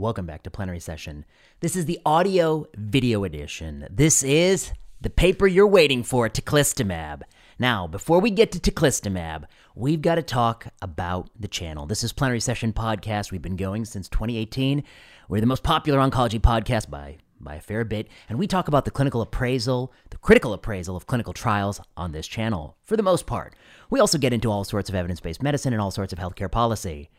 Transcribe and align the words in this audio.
Welcome 0.00 0.24
back 0.24 0.44
to 0.44 0.50
Plenary 0.50 0.80
Session. 0.80 1.26
This 1.60 1.76
is 1.76 1.84
the 1.84 2.00
audio 2.06 2.64
video 2.74 3.22
edition. 3.24 3.86
This 3.90 4.22
is 4.22 4.72
the 4.98 5.10
paper 5.10 5.46
you're 5.46 5.66
waiting 5.66 6.04
for, 6.04 6.26
Teclistamab. 6.26 7.20
Now, 7.58 7.86
before 7.86 8.18
we 8.18 8.30
get 8.30 8.50
to 8.52 8.58
Teclistamab, 8.58 9.44
we've 9.74 10.00
got 10.00 10.14
to 10.14 10.22
talk 10.22 10.68
about 10.80 11.28
the 11.38 11.48
channel. 11.48 11.84
This 11.84 12.02
is 12.02 12.14
Plenary 12.14 12.40
Session 12.40 12.72
Podcast. 12.72 13.30
We've 13.30 13.42
been 13.42 13.56
going 13.56 13.84
since 13.84 14.08
2018. 14.08 14.84
We're 15.28 15.42
the 15.42 15.46
most 15.46 15.62
popular 15.62 15.98
oncology 15.98 16.40
podcast 16.40 16.88
by 16.88 17.18
by 17.38 17.56
a 17.56 17.60
fair 17.60 17.84
bit, 17.84 18.08
and 18.30 18.38
we 18.38 18.46
talk 18.46 18.68
about 18.68 18.86
the 18.86 18.90
clinical 18.90 19.20
appraisal, 19.20 19.92
the 20.08 20.16
critical 20.16 20.54
appraisal 20.54 20.96
of 20.96 21.06
clinical 21.06 21.34
trials 21.34 21.78
on 21.94 22.12
this 22.12 22.26
channel, 22.26 22.78
for 22.84 22.96
the 22.96 23.02
most 23.02 23.26
part. 23.26 23.54
We 23.90 24.00
also 24.00 24.16
get 24.16 24.32
into 24.32 24.50
all 24.50 24.64
sorts 24.64 24.88
of 24.88 24.94
evidence 24.94 25.20
based 25.20 25.42
medicine 25.42 25.74
and 25.74 25.82
all 25.82 25.90
sorts 25.90 26.14
of 26.14 26.18
healthcare 26.18 26.50
policy. 26.50 27.10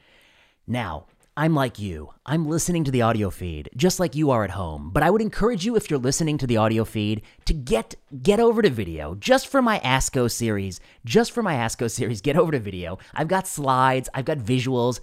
Now, 0.66 1.06
I'm 1.42 1.56
like 1.56 1.80
you. 1.80 2.14
I'm 2.24 2.48
listening 2.48 2.84
to 2.84 2.92
the 2.92 3.02
audio 3.02 3.32
feed 3.32 3.72
just 3.76 4.00
like 4.00 4.14
you 4.14 4.30
are 4.30 4.44
at 4.44 4.52
home. 4.52 4.92
But 4.94 5.02
I 5.02 5.10
would 5.10 5.24
encourage 5.24 5.66
you 5.66 5.76
if 5.76 5.90
you're 5.90 5.98
listening 5.98 6.38
to 6.38 6.46
the 6.46 6.58
audio 6.58 6.86
feed 6.86 7.24
to 7.46 7.54
get 7.56 7.96
get 8.22 8.40
over 8.40 8.62
to 8.62 8.70
video 8.70 9.16
just 9.16 9.48
for 9.48 9.60
my 9.60 9.80
ASCO 9.80 10.30
series. 10.30 10.80
Just 11.04 11.32
for 11.32 11.42
my 11.42 11.56
ASCO 11.56 11.90
series, 11.90 12.22
get 12.22 12.38
over 12.38 12.52
to 12.52 12.60
video. 12.60 13.00
I've 13.16 13.28
got 13.28 13.48
slides, 13.48 14.08
I've 14.14 14.26
got 14.26 14.38
visuals. 14.38 15.00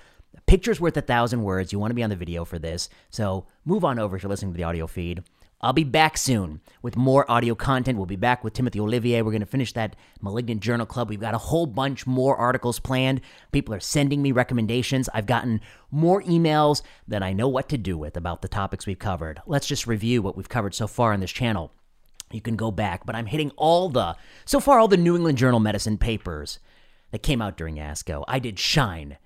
Pictures 0.47 0.81
worth 0.81 0.97
a 0.97 1.01
thousand 1.01 1.43
words. 1.43 1.73
You 1.73 1.81
want 1.81 1.91
to 1.91 1.97
be 1.97 2.05
on 2.05 2.11
the 2.11 2.15
video 2.15 2.45
for 2.45 2.61
this. 2.61 2.89
So 3.11 3.49
move 3.65 3.85
on 3.85 3.99
over 3.99 4.15
if 4.15 4.23
you're 4.23 4.31
listening 4.31 4.53
to 4.53 4.57
the 4.57 4.63
audio 4.63 4.87
feed. 4.87 5.25
I'll 5.61 5.73
be 5.73 5.83
back 5.83 6.17
soon 6.17 6.61
with 6.83 6.97
more 6.97 7.29
audio 7.29 7.57
content. 7.57 7.99
We'll 7.99 8.07
be 8.07 8.15
back 8.15 8.45
with 8.45 8.53
Timothy 8.53 8.79
Olivier. 8.79 9.23
We're 9.23 9.33
going 9.33 9.41
to 9.41 9.47
finish 9.47 9.73
that 9.73 9.97
Malignant 10.21 10.61
Journal 10.61 10.87
Club. 10.87 11.09
We've 11.09 11.19
got 11.19 11.35
a 11.35 11.39
whole 11.39 11.67
bunch 11.67 12.07
more 12.07 12.37
articles 12.37 12.79
planned. 12.79 13.21
People 13.51 13.75
are 13.75 13.81
sending 13.81 14.23
me 14.23 14.31
recommendations. 14.31 15.09
I've 15.13 15.27
gotten 15.27 15.61
more 15.91 16.23
emails 16.23 16.83
than 17.09 17.25
I 17.25 17.33
know 17.33 17.49
what 17.49 17.69
to 17.71 17.79
do 17.79 17.99
with 17.99 18.17
about 18.17 18.41
the 18.41 18.49
topics 18.49 18.87
we've 18.87 19.01
covered. 19.01 19.43
Let's 19.47 19.67
just 19.67 19.89
review 19.89 20.23
what 20.23 20.37
we've 20.37 20.49
covered 20.49 20.75
so 20.75 20.87
far 20.87 21.13
on 21.13 21.19
this 21.19 21.33
channel. 21.33 21.73
You 22.31 22.41
can 22.41 22.55
go 22.55 22.71
back, 22.71 23.05
but 23.05 23.17
I'm 23.17 23.27
hitting 23.27 23.51
all 23.57 23.89
the, 23.89 24.17
so 24.45 24.61
far, 24.61 24.79
all 24.79 24.87
the 24.87 24.97
New 24.97 25.17
England 25.17 25.39
Journal 25.39 25.61
Medicine 25.61 25.99
papers 25.99 26.61
that 27.11 27.23
came 27.23 27.43
out 27.43 27.57
during 27.57 27.77
ASCO. 27.77 28.23
I 28.29 28.39
did 28.39 28.61
Shine. 28.61 29.17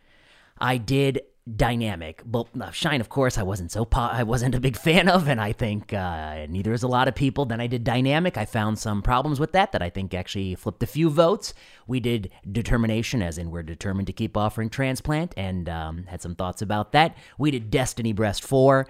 I 0.59 0.79
did 0.79 1.21
dynamic. 1.57 2.23
But 2.25 2.47
uh, 2.61 2.71
Shine, 2.71 3.01
of 3.01 3.09
course, 3.09 3.37
I 3.37 3.43
wasn't 3.43 3.73
so 3.73 3.85
po- 3.85 4.01
I 4.13 4.23
wasn't 4.23 4.55
a 4.55 4.61
big 4.61 4.77
fan 4.77 5.09
of, 5.09 5.29
and 5.29 5.41
I 5.41 5.53
think 5.53 5.93
uh, 5.93 6.47
neither 6.49 6.73
is 6.73 6.83
a 6.83 6.89
lot 6.89 7.09
of 7.09 7.15
people. 7.15 7.45
Then 7.45 7.61
I 7.61 7.67
did 7.67 7.85
dynamic. 7.85 8.37
I 8.37 8.45
found 8.45 8.79
some 8.79 9.03
problems 9.03 9.41
with 9.41 9.53
that 9.53 9.73
that 9.73 9.83
I 9.83 9.91
think 9.91 10.15
actually 10.15 10.55
flipped 10.55 10.83
a 10.83 10.87
few 10.87 11.11
votes. 11.11 11.53
We 11.87 12.01
did 12.01 12.31
determination, 12.51 13.23
as 13.23 13.39
in 13.39 13.51
we're 13.51 13.63
determined 13.63 14.07
to 14.07 14.13
keep 14.13 14.37
offering 14.37 14.71
transplant, 14.71 15.35
and 15.37 15.69
um, 15.69 16.05
had 16.05 16.23
some 16.23 16.35
thoughts 16.35 16.63
about 16.63 16.93
that. 16.93 17.17
We 17.39 17.51
did 17.51 17.71
Destiny 17.71 18.13
Breast 18.13 18.45
Four, 18.45 18.87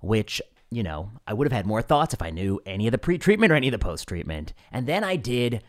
which. 0.00 0.40
You 0.68 0.82
know, 0.82 1.12
I 1.28 1.32
would 1.32 1.46
have 1.46 1.52
had 1.52 1.64
more 1.64 1.80
thoughts 1.80 2.12
if 2.12 2.20
I 2.20 2.30
knew 2.30 2.60
any 2.66 2.88
of 2.88 2.92
the 2.92 2.98
pre 2.98 3.18
treatment 3.18 3.52
or 3.52 3.54
any 3.54 3.68
of 3.68 3.72
the 3.72 3.78
post 3.78 4.08
treatment. 4.08 4.52
And 4.72 4.88
then 4.88 5.04
I 5.04 5.14
did 5.14 5.62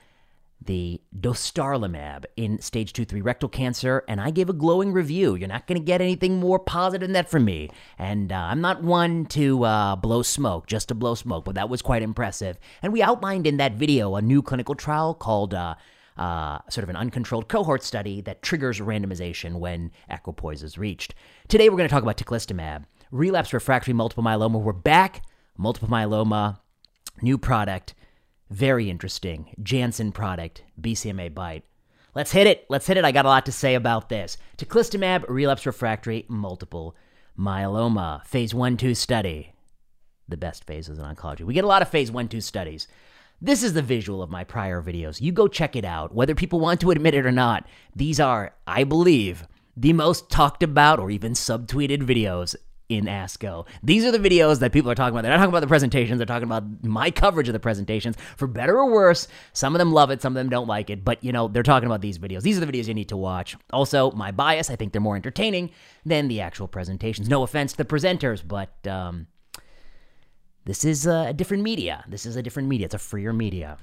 the 0.63 0.99
dostarlimab 1.17 2.25
in 2.35 2.59
stage 2.59 2.91
2 2.93 3.05
3 3.05 3.21
rectal 3.21 3.47
cancer 3.47 4.03
and 4.07 4.19
i 4.19 4.31
gave 4.31 4.49
a 4.49 4.53
glowing 4.53 4.91
review 4.91 5.35
you're 5.35 5.47
not 5.47 5.67
going 5.67 5.79
to 5.79 5.85
get 5.85 6.01
anything 6.01 6.39
more 6.39 6.59
positive 6.59 7.07
than 7.07 7.13
that 7.13 7.29
from 7.29 7.45
me 7.45 7.69
and 7.97 8.31
uh, 8.31 8.35
i'm 8.35 8.59
not 8.59 8.83
one 8.83 9.25
to 9.25 9.63
uh, 9.63 9.95
blow 9.95 10.21
smoke 10.21 10.65
just 10.67 10.87
to 10.87 10.95
blow 10.95 11.15
smoke 11.15 11.45
but 11.45 11.55
that 11.55 11.69
was 11.69 11.81
quite 11.81 12.01
impressive 12.01 12.57
and 12.81 12.91
we 12.91 13.01
outlined 13.01 13.45
in 13.45 13.57
that 13.57 13.73
video 13.73 14.15
a 14.15 14.21
new 14.21 14.41
clinical 14.41 14.75
trial 14.75 15.13
called 15.13 15.53
uh, 15.53 15.75
uh, 16.17 16.59
sort 16.69 16.83
of 16.83 16.89
an 16.89 16.95
uncontrolled 16.95 17.47
cohort 17.47 17.83
study 17.83 18.21
that 18.21 18.41
triggers 18.41 18.79
randomization 18.79 19.59
when 19.59 19.91
equipoise 20.09 20.63
is 20.63 20.77
reached. 20.77 21.13
Today, 21.47 21.69
we're 21.69 21.77
going 21.77 21.87
to 21.87 21.93
talk 21.93 22.03
about 22.03 22.17
teclistamab, 22.17 22.85
relapse 23.11 23.53
refractory 23.53 23.93
multiple 23.93 24.23
myeloma. 24.23 24.59
We're 24.59 24.73
back, 24.73 25.23
multiple 25.57 25.89
myeloma, 25.89 26.59
new 27.21 27.37
product. 27.37 27.93
Very 28.49 28.89
interesting. 28.89 29.53
Janssen 29.61 30.11
product, 30.11 30.63
BCMA 30.79 31.33
BiTE. 31.33 31.63
Let's 32.15 32.31
hit 32.31 32.47
it. 32.47 32.65
Let's 32.69 32.87
hit 32.87 32.97
it. 32.97 33.05
I 33.05 33.11
got 33.11 33.25
a 33.25 33.29
lot 33.29 33.45
to 33.45 33.51
say 33.51 33.75
about 33.75 34.09
this. 34.09 34.37
Teclistamab, 34.57 35.25
relapse 35.27 35.65
refractory 35.65 36.25
multiple 36.27 36.95
myeloma, 37.37 38.25
phase 38.25 38.53
1 38.55 38.77
2 38.77 38.95
study. 38.95 39.53
The 40.27 40.37
best 40.37 40.65
phases 40.65 40.97
in 40.97 41.05
oncology. 41.05 41.41
We 41.41 41.53
get 41.53 41.63
a 41.63 41.67
lot 41.67 41.81
of 41.81 41.89
phase 41.89 42.11
1 42.11 42.27
2 42.27 42.41
studies. 42.41 42.87
This 43.39 43.61
is 43.61 43.73
the 43.73 43.83
visual 43.83 44.23
of 44.23 44.31
my 44.31 44.43
prior 44.43 44.81
videos. 44.81 45.21
You 45.21 45.31
go 45.31 45.47
check 45.47 45.75
it 45.75 45.85
out, 45.85 46.13
whether 46.15 46.33
people 46.33 46.59
want 46.59 46.81
to 46.81 46.89
admit 46.89 47.13
it 47.13 47.25
or 47.25 47.31
not. 47.31 47.67
These 47.95 48.19
are, 48.19 48.55
I 48.65 48.83
believe, 48.83 49.45
the 49.75 49.93
most 49.93 50.31
talked 50.31 50.63
about 50.63 50.99
or 50.99 51.11
even 51.11 51.33
subtweeted 51.33 52.01
videos 52.01 52.55
in 52.89 53.05
ASCO. 53.05 53.67
These 53.83 54.05
are 54.05 54.11
the 54.11 54.19
videos 54.19 54.59
that 54.59 54.71
people 54.71 54.89
are 54.89 54.95
talking 54.95 55.13
about. 55.13 55.23
They're 55.23 55.31
not 55.31 55.37
talking 55.37 55.49
about 55.49 55.59
the 55.59 55.67
presentations. 55.67 56.19
They're 56.19 56.25
talking 56.25 56.47
about 56.47 56.83
my 56.83 57.11
coverage 57.11 57.49
of 57.49 57.53
the 57.53 57.59
presentations. 57.59 58.15
For 58.37 58.47
better 58.47 58.77
or 58.77 58.89
worse, 58.89 59.27
some 59.53 59.75
of 59.75 59.79
them 59.79 59.91
love 59.91 60.09
it, 60.09 60.21
some 60.21 60.33
of 60.33 60.35
them 60.35 60.49
don't 60.49 60.67
like 60.67 60.89
it. 60.89 61.03
But, 61.03 61.23
you 61.23 61.31
know, 61.31 61.47
they're 61.47 61.63
talking 61.63 61.87
about 61.87 62.01
these 62.01 62.17
videos. 62.17 62.43
These 62.43 62.57
are 62.57 62.65
the 62.65 62.71
videos 62.71 62.87
you 62.87 62.93
need 62.93 63.09
to 63.09 63.17
watch. 63.17 63.57
Also, 63.73 64.11
my 64.11 64.31
bias, 64.31 64.69
I 64.69 64.75
think 64.75 64.93
they're 64.93 65.01
more 65.01 65.17
entertaining 65.17 65.71
than 66.05 66.27
the 66.27 66.39
actual 66.39 66.67
presentations. 66.67 67.27
No 67.27 67.43
offense 67.43 67.73
to 67.73 67.77
the 67.77 67.85
presenters, 67.85 68.41
but 68.47 68.87
um, 68.87 69.27
this 70.63 70.85
is 70.85 71.05
a 71.05 71.33
different 71.33 71.63
media. 71.63 72.05
This 72.07 72.25
is 72.25 72.35
a 72.35 72.43
different 72.43 72.69
media. 72.69 72.85
It's 72.85 72.95
a 72.95 72.99
freer 72.99 73.33
media. 73.33 73.77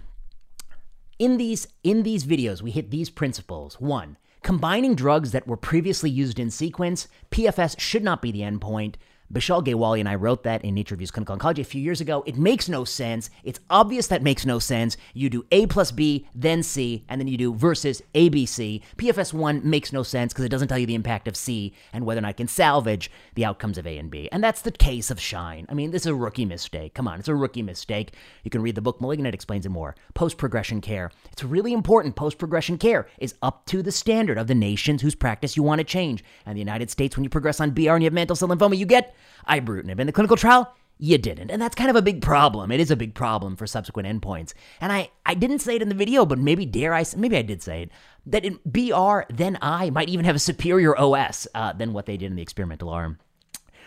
In 1.19 1.37
these 1.37 1.69
in 1.85 2.03
these 2.03 2.25
videos, 2.25 2.61
we 2.61 2.73
hit 2.73 2.91
these 2.91 3.09
principles. 3.09 3.81
One, 3.81 4.17
Combining 4.45 4.95
drugs 4.95 5.31
that 5.31 5.47
were 5.47 5.57
previously 5.57 6.11
used 6.11 6.39
in 6.39 6.51
sequence, 6.51 7.09
PFS 7.31 7.81
should 7.81 8.05
not 8.05 8.21
be 8.21 8.31
the 8.31 8.43
endpoint. 8.43 8.97
Bishal 9.35 9.65
Gyawali 9.65 9.99
and 9.99 10.09
I 10.09 10.15
wrote 10.15 10.45
that 10.45 10.65
in 10.65 10.75
Nature 10.75 10.95
Reviews 10.95 11.11
Clinical 11.11 11.37
Oncology 11.37 11.59
a 11.59 11.65
few 11.65 11.83
years 11.83 12.01
ago. 12.01 12.23
It 12.25 12.37
makes 12.37 12.69
no 12.69 12.85
sense. 12.85 13.31
It's 13.43 13.59
obvious 13.69 14.07
that 14.07 14.23
makes 14.23 14.47
no 14.47 14.61
sense. 14.61 14.97
You 15.13 15.29
do 15.29 15.45
A 15.51 15.67
plus 15.67 15.91
B, 15.91 16.29
then 16.37 16.63
C, 16.63 17.05
and 17.09 17.21
then 17.21 17.27
you 17.27 17.37
do 17.37 17.53
versus 17.53 18.01
ABC. 18.15 18.81
PFS1 18.97 19.65
makes 19.65 19.93
no 19.93 20.05
sense 20.05 20.33
because 20.33 20.45
it 20.45 20.51
doesn't 20.51 20.69
tell 20.69 20.79
you 20.79 20.87
the 20.87 20.95
impact 20.95 21.27
of 21.27 21.37
C 21.37 21.75
and 21.93 22.07
whether 22.07 22.21
or 22.21 22.23
not 22.23 22.31
it 22.31 22.37
can 22.37 22.47
salvage 22.47 23.11
the 23.35 23.45
outcomes 23.45 23.77
of 23.77 23.89
A 23.89 23.99
and 23.99 24.09
B. 24.09 24.29
And 24.31 24.43
that's 24.43 24.63
the 24.63 24.71
case 24.71 25.11
of 25.11 25.21
Shine. 25.21 25.67
I 25.69 25.75
mean, 25.75 25.91
this 25.91 26.03
is 26.03 26.07
a 26.07 26.15
rookie 26.15 26.45
mistake. 26.45 26.95
Come 26.95 27.09
on, 27.09 27.19
it's 27.19 27.29
a 27.29 27.35
rookie 27.35 27.63
mistake. 27.63 28.13
You 28.45 28.53
can 28.53 28.63
read 28.63 28.77
the 28.77 28.83
book 28.83 29.01
Malignant 29.01 29.35
explains 29.35 29.67
it 29.67 29.71
more. 29.71 29.97
Post 30.15 30.39
progression 30.39 30.81
care. 30.81 31.11
It's 31.33 31.43
really 31.43 31.73
important. 31.73 32.15
Post 32.15 32.39
progression 32.39 32.79
care 32.79 33.09
is 33.19 33.35
up 33.43 33.67
to 33.67 33.83
the 33.83 33.91
standard 33.91 34.39
of 34.39 34.47
the 34.47 34.55
nations 34.55 35.03
whose 35.03 35.17
practice 35.17 35.57
you 35.57 35.65
want 35.65 35.81
to 35.81 35.85
change. 35.85 36.23
And 36.47 36.55
the 36.55 36.61
United 36.61 36.89
States, 36.89 37.17
when 37.17 37.25
you 37.25 37.31
progress 37.31 37.61
on 37.61 37.73
BR 37.73 37.91
and 37.91 38.03
you 38.03 38.07
have 38.07 38.13
mantle 38.13 38.37
cell 38.37 38.49
lymphoma, 38.49 38.79
you 38.79 38.87
get 38.87 39.13
ibrutinib. 39.49 40.01
In 40.01 40.07
the 40.07 40.13
clinical 40.13 40.37
trial, 40.37 40.75
you 40.99 41.19
didn't. 41.19 41.51
And 41.51 41.61
that's 41.61 41.75
kind 41.75 41.91
of 41.91 41.97
a 41.97 42.03
big 42.03 42.23
problem. 42.23 42.71
It 42.71 42.81
is 42.81 42.91
a 42.91 42.97
big 42.97 43.15
problem 43.15 43.57
for 43.57 43.67
subsequent 43.67 44.09
endpoints. 44.09 44.55
And 44.81 44.93
I, 44.93 45.11
I 45.27 45.35
didn't 45.35 45.59
say 45.59 45.77
it 45.77 45.83
in 45.83 45.89
the 45.89 45.95
video, 45.95 46.25
but 46.25 46.39
maybe 46.39 46.67
dare 46.67 46.95
I, 46.95 47.05
maybe 47.17 47.37
I 47.37 47.43
did 47.43 47.63
say 47.63 47.83
it, 47.83 47.91
that 48.27 48.45
in 48.45 48.61
BR, 48.65 49.23
then 49.29 49.59
I 49.61 49.91
might 49.91 50.09
even 50.09 50.25
have 50.25 50.37
a 50.37 50.41
superior 50.41 50.99
OS 50.99 51.49
uh, 51.55 51.73
than 51.73 51.93
what 51.93 52.07
they 52.07 52.17
did 52.17 52.27
in 52.31 52.37
the 52.37 52.43
experimental 52.43 52.91
arm. 52.91 53.19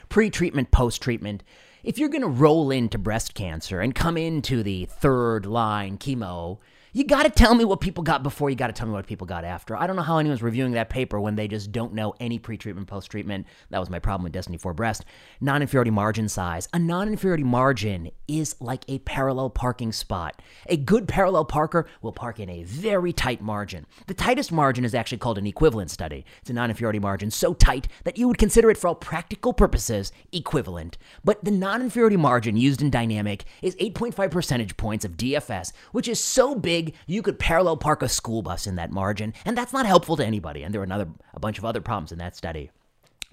Pre 0.09 0.29
treatment, 0.29 0.71
post 0.71 1.01
treatment. 1.01 1.43
If 1.83 1.97
you're 1.97 2.09
going 2.09 2.21
to 2.21 2.27
roll 2.27 2.71
into 2.71 2.97
breast 2.97 3.33
cancer 3.33 3.79
and 3.79 3.95
come 3.95 4.17
into 4.17 4.61
the 4.61 4.85
third 4.85 5.45
line 5.45 5.97
chemo, 5.97 6.59
you 6.93 7.03
got 7.03 7.23
to 7.23 7.29
tell 7.29 7.53
me 7.53 7.65
what 7.65 7.81
people 7.81 8.03
got 8.03 8.23
before. 8.23 8.49
You 8.49 8.55
got 8.55 8.67
to 8.67 8.73
tell 8.73 8.87
me 8.87 8.93
what 8.93 9.07
people 9.07 9.27
got 9.27 9.43
after. 9.43 9.75
I 9.75 9.87
don't 9.87 9.95
know 9.95 10.01
how 10.01 10.17
anyone's 10.17 10.41
reviewing 10.41 10.71
that 10.73 10.89
paper 10.89 11.19
when 11.19 11.35
they 11.35 11.47
just 11.47 11.71
don't 11.71 11.93
know 11.93 12.15
any 12.19 12.39
pre-treatment, 12.39 12.87
post-treatment. 12.87 13.45
That 13.69 13.79
was 13.79 13.89
my 13.89 13.99
problem 13.99 14.23
with 14.23 14.31
Destiny 14.31 14.57
4 14.57 14.73
Breast. 14.73 15.05
Non-inferiority 15.41 15.91
margin 15.91 16.29
size. 16.29 16.67
A 16.73 16.79
non-inferiority 16.79 17.43
margin 17.43 18.11
is 18.27 18.55
like 18.59 18.83
a 18.87 18.99
parallel 18.99 19.49
parking 19.49 19.91
spot. 19.91 20.41
A 20.67 20.77
good 20.77 21.07
parallel 21.07 21.45
parker 21.45 21.87
will 22.01 22.13
park 22.13 22.39
in 22.39 22.49
a 22.49 22.63
very 22.63 23.11
tight 23.13 23.41
margin. 23.41 23.85
The 24.07 24.13
tightest 24.13 24.51
margin 24.51 24.85
is 24.85 24.95
actually 24.95 25.17
called 25.19 25.37
an 25.37 25.47
equivalent 25.47 25.91
study. 25.91 26.25
It's 26.41 26.49
a 26.49 26.53
non-inferiority 26.53 26.99
margin 26.99 27.31
so 27.31 27.53
tight 27.53 27.87
that 28.05 28.17
you 28.17 28.27
would 28.27 28.37
consider 28.37 28.71
it 28.71 28.77
for 28.77 28.87
all 28.87 28.95
practical 28.95 29.53
purposes 29.53 30.11
equivalent. 30.31 30.97
But 31.23 31.43
the 31.43 31.51
non-inferiority 31.51 32.17
margin 32.17 32.57
used 32.57 32.81
in 32.81 32.89
dynamic 32.89 33.43
is 33.61 33.75
8.5 33.75 34.31
percentage 34.31 34.77
points 34.77 35.05
of 35.05 35.17
DFS, 35.17 35.73
which 35.91 36.07
is 36.07 36.19
so 36.19 36.55
big 36.55 36.76
you 37.05 37.21
could 37.21 37.39
parallel 37.39 37.77
park 37.77 38.01
a 38.01 38.09
school 38.09 38.41
bus 38.41 38.67
in 38.67 38.75
that 38.75 38.91
margin, 38.91 39.33
and 39.45 39.57
that's 39.57 39.73
not 39.73 39.85
helpful 39.85 40.17
to 40.17 40.25
anybody. 40.25 40.63
And 40.63 40.73
there 40.73 40.81
were 40.81 40.85
another 40.85 41.07
a 41.33 41.39
bunch 41.39 41.57
of 41.57 41.65
other 41.65 41.81
problems 41.81 42.11
in 42.11 42.19
that 42.19 42.35
study. 42.35 42.71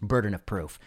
Burden 0.01 0.35
of 0.35 0.45
proof. 0.47 0.79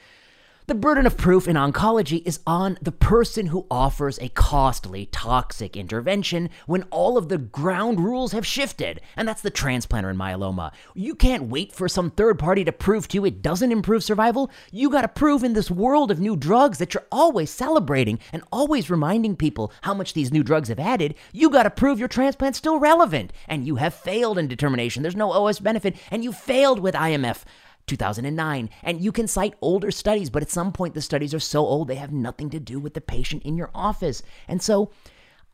The 0.67 0.75
burden 0.75 1.05
of 1.05 1.15
proof 1.15 1.47
in 1.47 1.55
oncology 1.55 2.21
is 2.27 2.41
on 2.45 2.77
the 2.81 2.91
person 2.91 3.45
who 3.45 3.65
offers 3.71 4.19
a 4.19 4.27
costly, 4.27 5.05
toxic 5.13 5.77
intervention 5.77 6.49
when 6.65 6.83
all 6.91 7.17
of 7.17 7.29
the 7.29 7.37
ground 7.37 8.01
rules 8.01 8.33
have 8.33 8.45
shifted, 8.45 8.99
and 9.15 9.25
that's 9.25 9.41
the 9.41 9.49
transplanter 9.49 10.11
in 10.11 10.17
myeloma. 10.17 10.73
You 10.93 11.15
can't 11.15 11.43
wait 11.43 11.71
for 11.71 11.87
some 11.87 12.11
third 12.11 12.37
party 12.37 12.65
to 12.65 12.73
prove 12.73 13.07
to 13.07 13.15
you 13.15 13.23
it 13.23 13.41
doesn't 13.41 13.71
improve 13.71 14.03
survival. 14.03 14.51
You 14.69 14.89
gotta 14.89 15.07
prove 15.07 15.41
in 15.41 15.53
this 15.53 15.71
world 15.71 16.11
of 16.11 16.19
new 16.19 16.35
drugs 16.35 16.79
that 16.79 16.93
you're 16.93 17.07
always 17.13 17.49
celebrating 17.49 18.19
and 18.33 18.43
always 18.51 18.89
reminding 18.89 19.37
people 19.37 19.71
how 19.83 19.93
much 19.93 20.13
these 20.13 20.33
new 20.33 20.43
drugs 20.43 20.67
have 20.67 20.79
added. 20.79 21.15
You 21.31 21.49
gotta 21.49 21.69
prove 21.69 21.97
your 21.97 22.09
transplant's 22.09 22.57
still 22.57 22.77
relevant, 22.77 23.31
and 23.47 23.65
you 23.65 23.77
have 23.77 23.93
failed 23.93 24.37
in 24.37 24.49
determination. 24.49 25.01
There's 25.01 25.15
no 25.15 25.31
OS 25.31 25.61
benefit, 25.61 25.95
and 26.11 26.25
you 26.25 26.33
failed 26.33 26.79
with 26.79 26.93
IMF 26.93 27.45
2009. 27.87 28.69
And 28.83 29.01
you 29.01 29.11
can 29.11 29.27
cite 29.27 29.55
older 29.61 29.91
studies, 29.91 30.29
but 30.29 30.43
at 30.43 30.51
some 30.51 30.71
point 30.71 30.93
the 30.93 31.01
studies 31.01 31.33
are 31.33 31.39
so 31.39 31.65
old 31.65 31.87
they 31.87 31.95
have 31.95 32.11
nothing 32.11 32.49
to 32.51 32.59
do 32.59 32.79
with 32.79 32.93
the 32.93 33.01
patient 33.01 33.43
in 33.43 33.57
your 33.57 33.71
office. 33.73 34.21
And 34.47 34.61
so, 34.61 34.91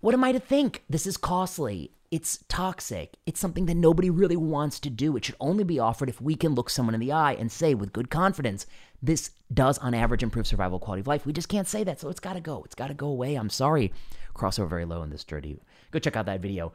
what 0.01 0.13
am 0.13 0.23
I 0.23 0.33
to 0.33 0.39
think? 0.39 0.83
This 0.89 1.07
is 1.07 1.15
costly. 1.15 1.91
It's 2.11 2.43
toxic. 2.47 3.17
It's 3.25 3.39
something 3.39 3.65
that 3.67 3.75
nobody 3.75 4.09
really 4.09 4.35
wants 4.35 4.79
to 4.81 4.89
do. 4.89 5.15
It 5.15 5.25
should 5.25 5.37
only 5.39 5.63
be 5.63 5.79
offered 5.79 6.09
if 6.09 6.21
we 6.21 6.35
can 6.35 6.53
look 6.53 6.69
someone 6.69 6.93
in 6.93 6.99
the 6.99 7.11
eye 7.11 7.33
and 7.33 7.51
say 7.51 7.73
with 7.73 7.93
good 7.93 8.09
confidence, 8.11 8.67
this 9.01 9.31
does 9.51 9.77
on 9.79 9.93
average 9.93 10.21
improve 10.21 10.45
survival 10.45 10.77
quality 10.77 11.01
of 11.01 11.07
life. 11.07 11.25
We 11.25 11.33
just 11.33 11.49
can't 11.49 11.67
say 11.67 11.83
that. 11.85 11.99
So 11.99 12.09
it's 12.09 12.19
got 12.19 12.33
to 12.33 12.41
go. 12.41 12.61
It's 12.65 12.75
got 12.75 12.89
to 12.89 12.93
go 12.93 13.07
away. 13.07 13.35
I'm 13.35 13.49
sorry. 13.49 13.93
Crossover 14.35 14.69
very 14.69 14.85
low 14.85 15.01
in 15.03 15.09
this 15.09 15.23
dirty. 15.23 15.57
Go 15.91 15.99
check 15.99 16.15
out 16.15 16.25
that 16.25 16.41
video. 16.41 16.73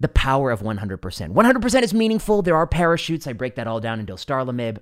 The 0.00 0.08
power 0.08 0.50
of 0.50 0.60
100%. 0.60 0.98
100% 1.00 1.82
is 1.82 1.94
meaningful. 1.94 2.42
There 2.42 2.56
are 2.56 2.66
parachutes. 2.66 3.26
I 3.26 3.32
break 3.32 3.56
that 3.56 3.66
all 3.66 3.80
down 3.80 4.00
in 4.00 4.06
dostarlimab. 4.06 4.78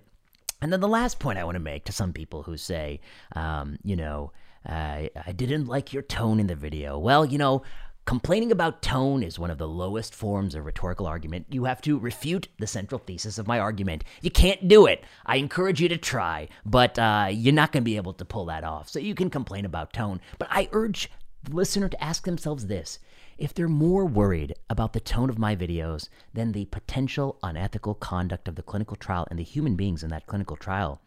And 0.60 0.72
then 0.72 0.80
the 0.80 0.88
last 0.88 1.18
point 1.18 1.38
I 1.38 1.44
want 1.44 1.56
to 1.56 1.60
make 1.60 1.84
to 1.84 1.92
some 1.92 2.12
people 2.12 2.42
who 2.42 2.56
say, 2.56 3.00
um, 3.34 3.78
you 3.82 3.96
know, 3.96 4.32
I 4.64 5.10
didn't 5.36 5.66
like 5.66 5.92
your 5.92 6.02
tone 6.02 6.40
in 6.40 6.48
the 6.48 6.56
video. 6.56 6.98
Well, 6.98 7.24
you 7.24 7.38
know, 7.38 7.62
Complaining 8.06 8.52
about 8.52 8.82
tone 8.82 9.24
is 9.24 9.36
one 9.36 9.50
of 9.50 9.58
the 9.58 9.66
lowest 9.66 10.14
forms 10.14 10.54
of 10.54 10.64
rhetorical 10.64 11.06
argument. 11.06 11.46
You 11.50 11.64
have 11.64 11.80
to 11.82 11.98
refute 11.98 12.46
the 12.60 12.66
central 12.68 13.00
thesis 13.00 13.36
of 13.36 13.48
my 13.48 13.58
argument. 13.58 14.04
You 14.22 14.30
can't 14.30 14.68
do 14.68 14.86
it. 14.86 15.02
I 15.26 15.38
encourage 15.38 15.80
you 15.80 15.88
to 15.88 15.96
try, 15.96 16.48
but 16.64 16.96
uh, 17.00 17.26
you're 17.32 17.52
not 17.52 17.72
going 17.72 17.82
to 17.82 17.84
be 17.84 17.96
able 17.96 18.12
to 18.12 18.24
pull 18.24 18.44
that 18.44 18.62
off. 18.62 18.88
So 18.88 19.00
you 19.00 19.16
can 19.16 19.28
complain 19.28 19.64
about 19.64 19.92
tone. 19.92 20.20
But 20.38 20.46
I 20.52 20.68
urge 20.70 21.10
the 21.42 21.56
listener 21.56 21.88
to 21.88 22.04
ask 22.04 22.24
themselves 22.24 22.68
this 22.68 23.00
if 23.38 23.52
they're 23.52 23.68
more 23.68 24.06
worried 24.06 24.54
about 24.70 24.92
the 24.92 25.00
tone 25.00 25.28
of 25.28 25.38
my 25.38 25.54
videos 25.54 26.08
than 26.32 26.52
the 26.52 26.64
potential 26.66 27.38
unethical 27.42 27.94
conduct 27.94 28.48
of 28.48 28.54
the 28.54 28.62
clinical 28.62 28.96
trial 28.96 29.26
and 29.30 29.38
the 29.38 29.44
human 29.44 29.76
beings 29.76 30.02
in 30.02 30.10
that 30.10 30.26
clinical 30.26 30.56
trial, 30.56 31.00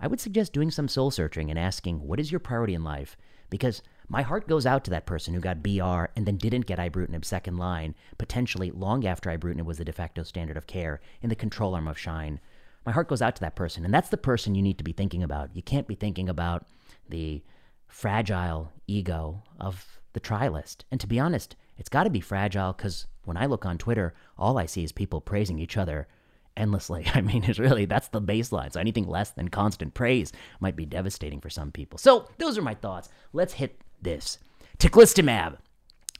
I 0.00 0.06
would 0.06 0.20
suggest 0.20 0.52
doing 0.52 0.70
some 0.70 0.88
soul 0.88 1.10
searching 1.10 1.50
and 1.50 1.58
asking, 1.58 2.06
what 2.06 2.20
is 2.20 2.30
your 2.32 2.40
priority 2.40 2.74
in 2.74 2.84
life? 2.84 3.16
Because 3.50 3.82
my 4.08 4.22
heart 4.22 4.48
goes 4.48 4.66
out 4.66 4.84
to 4.84 4.90
that 4.90 5.06
person 5.06 5.34
who 5.34 5.40
got 5.40 5.62
BR 5.62 6.10
and 6.16 6.26
then 6.26 6.36
didn't 6.36 6.66
get 6.66 6.78
ibrutinib 6.78 7.24
second 7.24 7.56
line, 7.56 7.94
potentially 8.16 8.70
long 8.70 9.06
after 9.06 9.30
ibrutinib 9.30 9.64
was 9.64 9.78
the 9.78 9.84
de 9.84 9.92
facto 9.92 10.22
standard 10.22 10.56
of 10.56 10.66
care 10.66 11.00
in 11.22 11.28
the 11.28 11.36
control 11.36 11.74
arm 11.74 11.88
of 11.88 11.98
SHINE. 11.98 12.40
My 12.86 12.92
heart 12.92 13.08
goes 13.08 13.22
out 13.22 13.36
to 13.36 13.40
that 13.42 13.56
person, 13.56 13.84
and 13.84 13.92
that's 13.92 14.08
the 14.08 14.16
person 14.16 14.54
you 14.54 14.62
need 14.62 14.78
to 14.78 14.84
be 14.84 14.92
thinking 14.92 15.22
about. 15.22 15.54
You 15.54 15.62
can't 15.62 15.86
be 15.86 15.94
thinking 15.94 16.28
about 16.28 16.66
the 17.08 17.42
fragile 17.86 18.72
ego 18.86 19.42
of 19.60 20.00
the 20.12 20.20
trialist. 20.20 20.84
And 20.90 21.00
to 21.00 21.06
be 21.06 21.20
honest, 21.20 21.54
it's 21.78 21.88
got 21.88 22.04
to 22.04 22.10
be 22.10 22.20
fragile 22.20 22.72
because 22.72 23.06
when 23.24 23.36
I 23.36 23.46
look 23.46 23.64
on 23.64 23.78
Twitter, 23.78 24.14
all 24.36 24.58
I 24.58 24.66
see 24.66 24.84
is 24.84 24.92
people 24.92 25.20
praising 25.20 25.58
each 25.58 25.76
other 25.76 26.08
endlessly. 26.56 27.06
I 27.14 27.20
mean, 27.20 27.44
it's 27.44 27.58
really 27.58 27.86
that's 27.86 28.08
the 28.08 28.20
baseline. 28.20 28.72
So 28.72 28.80
anything 28.80 29.06
less 29.06 29.30
than 29.30 29.48
constant 29.48 29.94
praise 29.94 30.32
might 30.60 30.76
be 30.76 30.84
devastating 30.84 31.40
for 31.40 31.50
some 31.50 31.72
people. 31.72 31.98
So 31.98 32.28
those 32.38 32.58
are 32.58 32.62
my 32.62 32.74
thoughts. 32.74 33.08
Let's 33.32 33.54
hit 33.54 33.80
this. 34.02 34.38
Teclistamab. 34.78 35.58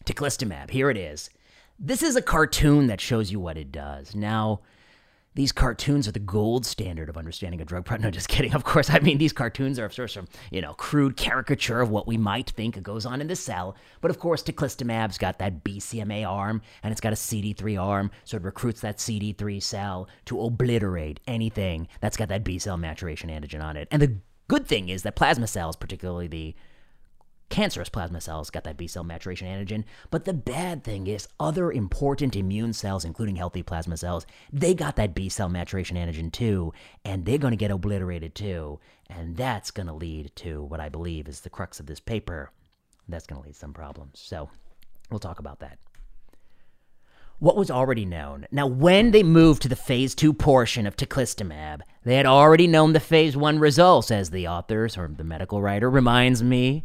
Teclistamab, 0.04 0.70
here 0.70 0.90
it 0.90 0.96
is. 0.96 1.30
This 1.78 2.02
is 2.02 2.16
a 2.16 2.22
cartoon 2.22 2.86
that 2.88 3.00
shows 3.00 3.30
you 3.30 3.38
what 3.38 3.56
it 3.56 3.70
does. 3.70 4.14
Now, 4.14 4.60
these 5.38 5.52
cartoons 5.52 6.08
are 6.08 6.12
the 6.12 6.18
gold 6.18 6.66
standard 6.66 7.08
of 7.08 7.16
understanding 7.16 7.60
a 7.60 7.64
drug 7.64 7.84
product. 7.84 8.02
No, 8.08 8.10
just 8.10 8.28
kidding. 8.28 8.54
Of 8.54 8.64
course, 8.64 8.90
I 8.90 8.98
mean 8.98 9.18
these 9.18 9.32
cartoons 9.32 9.78
are 9.78 9.88
sort 9.88 10.16
of 10.16 10.28
you 10.50 10.60
know 10.60 10.74
crude 10.74 11.16
caricature 11.16 11.80
of 11.80 11.90
what 11.90 12.08
we 12.08 12.16
might 12.16 12.50
think 12.50 12.82
goes 12.82 13.06
on 13.06 13.20
in 13.20 13.28
the 13.28 13.36
cell. 13.36 13.76
But 14.00 14.10
of 14.10 14.18
course, 14.18 14.42
teclistamab's 14.42 15.16
got 15.16 15.38
that 15.38 15.62
BCMA 15.62 16.28
arm 16.28 16.60
and 16.82 16.90
it's 16.90 17.00
got 17.00 17.12
a 17.12 17.16
CD3 17.16 17.80
arm, 17.80 18.10
so 18.24 18.36
it 18.36 18.42
recruits 18.42 18.80
that 18.80 18.98
CD3 18.98 19.62
cell 19.62 20.08
to 20.24 20.40
obliterate 20.40 21.20
anything 21.28 21.86
that's 22.00 22.16
got 22.16 22.28
that 22.30 22.42
B 22.42 22.58
cell 22.58 22.76
maturation 22.76 23.30
antigen 23.30 23.62
on 23.62 23.76
it. 23.76 23.86
And 23.92 24.02
the 24.02 24.16
good 24.48 24.66
thing 24.66 24.88
is 24.88 25.04
that 25.04 25.14
plasma 25.14 25.46
cells, 25.46 25.76
particularly 25.76 26.26
the 26.26 26.56
cancerous 27.48 27.88
plasma 27.88 28.20
cells 28.20 28.50
got 28.50 28.64
that 28.64 28.76
B 28.76 28.86
cell 28.86 29.04
maturation 29.04 29.48
antigen. 29.48 29.84
But 30.10 30.24
the 30.24 30.34
bad 30.34 30.84
thing 30.84 31.06
is, 31.06 31.28
other 31.40 31.72
important 31.72 32.36
immune 32.36 32.72
cells, 32.72 33.04
including 33.04 33.36
healthy 33.36 33.62
plasma 33.62 33.96
cells, 33.96 34.26
they 34.52 34.74
got 34.74 34.96
that 34.96 35.14
B 35.14 35.28
cell 35.28 35.48
maturation 35.48 35.96
antigen 35.96 36.32
too, 36.32 36.72
and 37.04 37.24
they're 37.24 37.38
going 37.38 37.52
to 37.52 37.56
get 37.56 37.70
obliterated 37.70 38.34
too. 38.34 38.80
And 39.08 39.36
that's 39.36 39.70
going 39.70 39.86
to 39.86 39.92
lead 39.94 40.32
to 40.36 40.62
what 40.62 40.80
I 40.80 40.88
believe 40.88 41.28
is 41.28 41.40
the 41.40 41.50
crux 41.50 41.80
of 41.80 41.86
this 41.86 42.00
paper. 42.00 42.50
That's 43.08 43.26
going 43.26 43.40
to 43.40 43.46
lead 43.46 43.54
to 43.54 43.58
some 43.58 43.72
problems. 43.72 44.20
So 44.20 44.50
we'll 45.10 45.18
talk 45.18 45.38
about 45.38 45.60
that. 45.60 45.78
What 47.38 47.56
was 47.56 47.70
already 47.70 48.04
known. 48.04 48.46
Now, 48.50 48.66
when 48.66 49.12
they 49.12 49.22
moved 49.22 49.62
to 49.62 49.68
the 49.68 49.76
phase 49.76 50.14
two 50.14 50.34
portion 50.34 50.88
of 50.88 50.96
teclistamab, 50.96 51.82
they 52.02 52.16
had 52.16 52.26
already 52.26 52.66
known 52.66 52.92
the 52.92 53.00
phase 53.00 53.36
one 53.36 53.60
results, 53.60 54.10
as 54.10 54.30
the 54.30 54.48
authors 54.48 54.98
or 54.98 55.08
the 55.08 55.22
medical 55.22 55.62
writer 55.62 55.88
reminds 55.88 56.42
me 56.42 56.84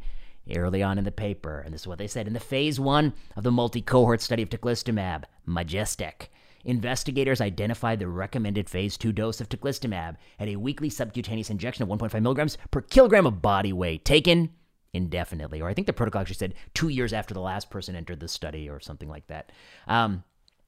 early 0.56 0.84
on 0.84 0.98
in 0.98 1.04
the 1.04 1.12
paper. 1.12 1.60
And 1.60 1.74
this 1.74 1.82
is 1.82 1.88
what 1.88 1.98
they 1.98 2.08
said 2.08 2.28
in 2.28 2.34
the 2.34 2.40
phase 2.40 2.80
one 2.80 3.14
of 3.36 3.44
the 3.44 3.52
multi 3.52 3.82
cohort 3.82 4.22
study 4.22 4.44
of 4.44 4.50
teclistamab, 4.50 5.24
MajesTEC. 5.48 6.28
Investigators 6.66 7.42
identified 7.42 8.00
the 8.00 8.08
recommended 8.08 8.70
phase 8.70 8.98
2 8.98 9.12
dose 9.12 9.42
of 9.42 9.50
teclistamab 9.50 10.16
at 10.40 10.48
a 10.48 10.56
weekly 10.56 10.90
subcutaneous 10.90 11.50
injection 11.50 11.84
of 11.84 11.90
1.5 11.90 12.22
milligrams 12.22 12.58
per 12.72 12.82
kilogram 12.82 13.26
of 13.26 13.42
body 13.42 13.74
weight, 13.74 14.06
taken 14.06 14.50
indefinitely. 14.94 15.62
Or 15.62 15.68
I 15.68 15.74
think 15.74 15.88
the 15.88 15.94
protocol 15.94 16.22
actually 16.22 16.36
said 16.36 16.54
two 16.74 16.90
years 16.90 17.12
after 17.12 17.34
the 17.34 17.42
last 17.42 17.70
person 17.70 17.96
entered 17.96 18.20
the 18.20 18.28
study, 18.28 18.70
or 18.70 18.80
something 18.80 19.10
like 19.10 19.28
that. 19.28 19.52
Um, 19.88 20.24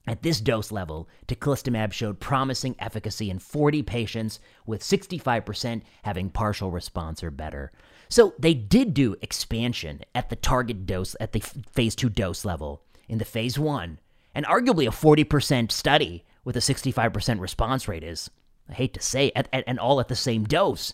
at 0.06 0.22
this 0.22 0.40
dose 0.40 0.70
level, 0.70 1.08
teclistamab 1.26 1.92
showed 1.92 2.20
promising 2.20 2.76
efficacy 2.78 3.30
in 3.30 3.38
40 3.38 3.82
patients, 3.82 4.38
with 4.64 4.82
65% 4.82 5.82
having 6.02 6.30
partial 6.30 6.70
response 6.70 7.24
or 7.24 7.30
better. 7.30 7.72
So 8.08 8.34
they 8.38 8.54
did 8.54 8.94
do 8.94 9.16
expansion 9.20 10.00
at 10.14 10.30
the 10.30 10.36
target 10.36 10.86
dose, 10.86 11.16
at 11.20 11.32
the 11.32 11.40
phase 11.40 11.94
two 11.94 12.08
dose 12.08 12.44
level 12.44 12.82
in 13.08 13.18
the 13.18 13.24
phase 13.24 13.58
one. 13.58 13.98
And 14.34 14.44
arguably 14.46 14.86
a 14.86 14.90
40% 14.90 15.72
study 15.72 16.24
with 16.44 16.56
a 16.56 16.60
65% 16.60 17.40
response 17.40 17.88
rate 17.88 18.04
is, 18.04 18.30
I 18.68 18.74
hate 18.74 18.94
to 18.94 19.02
say, 19.02 19.32
it, 19.34 19.48
and 19.52 19.78
all 19.78 20.00
at 20.00 20.08
the 20.08 20.16
same 20.16 20.44
dose. 20.44 20.92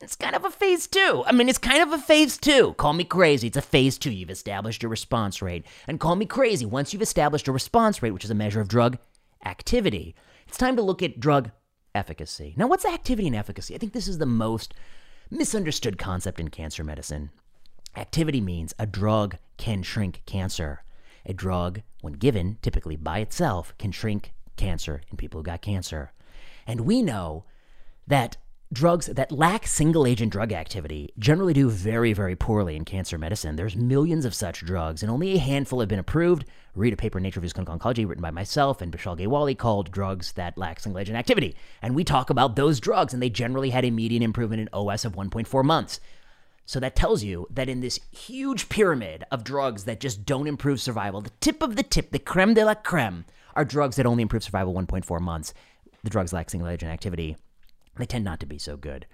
It's 0.00 0.16
kind 0.16 0.34
of 0.34 0.44
a 0.44 0.50
phase 0.50 0.86
two. 0.86 1.22
I 1.26 1.32
mean, 1.32 1.48
it's 1.48 1.58
kind 1.58 1.82
of 1.82 1.92
a 1.92 1.98
phase 1.98 2.36
two. 2.36 2.74
Call 2.74 2.92
me 2.92 3.04
crazy. 3.04 3.46
It's 3.46 3.56
a 3.56 3.62
phase 3.62 3.98
two. 3.98 4.10
You've 4.10 4.30
established 4.30 4.82
a 4.82 4.88
response 4.88 5.40
rate. 5.40 5.64
And 5.86 6.00
call 6.00 6.16
me 6.16 6.26
crazy. 6.26 6.66
Once 6.66 6.92
you've 6.92 7.02
established 7.02 7.46
a 7.46 7.52
response 7.52 8.02
rate, 8.02 8.10
which 8.10 8.24
is 8.24 8.30
a 8.30 8.34
measure 8.34 8.60
of 8.60 8.68
drug 8.68 8.98
activity, 9.44 10.14
it's 10.48 10.58
time 10.58 10.74
to 10.76 10.82
look 10.82 11.02
at 11.02 11.20
drug 11.20 11.50
efficacy. 11.94 12.54
Now, 12.56 12.66
what's 12.66 12.84
activity 12.84 13.28
and 13.28 13.36
efficacy? 13.36 13.74
I 13.74 13.78
think 13.78 13.92
this 13.92 14.08
is 14.08 14.18
the 14.18 14.26
most 14.26 14.74
misunderstood 15.32 15.98
concept 15.98 16.38
in 16.38 16.48
cancer 16.48 16.84
medicine. 16.84 17.30
Activity 17.96 18.40
means 18.40 18.74
a 18.78 18.86
drug 18.86 19.38
can 19.56 19.82
shrink 19.82 20.22
cancer. 20.26 20.84
A 21.24 21.32
drug, 21.32 21.80
when 22.02 22.12
given, 22.14 22.58
typically 22.60 22.96
by 22.96 23.20
itself, 23.20 23.74
can 23.78 23.92
shrink 23.92 24.34
cancer 24.56 25.00
in 25.10 25.16
people 25.16 25.40
who 25.40 25.44
got 25.44 25.62
cancer. 25.62 26.12
And 26.66 26.82
we 26.82 27.02
know 27.02 27.44
that 28.06 28.36
drugs 28.72 29.06
that 29.06 29.30
lack 29.30 29.66
single 29.66 30.06
agent 30.06 30.32
drug 30.32 30.50
activity 30.50 31.12
generally 31.18 31.52
do 31.52 31.68
very, 31.68 32.14
very 32.14 32.34
poorly 32.34 32.74
in 32.74 32.86
cancer 32.86 33.18
medicine. 33.18 33.56
There's 33.56 33.76
millions 33.76 34.24
of 34.24 34.34
such 34.34 34.64
drugs, 34.64 35.02
and 35.02 35.12
only 35.12 35.34
a 35.34 35.38
handful 35.38 35.80
have 35.80 35.90
been 35.90 35.98
approved. 35.98 36.46
Read 36.74 36.94
a 36.94 36.96
paper 36.96 37.18
in 37.18 37.22
Nature 37.22 37.40
Reviews 37.40 37.52
Clinical 37.52 37.78
Oncology 37.78 38.08
written 38.08 38.22
by 38.22 38.30
myself 38.30 38.80
and 38.80 38.90
Bishal 38.90 39.18
Gyawali 39.18 39.56
called 39.58 39.92
Drugs 39.92 40.32
That 40.32 40.56
Lack 40.56 40.80
Single 40.80 41.00
Agent 41.00 41.18
Activity. 41.18 41.54
And 41.82 41.94
we 41.94 42.02
talk 42.02 42.30
about 42.30 42.56
those 42.56 42.80
drugs, 42.80 43.12
and 43.12 43.22
they 43.22 43.28
generally 43.28 43.70
had 43.70 43.84
a 43.84 43.90
median 43.90 44.22
improvement 44.22 44.62
in 44.62 44.70
OS 44.72 45.04
of 45.04 45.16
1.4 45.16 45.64
months. 45.64 46.00
So 46.64 46.80
that 46.80 46.96
tells 46.96 47.22
you 47.22 47.46
that 47.50 47.68
in 47.68 47.80
this 47.80 48.00
huge 48.10 48.70
pyramid 48.70 49.24
of 49.30 49.44
drugs 49.44 49.84
that 49.84 50.00
just 50.00 50.24
don't 50.24 50.46
improve 50.46 50.80
survival, 50.80 51.20
the 51.20 51.30
tip 51.40 51.60
of 51.62 51.76
the 51.76 51.82
tip, 51.82 52.10
the 52.10 52.18
creme 52.18 52.54
de 52.54 52.64
la 52.64 52.74
creme, 52.74 53.26
are 53.54 53.66
drugs 53.66 53.96
that 53.96 54.06
only 54.06 54.22
improve 54.22 54.44
survival 54.44 54.72
1.4 54.72 55.20
months. 55.20 55.52
The 56.02 56.10
drugs 56.10 56.32
lack 56.32 56.48
single 56.48 56.70
agent 56.70 56.90
activity 56.90 57.36
they 57.96 58.06
tend 58.06 58.24
not 58.24 58.40
to 58.40 58.46
be 58.46 58.58
so 58.58 58.76
good. 58.76 59.06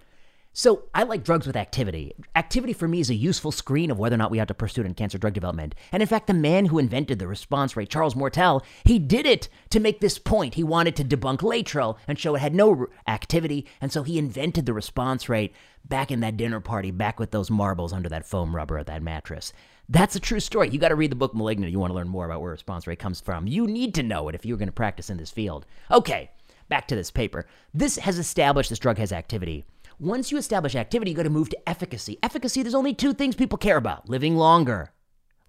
So 0.52 0.84
I 0.92 1.04
like 1.04 1.22
drugs 1.22 1.46
with 1.46 1.56
activity. 1.56 2.14
Activity 2.34 2.72
for 2.72 2.88
me 2.88 2.98
is 2.98 3.10
a 3.10 3.14
useful 3.14 3.52
screen 3.52 3.92
of 3.92 3.98
whether 3.98 4.14
or 4.14 4.18
not 4.18 4.32
we 4.32 4.40
ought 4.40 4.48
to 4.48 4.54
pursue 4.54 4.80
it 4.80 4.86
in 4.86 4.94
cancer 4.94 5.16
drug 5.16 5.34
development. 5.34 5.76
And 5.92 6.02
in 6.02 6.08
fact, 6.08 6.26
the 6.26 6.34
man 6.34 6.66
who 6.66 6.80
invented 6.80 7.20
the 7.20 7.28
response 7.28 7.76
rate, 7.76 7.90
Charles 7.90 8.14
Moertel, 8.14 8.64
he 8.84 8.98
did 8.98 9.24
it 9.24 9.48
to 9.70 9.78
make 9.78 10.00
this 10.00 10.18
point. 10.18 10.54
He 10.54 10.64
wanted 10.64 10.96
to 10.96 11.04
debunk 11.04 11.42
Laetrile 11.42 11.96
and 12.08 12.18
show 12.18 12.34
it 12.34 12.40
had 12.40 12.56
no 12.56 12.88
activity, 13.06 13.66
and 13.80 13.92
so 13.92 14.02
he 14.02 14.18
invented 14.18 14.66
the 14.66 14.72
response 14.72 15.28
rate 15.28 15.54
back 15.84 16.10
in 16.10 16.20
that 16.20 16.36
dinner 16.36 16.60
party, 16.60 16.90
back 16.90 17.20
with 17.20 17.30
those 17.30 17.50
marbles 17.50 17.92
under 17.92 18.08
that 18.08 18.26
foam 18.26 18.56
rubber 18.56 18.78
of 18.78 18.86
that 18.86 19.02
mattress. 19.02 19.52
That's 19.88 20.16
a 20.16 20.20
true 20.20 20.40
story. 20.40 20.70
You 20.70 20.78
got 20.78 20.88
to 20.88 20.96
read 20.96 21.12
the 21.12 21.16
book 21.16 21.34
Malignant. 21.34 21.72
You 21.72 21.78
want 21.78 21.92
to 21.92 21.94
learn 21.94 22.08
more 22.08 22.26
about 22.26 22.42
where 22.42 22.50
response 22.50 22.86
rate 22.86 22.98
comes 22.98 23.20
from. 23.20 23.46
You 23.46 23.66
need 23.66 23.94
to 23.94 24.02
know 24.02 24.28
it 24.28 24.34
if 24.34 24.44
you're 24.44 24.58
going 24.58 24.68
to 24.68 24.72
practice 24.72 25.08
in 25.08 25.18
this 25.18 25.30
field. 25.30 25.66
Okay, 25.90 26.30
Back 26.68 26.86
to 26.88 26.94
this 26.96 27.10
paper. 27.10 27.46
This 27.72 27.96
has 27.96 28.18
established 28.18 28.70
this 28.70 28.78
drug 28.78 28.98
has 28.98 29.12
activity. 29.12 29.64
Once 29.98 30.30
you 30.30 30.38
establish 30.38 30.74
activity, 30.76 31.10
you 31.10 31.16
got 31.16 31.22
to 31.24 31.30
move 31.30 31.48
to 31.48 31.68
efficacy. 31.68 32.18
Efficacy, 32.22 32.62
there's 32.62 32.74
only 32.74 32.94
two 32.94 33.14
things 33.14 33.34
people 33.34 33.58
care 33.58 33.76
about 33.76 34.08
living 34.08 34.36
longer. 34.36 34.92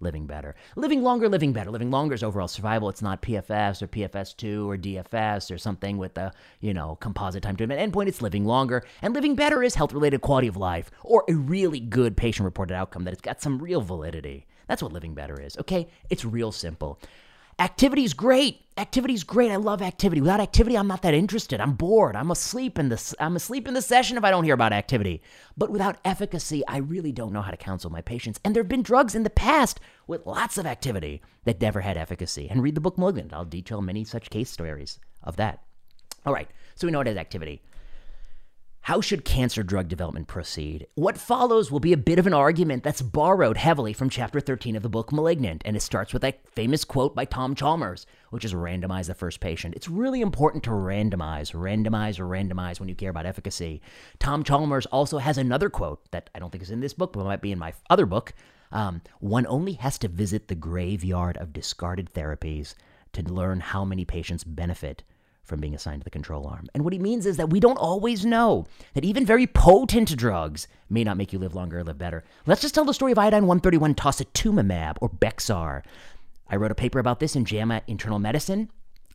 living 0.00 0.26
better. 0.26 0.54
Living 0.76 1.02
longer, 1.02 1.28
living 1.28 1.52
better. 1.52 1.70
Living 1.70 1.90
longer 1.90 2.14
is 2.14 2.22
overall 2.22 2.48
survival. 2.48 2.88
It's 2.88 3.02
not 3.02 3.22
PFS 3.22 3.82
or 3.82 3.86
PFS2 3.86 4.66
or 4.66 4.76
DFS 4.76 5.54
or 5.54 5.58
something 5.58 5.98
with 5.98 6.16
a, 6.16 6.32
you 6.60 6.72
know, 6.74 6.96
composite 6.96 7.42
time 7.42 7.56
to 7.56 7.64
event 7.64 7.92
endpoint. 7.92 8.08
It's 8.08 8.22
living 8.22 8.44
longer. 8.44 8.84
And 9.02 9.14
living 9.14 9.34
better 9.34 9.62
is 9.62 9.74
health 9.74 9.92
related 9.92 10.22
quality 10.22 10.48
of 10.48 10.56
life 10.56 10.90
or 11.04 11.24
a 11.28 11.34
really 11.34 11.80
good 11.80 12.16
patient 12.16 12.44
reported 12.44 12.74
outcome 12.74 13.04
that 13.04 13.12
it's 13.12 13.20
got 13.20 13.42
some 13.42 13.58
real 13.58 13.82
validity. 13.82 14.46
That's 14.68 14.82
what 14.82 14.92
living 14.92 15.14
better 15.14 15.40
is. 15.40 15.58
Okay? 15.58 15.88
It's 16.08 16.24
real 16.24 16.52
simple. 16.52 16.98
Activity 17.60 18.04
is 18.04 18.14
great. 18.14 18.62
Activity 18.78 19.12
is 19.12 19.22
great. 19.22 19.50
I 19.50 19.56
love 19.56 19.82
activity. 19.82 20.22
Without 20.22 20.40
activity, 20.40 20.78
I'm 20.78 20.86
not 20.86 21.02
that 21.02 21.12
interested. 21.12 21.60
I'm 21.60 21.74
bored. 21.74 22.16
I'm 22.16 22.30
asleep 22.30 22.78
in 22.78 22.88
this. 22.88 23.14
I'm 23.20 23.36
asleep 23.36 23.68
in 23.68 23.74
the 23.74 23.82
session 23.82 24.16
if 24.16 24.24
I 24.24 24.30
don't 24.30 24.44
hear 24.44 24.54
about 24.54 24.72
activity. 24.72 25.20
But 25.58 25.70
without 25.70 25.98
efficacy, 26.02 26.66
I 26.66 26.78
really 26.78 27.12
don't 27.12 27.34
know 27.34 27.42
how 27.42 27.50
to 27.50 27.58
counsel 27.58 27.90
my 27.90 28.00
patients. 28.00 28.40
And 28.42 28.56
there 28.56 28.62
have 28.62 28.68
been 28.68 28.82
drugs 28.82 29.14
in 29.14 29.24
the 29.24 29.28
past 29.30 29.78
with 30.06 30.24
lots 30.24 30.56
of 30.56 30.64
activity 30.64 31.20
that 31.44 31.60
never 31.60 31.82
had 31.82 31.98
efficacy. 31.98 32.48
And 32.48 32.62
read 32.62 32.76
the 32.76 32.80
book 32.80 32.96
Malignant. 32.96 33.34
I'll 33.34 33.44
detail 33.44 33.82
many 33.82 34.04
such 34.04 34.30
case 34.30 34.48
stories 34.48 34.98
of 35.22 35.36
that. 35.36 35.60
All 36.24 36.32
right. 36.32 36.48
So 36.76 36.86
we 36.86 36.92
know 36.92 37.02
it 37.02 37.08
has 37.08 37.18
activity. 37.18 37.60
How 38.90 39.00
should 39.00 39.24
cancer 39.24 39.62
drug 39.62 39.86
development 39.86 40.26
proceed? 40.26 40.88
What 40.96 41.16
follows 41.16 41.70
will 41.70 41.78
be 41.78 41.92
a 41.92 41.96
bit 41.96 42.18
of 42.18 42.26
an 42.26 42.34
argument 42.34 42.82
that's 42.82 43.00
borrowed 43.00 43.56
heavily 43.56 43.92
from 43.92 44.10
chapter 44.10 44.40
13 44.40 44.74
of 44.74 44.82
the 44.82 44.88
book 44.88 45.12
Malignant, 45.12 45.62
and 45.64 45.76
it 45.76 45.80
starts 45.80 46.12
with 46.12 46.22
that 46.22 46.40
famous 46.56 46.84
quote 46.84 47.14
by 47.14 47.24
Tom 47.24 47.54
Chalmers, 47.54 48.04
which 48.30 48.44
is 48.44 48.52
randomize 48.52 49.06
the 49.06 49.14
first 49.14 49.38
patient. 49.38 49.76
It's 49.76 49.86
really 49.86 50.20
important 50.20 50.64
to 50.64 50.70
randomize, 50.70 51.54
randomize, 51.54 52.18
randomize 52.18 52.80
when 52.80 52.88
you 52.88 52.96
care 52.96 53.10
about 53.10 53.26
efficacy. 53.26 53.80
Tom 54.18 54.42
Chalmers 54.42 54.86
also 54.86 55.18
has 55.18 55.38
another 55.38 55.70
quote 55.70 56.10
that 56.10 56.28
I 56.34 56.40
don't 56.40 56.50
think 56.50 56.64
is 56.64 56.72
in 56.72 56.80
this 56.80 56.92
book, 56.92 57.12
but 57.12 57.22
might 57.22 57.42
be 57.42 57.52
in 57.52 57.60
my 57.60 57.74
other 57.90 58.06
book. 58.06 58.34
Um, 58.72 59.02
One 59.20 59.46
only 59.46 59.74
has 59.74 59.98
to 59.98 60.08
visit 60.08 60.48
the 60.48 60.56
graveyard 60.56 61.36
of 61.36 61.52
discarded 61.52 62.12
therapies 62.12 62.74
to 63.12 63.22
learn 63.22 63.60
how 63.60 63.84
many 63.84 64.04
patients 64.04 64.42
benefit 64.42 65.04
from 65.42 65.60
being 65.60 65.74
assigned 65.74 66.00
to 66.00 66.04
the 66.04 66.10
control 66.10 66.46
arm. 66.46 66.68
And 66.74 66.84
what 66.84 66.92
he 66.92 66.98
means 66.98 67.26
is 67.26 67.36
that 67.36 67.50
we 67.50 67.60
don't 67.60 67.76
always 67.76 68.24
know 68.24 68.66
that 68.94 69.04
even 69.04 69.26
very 69.26 69.46
potent 69.46 70.16
drugs 70.16 70.68
may 70.88 71.04
not 71.04 71.16
make 71.16 71.32
you 71.32 71.38
live 71.38 71.54
longer 71.54 71.78
or 71.78 71.84
live 71.84 71.98
better. 71.98 72.24
Let's 72.46 72.62
just 72.62 72.74
tell 72.74 72.84
the 72.84 72.94
story 72.94 73.12
of 73.12 73.18
iodine 73.18 73.46
131 73.46 73.94
tositumumab 73.94 74.96
or 75.00 75.08
Bexxar. 75.08 75.82
I 76.48 76.56
wrote 76.56 76.70
a 76.70 76.76
paper 76.76 76.98
about 76.98 77.20
this 77.20 77.36
in 77.36 77.44
JAMA 77.44 77.82
Internal 77.86 78.18
Medicine. 78.18 78.70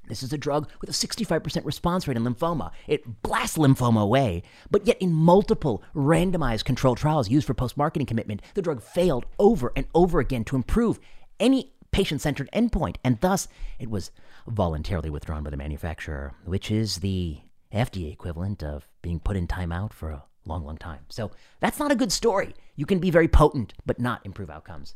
This 0.08 0.24
is 0.24 0.32
a 0.32 0.38
drug 0.38 0.70
with 0.82 0.89
a 0.89 0.94
65% 0.94 1.65
response 1.65 2.08
rate 2.08 2.17
in 2.17 2.24
lymphoma. 2.24 2.72
It 2.88 3.24
blasts 3.24 3.58
lymphoma 3.58 4.01
away, 4.01 4.44
but 4.70 4.86
yet 4.86 5.01
in 5.01 5.12
multiple 5.12 5.84
randomized 5.96 6.63
controlled 6.63 6.98
trials 6.98 7.29
used 7.29 7.48
for 7.48 7.53
post 7.53 7.75
marketing 7.75 8.05
commitment, 8.05 8.41
the 8.53 8.62
drug 8.62 8.82
failed 8.82 9.25
over 9.39 9.72
and 9.75 9.88
over 9.96 10.20
again 10.20 10.44
to 10.46 10.55
improve 10.55 11.00
any 11.39 11.74
patient 11.91 12.22
centered 12.22 12.50
endpoint, 12.53 12.98
and 13.03 13.20
thus 13.22 13.48
it 13.79 13.89
was 13.89 14.12
voluntarily 14.47 15.09
withdrawn 15.09 15.43
by 15.43 15.49
the 15.49 15.57
manufacturer, 15.57 16.33
which 16.45 16.71
is 16.71 16.97
the 16.97 17.39
FDA 17.73 18.11
equivalent 18.11 18.63
of 18.63 18.87
being 19.01 19.19
put 19.19 19.35
in 19.35 19.47
timeout 19.47 19.91
for 19.93 20.11
a 20.11 20.23
long, 20.45 20.63
long 20.63 20.77
time. 20.77 21.01
So 21.09 21.31
that's 21.59 21.79
not 21.79 21.91
a 21.91 21.95
good 21.95 22.11
story. 22.11 22.53
You 22.75 22.85
can 22.85 22.99
be 22.99 23.09
very 23.09 23.27
potent, 23.27 23.73
but 23.85 23.99
not 23.99 24.25
improve 24.25 24.49
outcomes. 24.49 24.95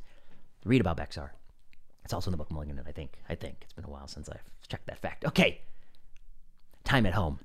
Read 0.65 0.81
about 0.81 0.97
Bexxar. 0.97 1.31
It's 2.03 2.13
also 2.13 2.29
in 2.29 2.31
the 2.31 2.37
book 2.37 2.51
Malignant, 2.51 2.87
I 2.87 2.91
think. 2.91 3.19
I 3.27 3.35
think. 3.35 3.57
It's 3.61 3.73
been 3.73 3.85
a 3.85 3.89
while 3.89 4.07
since 4.07 4.29
I've 4.29 4.43
checked 4.67 4.87
that 4.87 4.99
fact. 4.99 5.25
Okay. 5.25 5.61
Time 6.83 7.05
at 7.05 7.13
home. 7.13 7.39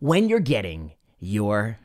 When 0.00 0.28
you're 0.28 0.40
getting 0.40 0.92
your 1.18 1.78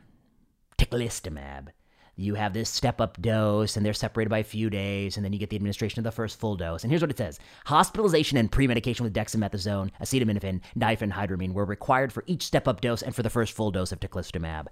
teclistamab, 0.78 1.68
you 2.16 2.34
have 2.34 2.52
this 2.52 2.68
step 2.68 3.00
up 3.00 3.20
dose 3.20 3.76
and 3.76 3.84
they're 3.84 3.92
separated 3.92 4.28
by 4.28 4.38
a 4.38 4.44
few 4.44 4.68
days 4.68 5.16
and 5.16 5.24
then 5.24 5.32
you 5.32 5.38
get 5.38 5.50
the 5.50 5.56
administration 5.56 5.98
of 5.98 6.04
the 6.04 6.12
first 6.12 6.38
full 6.38 6.56
dose 6.56 6.82
and 6.82 6.90
here's 6.90 7.00
what 7.00 7.10
it 7.10 7.18
says 7.18 7.38
hospitalization 7.64 8.36
and 8.36 8.52
pre-medication 8.52 9.04
with 9.04 9.14
dexamethasone 9.14 9.90
acetaminophen 10.00 10.60
diphenhydramine 10.78 11.52
were 11.52 11.64
required 11.64 12.12
for 12.12 12.24
each 12.26 12.42
step 12.42 12.68
up 12.68 12.80
dose 12.80 13.02
and 13.02 13.14
for 13.14 13.22
the 13.22 13.30
first 13.30 13.52
full 13.52 13.70
dose 13.70 13.92
of 13.92 14.00
teclistamab 14.00 14.66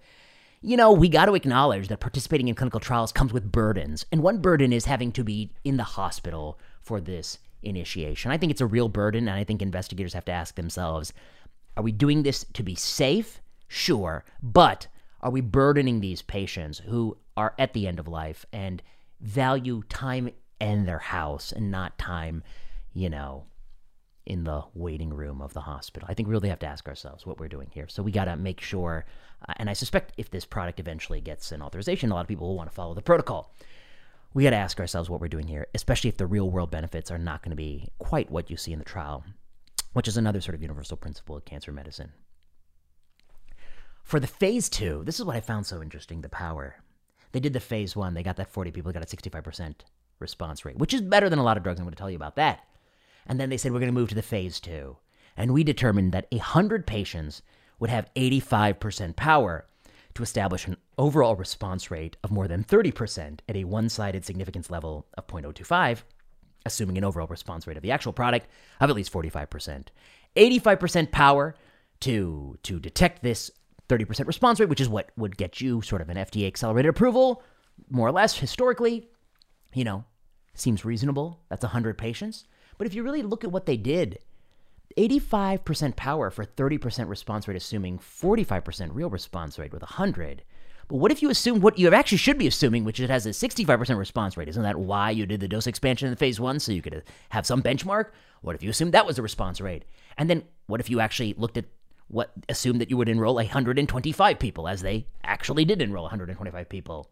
you 0.62 0.76
know, 0.76 0.92
we 0.92 1.08
got 1.08 1.24
to 1.24 1.34
acknowledge 1.34 1.88
that 1.88 2.00
participating 2.00 2.48
in 2.48 2.54
clinical 2.54 2.80
trials 2.80 3.12
comes 3.12 3.32
with 3.32 3.50
burdens. 3.50 4.04
And 4.12 4.22
one 4.22 4.42
burden 4.42 4.74
is 4.74 4.84
having 4.84 5.10
to 5.12 5.24
be 5.24 5.50
in 5.64 5.78
the 5.78 5.84
hospital 5.84 6.58
for 6.82 7.00
this 7.00 7.38
initiation. 7.62 8.30
I 8.30 8.36
think 8.36 8.52
it's 8.52 8.60
a 8.60 8.66
real 8.66 8.90
burden, 8.90 9.26
and 9.26 9.38
I 9.38 9.44
think 9.44 9.62
investigators 9.62 10.12
have 10.12 10.26
to 10.26 10.32
ask 10.32 10.54
themselves 10.54 11.12
are 11.76 11.82
we 11.82 11.92
doing 11.92 12.24
this 12.24 12.44
to 12.52 12.62
be 12.62 12.74
safe? 12.74 13.40
Sure. 13.68 14.24
But 14.42 14.88
are 15.22 15.30
we 15.30 15.40
burdening 15.40 16.00
these 16.00 16.22
patients 16.22 16.78
who 16.78 17.16
are 17.36 17.54
at 17.58 17.72
the 17.72 17.86
end 17.86 17.98
of 17.98 18.08
life 18.08 18.46
and 18.52 18.82
value 19.20 19.82
time 19.88 20.30
in 20.60 20.84
their 20.86 20.98
house 20.98 21.52
and 21.52 21.70
not 21.70 21.98
time, 21.98 22.42
you 22.92 23.10
know, 23.10 23.44
in 24.26 24.44
the 24.44 24.62
waiting 24.74 25.12
room 25.12 25.40
of 25.40 25.52
the 25.54 25.60
hospital. 25.60 26.06
I 26.10 26.14
think 26.14 26.28
we 26.28 26.32
really 26.32 26.50
have 26.50 26.58
to 26.60 26.66
ask 26.66 26.86
ourselves 26.88 27.26
what 27.26 27.40
we're 27.40 27.48
doing 27.48 27.68
here. 27.72 27.88
So 27.88 28.02
we 28.02 28.12
got 28.12 28.26
to 28.26 28.36
make 28.36 28.60
sure, 28.60 29.06
uh, 29.48 29.54
and 29.56 29.68
I 29.68 29.72
suspect 29.72 30.12
if 30.16 30.30
this 30.30 30.44
product 30.44 30.78
eventually 30.78 31.20
gets 31.20 31.52
an 31.52 31.62
authorization, 31.62 32.10
a 32.10 32.14
lot 32.14 32.20
of 32.20 32.28
people 32.28 32.46
will 32.46 32.56
want 32.56 32.70
to 32.70 32.74
follow 32.74 32.94
the 32.94 33.02
protocol. 33.02 33.52
We 34.32 34.44
got 34.44 34.50
to 34.50 34.56
ask 34.56 34.78
ourselves 34.78 35.10
what 35.10 35.20
we're 35.20 35.28
doing 35.28 35.48
here, 35.48 35.66
especially 35.74 36.08
if 36.08 36.16
the 36.16 36.26
real 36.26 36.48
world 36.48 36.70
benefits 36.70 37.10
are 37.10 37.18
not 37.18 37.42
going 37.42 37.50
to 37.50 37.56
be 37.56 37.88
quite 37.98 38.30
what 38.30 38.50
you 38.50 38.56
see 38.56 38.72
in 38.72 38.78
the 38.78 38.84
trial, 38.84 39.24
which 39.94 40.06
is 40.06 40.16
another 40.16 40.40
sort 40.40 40.54
of 40.54 40.62
universal 40.62 40.96
principle 40.96 41.36
of 41.36 41.44
cancer 41.44 41.72
medicine. 41.72 42.12
For 44.10 44.18
the 44.18 44.26
phase 44.26 44.68
two, 44.68 45.04
this 45.04 45.20
is 45.20 45.24
what 45.24 45.36
I 45.36 45.40
found 45.40 45.66
so 45.66 45.80
interesting 45.80 46.20
the 46.20 46.28
power. 46.28 46.74
They 47.30 47.38
did 47.38 47.52
the 47.52 47.60
phase 47.60 47.94
one, 47.94 48.14
they 48.14 48.24
got 48.24 48.34
that 48.38 48.50
40 48.50 48.72
people, 48.72 48.90
got 48.90 49.04
a 49.04 49.06
65% 49.06 49.72
response 50.18 50.64
rate, 50.64 50.78
which 50.78 50.92
is 50.92 51.00
better 51.00 51.30
than 51.30 51.38
a 51.38 51.44
lot 51.44 51.56
of 51.56 51.62
drugs. 51.62 51.78
I'm 51.78 51.86
going 51.86 51.94
to 51.94 51.96
tell 51.96 52.10
you 52.10 52.16
about 52.16 52.34
that. 52.34 52.66
And 53.28 53.38
then 53.38 53.50
they 53.50 53.56
said, 53.56 53.70
we're 53.70 53.78
going 53.78 53.86
to 53.86 53.92
move 53.92 54.08
to 54.08 54.16
the 54.16 54.20
phase 54.20 54.58
two. 54.58 54.96
And 55.36 55.54
we 55.54 55.62
determined 55.62 56.10
that 56.10 56.26
100 56.32 56.88
patients 56.88 57.42
would 57.78 57.88
have 57.88 58.12
85% 58.16 59.14
power 59.14 59.66
to 60.14 60.22
establish 60.24 60.66
an 60.66 60.76
overall 60.98 61.36
response 61.36 61.88
rate 61.88 62.16
of 62.24 62.32
more 62.32 62.48
than 62.48 62.64
30% 62.64 63.38
at 63.48 63.56
a 63.56 63.62
one 63.62 63.88
sided 63.88 64.24
significance 64.24 64.70
level 64.70 65.06
of 65.16 65.28
0.025, 65.28 66.02
assuming 66.66 66.98
an 66.98 67.04
overall 67.04 67.28
response 67.28 67.64
rate 67.64 67.76
of 67.76 67.84
the 67.84 67.92
actual 67.92 68.12
product 68.12 68.48
of 68.80 68.90
at 68.90 68.96
least 68.96 69.12
45%. 69.12 69.86
85% 70.34 71.12
power 71.12 71.54
to, 72.00 72.58
to 72.64 72.80
detect 72.80 73.22
this 73.22 73.52
30% 73.90 74.26
response 74.26 74.60
rate, 74.60 74.68
which 74.68 74.80
is 74.80 74.88
what 74.88 75.10
would 75.16 75.36
get 75.36 75.60
you 75.60 75.82
sort 75.82 76.00
of 76.00 76.08
an 76.08 76.16
FDA 76.16 76.46
accelerated 76.46 76.88
approval, 76.88 77.42
more 77.90 78.08
or 78.08 78.12
less 78.12 78.38
historically. 78.38 79.08
You 79.74 79.84
know, 79.84 80.04
seems 80.54 80.84
reasonable. 80.84 81.40
That's 81.48 81.64
100 81.64 81.98
patients. 81.98 82.44
But 82.78 82.86
if 82.86 82.94
you 82.94 83.02
really 83.02 83.22
look 83.22 83.44
at 83.44 83.52
what 83.52 83.66
they 83.66 83.76
did, 83.76 84.18
85% 84.96 85.96
power 85.96 86.30
for 86.30 86.44
30% 86.44 87.08
response 87.08 87.46
rate, 87.46 87.56
assuming 87.56 87.98
45% 87.98 88.90
real 88.92 89.10
response 89.10 89.58
rate 89.58 89.72
with 89.72 89.82
100. 89.82 90.42
But 90.88 90.96
what 90.96 91.12
if 91.12 91.22
you 91.22 91.30
assume 91.30 91.60
what 91.60 91.78
you 91.78 91.92
actually 91.94 92.18
should 92.18 92.38
be 92.38 92.48
assuming, 92.48 92.82
which 92.82 92.98
it 92.98 93.10
has 93.10 93.24
a 93.24 93.30
65% 93.30 93.96
response 93.96 94.36
rate? 94.36 94.48
Isn't 94.48 94.64
that 94.64 94.80
why 94.80 95.10
you 95.10 95.24
did 95.24 95.40
the 95.40 95.46
dose 95.46 95.68
expansion 95.68 96.06
in 96.06 96.12
the 96.12 96.16
phase 96.16 96.40
one, 96.40 96.58
so 96.58 96.72
you 96.72 96.82
could 96.82 97.04
have 97.28 97.46
some 97.46 97.62
benchmark? 97.62 98.06
What 98.42 98.56
if 98.56 98.62
you 98.62 98.70
assumed 98.70 98.92
that 98.92 99.06
was 99.06 99.16
the 99.16 99.22
response 99.22 99.60
rate? 99.60 99.84
And 100.18 100.28
then 100.28 100.42
what 100.66 100.80
if 100.80 100.90
you 100.90 100.98
actually 100.98 101.34
looked 101.34 101.58
at 101.58 101.66
what 102.10 102.32
assume 102.48 102.78
that 102.78 102.90
you 102.90 102.96
would 102.96 103.08
enroll 103.08 103.36
125 103.36 104.38
people, 104.38 104.68
as 104.68 104.82
they 104.82 105.06
actually 105.22 105.64
did 105.64 105.80
enroll 105.80 106.04
125 106.04 106.68
people? 106.68 107.08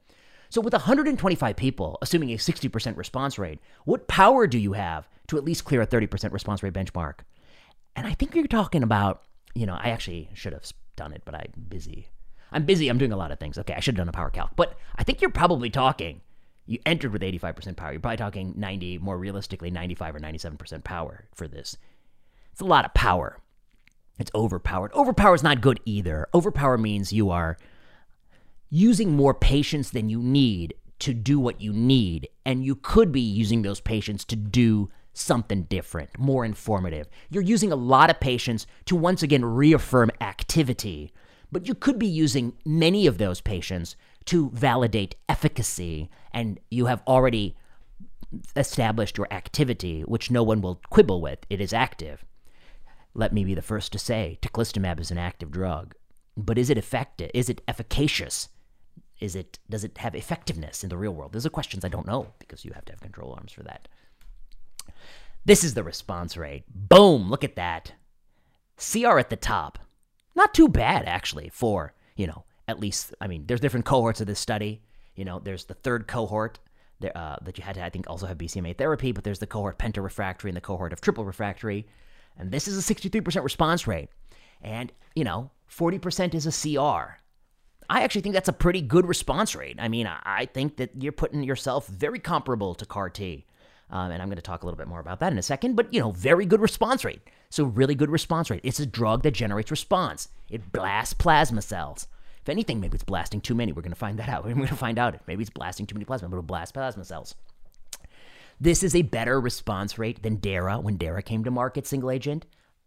So, 0.51 0.61
with 0.61 0.73
125 0.73 1.57
people, 1.57 1.99
assuming 2.01 2.31
a 2.33 2.37
60% 2.37 2.97
response 2.97 3.39
rate, 3.39 3.61
what 3.85 4.09
power 4.09 4.47
do 4.47 4.59
you 4.59 4.73
have 4.73 5.09
to 5.29 5.37
at 5.37 5.45
least 5.45 5.65
clear 5.65 5.83
a 5.83 5.87
30% 5.87 6.33
response 6.33 6.63
rate 6.63 6.73
benchmark? 6.73 7.21
And 7.95 8.07
I 8.07 8.15
think 8.15 8.35
you're 8.35 8.47
talking 8.47 8.83
about, 8.83 9.23
you 9.55 9.67
know, 9.67 9.75
I 9.79 9.91
actually 9.91 10.31
should 10.35 10.53
have 10.53 10.65
done 10.97 11.13
it, 11.13 11.23
but 11.25 11.35
I'm 11.35 11.53
busy. 11.69 12.09
I'm 12.51 12.65
busy. 12.65 12.89
I'm 12.89 12.99
doing 12.99 13.13
a 13.13 13.17
lot 13.17 13.31
of 13.31 13.39
things. 13.39 13.59
Okay, 13.59 13.75
I 13.75 13.81
should 13.81 13.95
have 13.97 14.07
done 14.07 14.09
a 14.09 14.13
power 14.13 14.31
calc. 14.31 14.51
But 14.57 14.79
I 14.97 15.05
think 15.05 15.21
you're 15.21 15.31
probably 15.31 15.69
talking, 15.69 16.23
you 16.67 16.79
entered 16.87 17.13
with 17.13 17.23
85% 17.23 17.77
power. 17.77 17.93
You're 17.93 18.01
probably 18.01 18.17
talking 18.17 18.55
90, 18.57 18.99
more 18.99 19.19
realistically, 19.19 19.71
95 19.71 20.17
or 20.17 20.21
97% 20.21 20.83
power 20.83 21.29
for 21.35 21.47
this. 21.47 21.77
It's 22.53 22.61
a 22.63 22.65
lot 22.65 22.85
of 22.85 22.95
power. 22.95 23.39
It's 24.19 24.31
overpowered. 24.35 24.93
Overpower 24.95 25.35
is 25.35 25.43
not 25.43 25.61
good 25.61 25.81
either. 25.85 26.29
Overpower 26.35 26.79
means 26.79 27.13
you 27.13 27.31
are 27.31 27.57
using 28.71 29.17
more 29.17 29.35
patients 29.35 29.91
than 29.91 30.09
you 30.09 30.21
need 30.21 30.75
to 30.99 31.15
do 31.15 31.39
what 31.39 31.61
you 31.61 31.73
need. 31.73 32.29
And 32.45 32.65
you 32.65 32.75
could 32.75 33.13
be 33.13 33.21
using 33.21 33.63
those 33.63 33.81
patients 33.81 34.25
to 34.27 34.37
do 34.37 34.91
something 35.13 35.63
different, 35.65 36.19
more 36.19 36.45
informative. 36.45 37.09
You're 37.31 37.43
using 37.43 37.73
a 37.73 37.77
lot 37.77 38.11
of 38.11 38.21
patients 38.21 38.67
to 38.87 38.97
once 38.97 39.23
again 39.23 39.45
reaffirm 39.45 40.11
activity, 40.21 41.13
but 41.51 41.67
you 41.67 41.75
could 41.75 41.99
be 41.99 42.07
using 42.07 42.53
many 42.65 43.07
of 43.07 43.19
those 43.19 43.41
patients 43.41 43.97
to 44.27 44.51
validate 44.51 45.17
efficacy, 45.29 46.11
and 46.33 46.61
you 46.71 46.87
have 46.87 47.03
already 47.07 47.57
established 48.57 49.17
your 49.17 49.27
activity, 49.31 50.03
which 50.03 50.31
no 50.31 50.43
one 50.43 50.61
will 50.61 50.81
quibble 50.91 51.21
with. 51.21 51.39
It 51.49 51.61
is 51.61 51.73
active. 51.73 52.25
Let 53.15 53.33
me 53.33 53.45
be 53.45 53.55
the 53.55 53.63
first 53.63 53.93
to 53.93 53.99
say 53.99 54.39
teclistamab 54.43 55.01
is 55.01 55.11
an 55.11 55.19
active 55.19 55.51
drug, 55.51 55.95
but 56.37 56.59
is 56.59 56.71
it 56.71 56.79
effective? 56.79 57.31
Is 57.35 57.49
it 57.49 57.63
efficacious? 57.67 58.49
is 59.21 59.35
it 59.35 59.59
does 59.69 59.85
it 59.85 59.99
have 59.99 60.15
effectiveness 60.15 60.83
in 60.83 60.91
the 60.91 60.97
real 60.97 61.15
world? 61.15 61.33
Those 61.33 61.47
are 61.47 61.51
questions 61.51 61.85
I 61.85 61.89
don't 61.89 62.07
know 62.07 62.29
because 62.39 62.65
you 62.65 62.73
have 62.73 62.85
to 62.87 62.93
have 62.93 63.01
control 63.01 63.33
arms 63.33 63.53
for 63.53 63.63
that. 63.65 63.89
This 65.45 65.65
is 65.65 65.75
the 65.75 65.83
response 65.83 66.37
rate. 66.37 66.65
Boom, 66.69 67.31
look 67.31 67.45
at 67.45 67.57
that. 67.57 67.93
CR 68.77 69.19
at 69.19 69.31
the 69.31 69.37
top. 69.37 69.79
Not 70.35 70.55
too 70.55 70.69
bad 70.69 71.07
actually 71.07 71.49
for, 71.49 71.95
you 72.17 72.27
know, 72.27 72.45
at 72.67 72.81
least 72.81 73.15
I 73.21 73.27
mean, 73.27 73.45
there's 73.47 73.61
different 73.61 73.87
cohorts 73.87 74.21
of 74.21 74.27
this 74.27 74.41
study. 74.41 74.83
You 75.15 75.25
know, 75.25 75.41
there's 75.41 75.65
the 75.65 75.75
third 75.75 76.07
cohort 76.07 76.61
there, 77.01 77.17
uh, 77.17 77.37
that 77.43 77.59
you 77.59 77.65
had 77.65 77.75
to, 77.75 77.85
I 77.85 77.91
think, 77.91 78.09
also 78.09 78.27
have 78.27 78.39
BCMA 78.39 78.77
therapy, 78.77 79.13
but 79.13 79.25
there's 79.25 79.41
the 79.41 79.47
cohort 79.47 79.79
penta 79.79 80.03
refractory 80.03 80.51
and 80.51 80.57
the 80.57 80.61
cohort 80.61 80.93
of 80.93 81.01
triple 81.01 81.25
refractory. 81.25 81.87
And 82.39 82.51
this 82.51 82.69
is 82.69 82.79
a 82.79 82.95
63% 82.95 83.43
response 83.43 83.87
rate. 83.87 84.09
And, 84.63 84.93
you 85.15 85.25
know, 85.25 85.51
40% 85.71 86.35
is 86.35 86.47
a 86.47 86.53
CR. 86.53 87.19
I 87.91 88.03
actually 88.03 88.21
think 88.21 88.35
that's 88.35 88.49
a 88.49 88.53
pretty 88.53 88.83
good 88.83 89.07
response 89.07 89.55
rate. 89.55 89.77
I 89.79 89.89
mean, 89.89 90.07
I 90.07 90.47
think 90.47 90.77
that 90.77 90.91
you're 91.01 91.13
putting 91.13 91.43
yourself 91.43 91.87
very 91.87 92.19
comparable 92.19 92.75
to 92.75 92.85
CAR 92.85 93.09
T. 93.11 93.47
Um, 93.91 94.11
and 94.11 94.21
I'm 94.21 94.29
going 94.29 94.37
to 94.37 94.43
talk 94.43 94.63
a 94.63 94.67
little 94.67 94.77
bit 94.77 94.89
more 94.89 95.01
about 95.01 95.21
that 95.21 95.33
in 95.33 95.39
a 95.39 95.43
second, 95.43 95.75
but 95.75 95.93
you 95.93 96.01
know, 96.01 96.11
very 96.11 96.45
good 96.45 96.61
response 96.61 97.05
rate. 97.05 97.23
So, 97.49 97.65
really 97.65 97.95
good 97.95 98.11
response 98.11 98.51
rate. 98.51 98.61
It's 98.63 98.81
a 98.81 98.85
drug 98.85 99.23
that 99.23 99.31
generates 99.31 99.71
response, 99.71 100.29
it 100.51 100.73
blasts 100.73 101.15
plasma 101.15 101.63
cells. 101.63 102.07
If 102.43 102.51
anything, 102.51 102.81
maybe 102.81 102.95
it's 102.95 103.05
blasting 103.05 103.41
too 103.41 103.55
many. 103.55 103.73
We're 103.73 103.83
going 103.83 103.93
to 103.93 103.99
find 103.99 104.19
that 104.19 104.29
out. 104.29 104.45
We're 104.47 104.55
going 104.55 104.69
to 104.69 104.75
find 104.75 104.99
out. 104.99 105.19
Maybe 105.27 105.43
it's 105.43 105.51
blasting 105.51 105.87
too 105.87 105.95
many 105.95 106.05
plasma, 106.05 106.29
but 106.29 106.37
it'll 106.37 106.43
blast 106.43 106.75
plasma 106.75 107.05
cells. 107.05 107.35
This 108.61 108.83
is 108.83 108.97
a 108.97 109.03
better 109.03 109.41
response 109.41 109.99
rate 109.99 110.25
than 110.25 110.37
Dara 110.37 110.81
when 110.81 110.97
Dara 110.97 111.23
came 111.23 111.45
to 111.45 111.51
market 111.51 111.87
single 111.87 112.11
agent. 112.11 112.45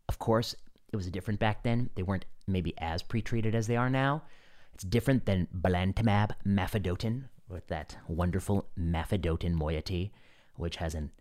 Of 0.09 0.19
course, 0.19 0.53
it 0.91 0.97
was 0.97 1.09
different 1.09 1.39
back 1.39 1.63
then. 1.63 1.89
They 1.95 2.03
weren't 2.03 2.25
maybe 2.45 2.73
as 2.77 3.01
pre-treated 3.01 3.55
as 3.55 3.67
they 3.67 3.77
are 3.77 3.89
now. 3.89 4.23
It's 4.73 4.83
different 4.83 5.25
than 5.25 5.47
belantamab 5.55 6.31
mafodotin 6.45 7.29
with 7.47 7.67
that 7.67 7.95
wonderful 8.09 8.67
mafodotin 8.77 9.53
moiety, 9.53 10.11
which 10.57 10.75
has 10.75 10.93
an 10.93 11.11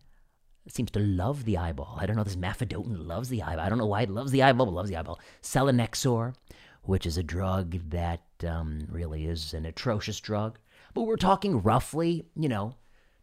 seems 0.68 0.90
to 0.90 1.00
love 1.00 1.44
the 1.44 1.56
eyeball. 1.56 1.96
I 2.00 2.06
don't 2.06 2.16
know. 2.16 2.24
This 2.24 2.36
mafodotin 2.36 3.06
loves 3.06 3.28
the 3.28 3.42
eyeball. 3.42 3.64
I 3.64 3.68
don't 3.68 3.78
know 3.78 3.86
why 3.86 4.02
it 4.02 4.10
loves 4.10 4.32
the 4.32 4.42
eyeball, 4.42 4.66
but 4.66 4.72
loves 4.72 4.90
the 4.90 4.96
eyeball. 4.96 5.20
Selinexor, 5.42 6.34
which 6.82 7.06
is 7.06 7.16
a 7.16 7.22
drug 7.22 7.78
that 7.90 8.22
um, 8.46 8.86
really 8.90 9.26
is 9.26 9.54
an 9.54 9.64
atrocious 9.64 10.18
drug. 10.20 10.58
But 10.92 11.02
we're 11.02 11.16
talking 11.16 11.62
roughly, 11.62 12.26
you 12.36 12.48
know, 12.48 12.74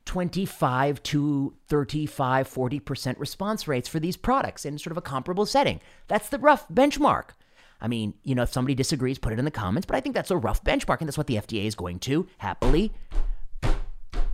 25 0.07 1.03
to 1.03 1.53
35, 1.67 2.49
40% 2.49 3.19
response 3.19 3.67
rates 3.67 3.87
for 3.87 3.99
these 3.99 4.17
products 4.17 4.65
in 4.65 4.79
sort 4.79 4.91
of 4.91 4.97
a 4.97 5.01
comparable 5.01 5.45
setting. 5.45 5.79
That's 6.07 6.29
the 6.29 6.39
rough 6.39 6.67
benchmark. 6.69 7.31
I 7.79 7.87
mean, 7.87 8.15
you 8.23 8.33
know, 8.33 8.43
if 8.43 8.51
somebody 8.51 8.73
disagrees, 8.73 9.19
put 9.19 9.33
it 9.33 9.39
in 9.39 9.45
the 9.45 9.51
comments, 9.51 9.85
but 9.85 9.95
I 9.95 9.99
think 9.99 10.15
that's 10.15 10.31
a 10.31 10.37
rough 10.37 10.63
benchmark, 10.63 10.99
and 10.99 11.07
that's 11.07 11.17
what 11.17 11.27
the 11.27 11.35
FDA 11.35 11.65
is 11.65 11.75
going 11.75 11.99
to 11.99 12.27
happily 12.39 12.91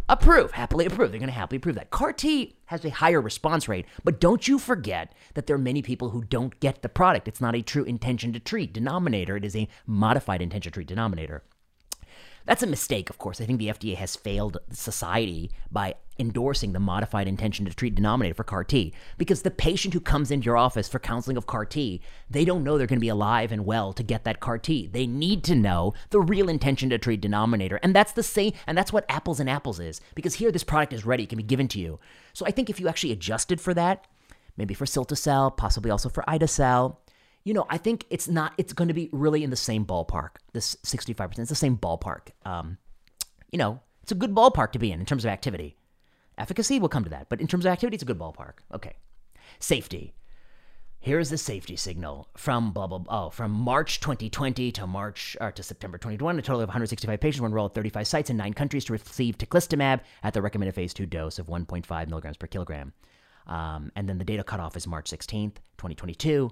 approve. 0.07 0.51
Happily 0.51 0.85
approve. 0.85 1.11
They're 1.11 1.19
going 1.19 1.27
to 1.27 1.33
happily 1.33 1.57
approve 1.57 1.75
that. 1.75 1.89
CAR 1.89 2.13
T 2.13 2.55
has 2.67 2.85
a 2.85 2.89
higher 2.89 3.19
response 3.19 3.67
rate, 3.67 3.85
but 4.03 4.21
don't 4.21 4.47
you 4.47 4.59
forget 4.59 5.13
that 5.33 5.47
there 5.47 5.55
are 5.55 5.59
many 5.59 5.81
people 5.81 6.11
who 6.11 6.23
don't 6.23 6.57
get 6.59 6.81
the 6.83 6.89
product. 6.89 7.27
It's 7.27 7.41
not 7.41 7.55
a 7.55 7.61
true 7.61 7.83
intention 7.83 8.31
to 8.33 8.39
treat 8.39 8.73
denominator, 8.73 9.35
it 9.35 9.43
is 9.43 9.55
a 9.55 9.67
modified 9.85 10.41
intention 10.41 10.71
to 10.71 10.75
treat 10.75 10.87
denominator. 10.87 11.43
That's 12.45 12.63
a 12.63 12.67
mistake, 12.67 13.09
of 13.09 13.17
course. 13.17 13.39
I 13.39 13.45
think 13.45 13.59
the 13.59 13.69
FDA 13.69 13.95
has 13.95 14.15
failed 14.15 14.57
society 14.71 15.51
by 15.71 15.95
endorsing 16.19 16.73
the 16.73 16.79
modified 16.79 17.27
intention 17.27 17.65
to 17.65 17.73
treat 17.73 17.95
denominator 17.95 18.35
for 18.35 18.43
CAR 18.43 18.63
T 18.63 18.93
because 19.17 19.41
the 19.41 19.51
patient 19.51 19.93
who 19.93 19.99
comes 19.99 20.29
into 20.29 20.45
your 20.45 20.57
office 20.57 20.87
for 20.87 20.99
counseling 20.99 21.37
of 21.37 21.47
CAR 21.47 21.65
T, 21.65 22.01
they 22.29 22.45
don't 22.45 22.63
know 22.63 22.77
they're 22.77 22.85
going 22.85 22.99
to 22.99 23.01
be 23.01 23.09
alive 23.09 23.51
and 23.51 23.65
well 23.65 23.93
to 23.93 24.03
get 24.03 24.25
that 24.25 24.39
CAR 24.39 24.57
T. 24.57 24.87
They 24.87 25.07
need 25.07 25.43
to 25.45 25.55
know 25.55 25.93
the 26.09 26.19
real 26.19 26.49
intention 26.49 26.89
to 26.89 26.97
treat 26.97 27.21
denominator. 27.21 27.79
And 27.81 27.95
that's 27.95 28.11
the 28.11 28.23
same 28.23 28.53
and 28.67 28.77
that's 28.77 28.93
what 28.93 29.05
apples 29.09 29.39
and 29.39 29.49
apples 29.49 29.79
is 29.79 30.01
because 30.13 30.35
here 30.35 30.51
this 30.51 30.63
product 30.63 30.93
is 30.93 31.05
ready, 31.05 31.23
it 31.23 31.29
can 31.29 31.37
be 31.37 31.43
given 31.43 31.67
to 31.69 31.79
you. 31.79 31.99
So 32.33 32.45
I 32.45 32.51
think 32.51 32.69
if 32.69 32.79
you 32.79 32.87
actually 32.87 33.13
adjusted 33.13 33.61
for 33.61 33.73
that, 33.73 34.05
maybe 34.57 34.73
for 34.73 34.85
Cilta-cel, 34.85 35.51
possibly 35.51 35.89
also 35.89 36.09
for 36.09 36.29
ida-cel, 36.29 36.99
you 37.43 37.53
know, 37.53 37.65
I 37.69 37.77
think 37.77 38.05
it's 38.09 38.27
not, 38.27 38.53
it's 38.57 38.73
going 38.73 38.87
to 38.87 38.93
be 38.93 39.09
really 39.11 39.43
in 39.43 39.49
the 39.49 39.55
same 39.55 39.85
ballpark. 39.85 40.37
This 40.53 40.75
65%, 40.83 41.39
it's 41.39 41.49
the 41.49 41.55
same 41.55 41.77
ballpark. 41.77 42.29
Um, 42.45 42.77
you 43.51 43.57
know, 43.57 43.81
it's 44.01 44.11
a 44.11 44.15
good 44.15 44.33
ballpark 44.33 44.71
to 44.73 44.79
be 44.79 44.91
in 44.91 44.99
in 44.99 45.05
terms 45.05 45.25
of 45.25 45.29
activity. 45.29 45.75
Efficacy, 46.37 46.79
we'll 46.79 46.89
come 46.89 47.03
to 47.03 47.09
that. 47.09 47.29
But 47.29 47.41
in 47.41 47.47
terms 47.47 47.65
of 47.65 47.71
activity, 47.71 47.95
it's 47.95 48.03
a 48.03 48.07
good 48.07 48.19
ballpark. 48.19 48.53
Okay. 48.73 48.95
Safety. 49.59 50.13
Here's 50.99 51.29
the 51.29 51.37
safety 51.37 51.75
signal 51.75 52.29
from 52.37 52.71
blah, 52.71 52.87
blah, 52.87 52.99
blah. 52.99 53.25
Oh, 53.25 53.29
from 53.29 53.51
March 53.51 53.99
2020 53.99 54.71
to 54.71 54.87
March 54.87 55.35
or 55.41 55.51
to 55.51 55.61
September 55.61 55.97
2021, 55.97 56.39
a 56.39 56.41
total 56.41 56.61
of 56.61 56.69
165 56.69 57.19
patients 57.19 57.41
were 57.41 57.47
enrolled 57.47 57.71
at 57.71 57.75
35 57.75 58.07
sites 58.07 58.29
in 58.29 58.37
nine 58.37 58.53
countries 58.53 58.85
to 58.85 58.93
receive 58.93 59.37
teclistamab 59.37 59.99
at 60.23 60.33
the 60.33 60.41
recommended 60.41 60.73
phase 60.73 60.93
two 60.93 61.05
dose 61.05 61.39
of 61.39 61.47
1.5 61.47 62.07
milligrams 62.07 62.37
per 62.37 62.47
kilogram. 62.47 62.93
Um, 63.47 63.91
and 63.97 64.07
then 64.07 64.17
the 64.17 64.23
data 64.23 64.45
cutoff 64.45 64.77
is 64.77 64.87
March 64.87 65.11
16th, 65.11 65.55
2022 65.77 66.49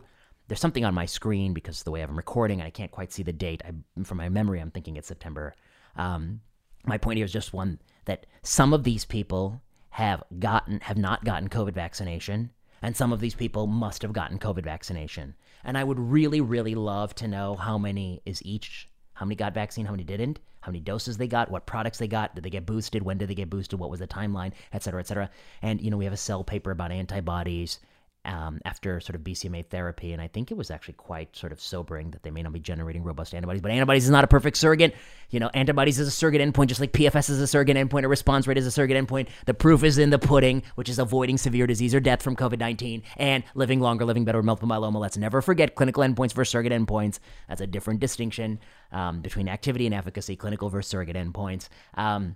there's 0.52 0.60
something 0.60 0.84
on 0.84 0.94
my 0.94 1.06
screen 1.06 1.54
because 1.54 1.80
of 1.80 1.86
the 1.86 1.92
way 1.92 2.02
I'm 2.02 2.18
recording 2.18 2.60
and 2.60 2.68
I 2.68 2.72
can't 2.72 2.92
quite 2.92 3.14
see 3.14 3.24
the 3.24 3.32
date. 3.32 3.62
I, 3.66 3.72
from 4.04 4.18
my 4.18 4.28
memory, 4.28 4.60
I'm 4.60 4.70
thinking 4.70 4.98
it's 4.98 5.08
September. 5.08 5.56
Um, 5.96 6.42
my 6.84 6.98
point 6.98 7.16
here 7.16 7.24
is 7.24 7.32
just 7.32 7.54
one 7.54 7.80
that 8.04 8.26
some 8.44 8.74
of 8.74 8.84
these 8.84 9.06
people 9.06 9.62
have 9.92 10.22
gotten 10.40 10.82
have 10.82 10.98
not 10.98 11.24
gotten 11.24 11.48
COVID 11.48 11.72
vaccination, 11.72 12.50
and 12.82 12.98
some 12.98 13.14
of 13.14 13.22
these 13.22 13.34
people 13.34 13.66
must 13.66 14.02
have 14.02 14.12
gotten 14.12 14.40
COVID 14.40 14.66
vaccination. 14.66 15.36
And 15.64 15.78
I 15.78 15.86
would 15.86 15.98
really, 15.98 16.42
really 16.42 16.76
love 16.76 17.16
to 17.16 17.30
know 17.30 17.56
how 17.56 17.78
many 17.78 18.22
is 18.26 18.44
each, 18.44 18.90
how 19.14 19.26
many 19.26 19.38
got 19.38 19.54
vaccine, 19.54 19.86
how 19.86 19.92
many 19.92 20.04
didn't, 20.04 20.40
how 20.60 20.74
many 20.74 20.82
doses 20.82 21.16
they 21.16 21.28
got, 21.28 21.50
what 21.50 21.66
products 21.66 21.98
they 21.98 22.10
got, 22.10 22.36
did 22.36 22.44
they 22.44 22.50
get 22.50 22.66
boosted, 22.66 23.04
when 23.04 23.18
did 23.18 23.30
they 23.30 23.36
get 23.36 23.50
boosted, 23.50 23.80
what 23.80 23.90
was 23.90 24.02
the 24.02 24.08
timeline, 24.08 24.52
et 24.74 24.84
cetera, 24.84 25.00
et 25.00 25.08
cetera. 25.08 25.30
And 25.62 25.80
you 25.80 25.90
know, 25.90 25.96
we 25.96 26.04
have 26.04 26.14
a 26.14 26.18
cell 26.18 26.44
paper 26.44 26.72
about 26.72 26.92
antibodies 26.92 27.80
um, 28.24 28.60
after 28.66 29.00
sort 29.00 29.16
of 29.16 29.22
BCMA 29.22 29.66
therapy. 29.68 30.14
And 30.14 30.22
I 30.22 30.28
think 30.28 30.52
it 30.52 30.58
was 30.58 30.70
actually 30.70 30.94
quite 30.94 31.36
sort 31.36 31.52
of 31.52 31.60
sobering 31.60 32.12
that 32.12 32.24
they 32.24 32.30
may 32.30 32.44
not 32.44 32.54
be 32.54 32.60
generating 32.60 33.04
robust 33.04 33.34
antibodies. 33.34 33.62
But 33.62 33.72
antibodies 33.72 34.04
is 34.04 34.10
not 34.12 34.24
a 34.24 34.28
perfect 34.28 34.58
surrogate. 34.58 34.96
You 35.30 35.40
know, 35.40 35.50
antibodies 35.54 36.00
is 36.00 36.08
a 36.08 36.12
surrogate 36.12 36.42
endpoint, 36.42 36.68
just 36.68 36.80
like 36.80 36.92
PFS 36.92 37.30
is 37.30 37.42
a 37.42 37.48
surrogate 37.48 37.78
endpoint, 37.78 38.04
a 38.04 38.08
response 38.08 38.48
rate 38.48 38.58
is 38.58 38.66
a 38.68 38.72
surrogate 38.72 38.98
endpoint. 38.98 39.30
The 39.46 39.54
proof 39.54 39.84
is 39.84 39.98
in 39.98 40.12
the 40.12 40.20
pudding, 40.20 40.62
which 40.76 40.90
is 40.90 41.00
avoiding 41.00 41.38
severe 41.38 41.66
disease 41.66 41.96
or 41.96 42.00
death 42.00 42.22
from 42.22 42.36
COVID 42.36 42.60
19 42.60 43.02
and 43.18 43.44
living 43.56 43.80
longer, 43.80 44.06
living 44.06 44.26
better 44.26 44.40
with 44.40 44.46
multiple 44.46 44.70
myeloma. 44.70 45.00
Let's 45.00 45.18
never 45.18 45.42
forget 45.42 45.76
clinical 45.76 46.04
endpoints 46.04 46.34
versus 46.34 46.52
surrogate 46.52 46.74
endpoints. 46.74 47.20
That's 47.48 47.62
a 47.62 47.68
different 47.68 48.00
distinction 48.00 48.60
um, 48.92 49.22
between 49.22 49.50
activity 49.50 49.86
and 49.86 49.96
efficacy, 49.96 50.36
clinical 50.36 50.70
versus 50.70 50.90
surrogate 50.90 51.16
endpoints. 51.16 51.70
Um, 51.96 52.36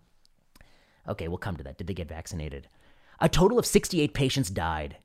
okay, 1.07 1.27
we'll 1.27 1.37
come 1.37 1.57
to 1.57 1.63
that. 1.63 1.77
Did 1.77 1.87
they 1.87 1.93
get 1.93 2.07
vaccinated? 2.09 2.67
A 3.19 3.29
total 3.29 3.57
of 3.59 3.65
68 3.65 4.13
patients 4.13 4.49
died 4.49 4.97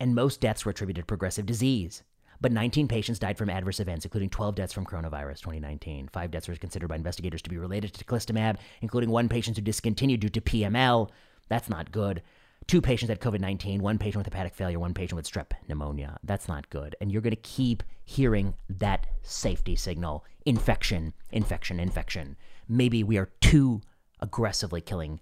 and 0.00 0.14
most 0.14 0.40
deaths 0.40 0.64
were 0.64 0.70
attributed 0.70 1.02
to 1.02 1.06
progressive 1.06 1.46
disease. 1.46 2.02
But 2.40 2.52
19 2.52 2.88
patients 2.88 3.18
died 3.18 3.38
from 3.38 3.50
adverse 3.50 3.80
events, 3.80 4.04
including 4.04 4.30
12 4.30 4.54
deaths 4.56 4.72
from 4.72 4.84
coronavirus 4.84 5.40
2019. 5.40 6.08
Five 6.12 6.30
deaths 6.30 6.48
were 6.48 6.56
considered 6.56 6.88
by 6.88 6.96
investigators 6.96 7.42
to 7.42 7.50
be 7.50 7.58
related 7.58 7.94
to 7.94 8.04
teclistamab, 8.04 8.56
including 8.82 9.10
one 9.10 9.28
patient 9.28 9.56
who 9.56 9.62
discontinued 9.62 10.20
due 10.20 10.28
to 10.28 10.40
PML. 10.40 11.10
That's 11.48 11.70
not 11.70 11.92
good. 11.92 12.22
Two 12.66 12.80
patients 12.80 13.10
had 13.10 13.20
COVID 13.20 13.40
19, 13.40 13.80
one 13.80 13.98
patient 13.98 14.18
with 14.18 14.26
hepatic 14.26 14.54
failure, 14.54 14.78
one 14.78 14.92
patient 14.92 15.16
with 15.16 15.30
strep 15.30 15.52
pneumonia. 15.68 16.18
That's 16.24 16.48
not 16.48 16.68
good. 16.68 16.96
And 17.00 17.12
you're 17.12 17.22
going 17.22 17.30
to 17.30 17.36
keep 17.36 17.82
hearing 18.04 18.54
that 18.68 19.06
safety 19.22 19.76
signal 19.76 20.24
infection, 20.44 21.12
infection, 21.30 21.78
infection. 21.78 22.36
Maybe 22.68 23.04
we 23.04 23.18
are 23.18 23.30
too 23.40 23.82
aggressively 24.20 24.80
killing 24.80 25.20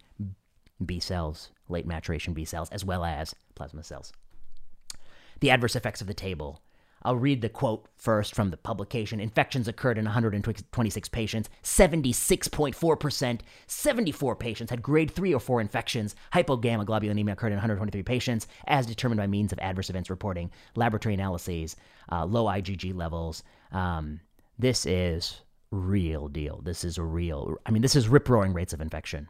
B 0.85 1.01
cells, 1.01 1.51
late 1.69 1.87
maturation 1.87 2.33
B 2.33 2.45
cells, 2.45 2.71
as 2.71 2.85
well 2.85 3.05
as 3.05 3.35
plasma 3.55 3.85
cells 3.85 4.13
the 5.45 5.51
adverse 5.51 5.77
effects 5.77 6.01
of 6.01 6.07
the 6.07 6.15
table. 6.15 6.63
I'll 7.03 7.17
read 7.17 7.43
the 7.43 7.51
quote 7.51 7.87
first 7.99 8.35
from 8.35 8.49
the 8.49 8.57
publication. 8.57 9.21
Infections 9.21 9.69
occurred 9.69 9.99
in 9.99 10.07
126 10.07 11.09
patients. 11.11 11.51
76.4%, 11.63 13.41
74 13.67 14.37
patients 14.37 14.71
had 14.71 14.83
grade 14.83 15.11
3 15.11 15.35
or 15.35 15.41
4 15.41 15.61
infections. 15.61 16.17
Hypogammaglobulinemia 16.33 17.33
occurred 17.33 17.53
in 17.53 17.57
123 17.57 18.03
patients, 18.05 18.47
as 18.69 18.87
determined 18.87 19.19
by 19.19 19.27
means 19.27 19.53
of 19.53 19.59
adverse 19.59 19.91
events 19.91 20.09
reporting, 20.09 20.51
laboratory 20.77 21.15
analyses, 21.15 21.77
uh, 22.11 22.25
low 22.25 22.47
IgG 22.47 22.95
levels. 22.95 23.43
Um, 23.71 24.21
this 24.59 24.87
is 24.87 25.43
real 25.71 26.29
deal. 26.29 26.63
This 26.63 26.85
is 26.85 26.99
real. 26.99 27.59
I 27.67 27.71
mean, 27.71 27.83
this 27.83 27.97
is 27.97 28.09
rip 28.09 28.31
roaring 28.31 28.55
rates 28.55 28.73
of 28.73 28.81
infection. 28.81 29.29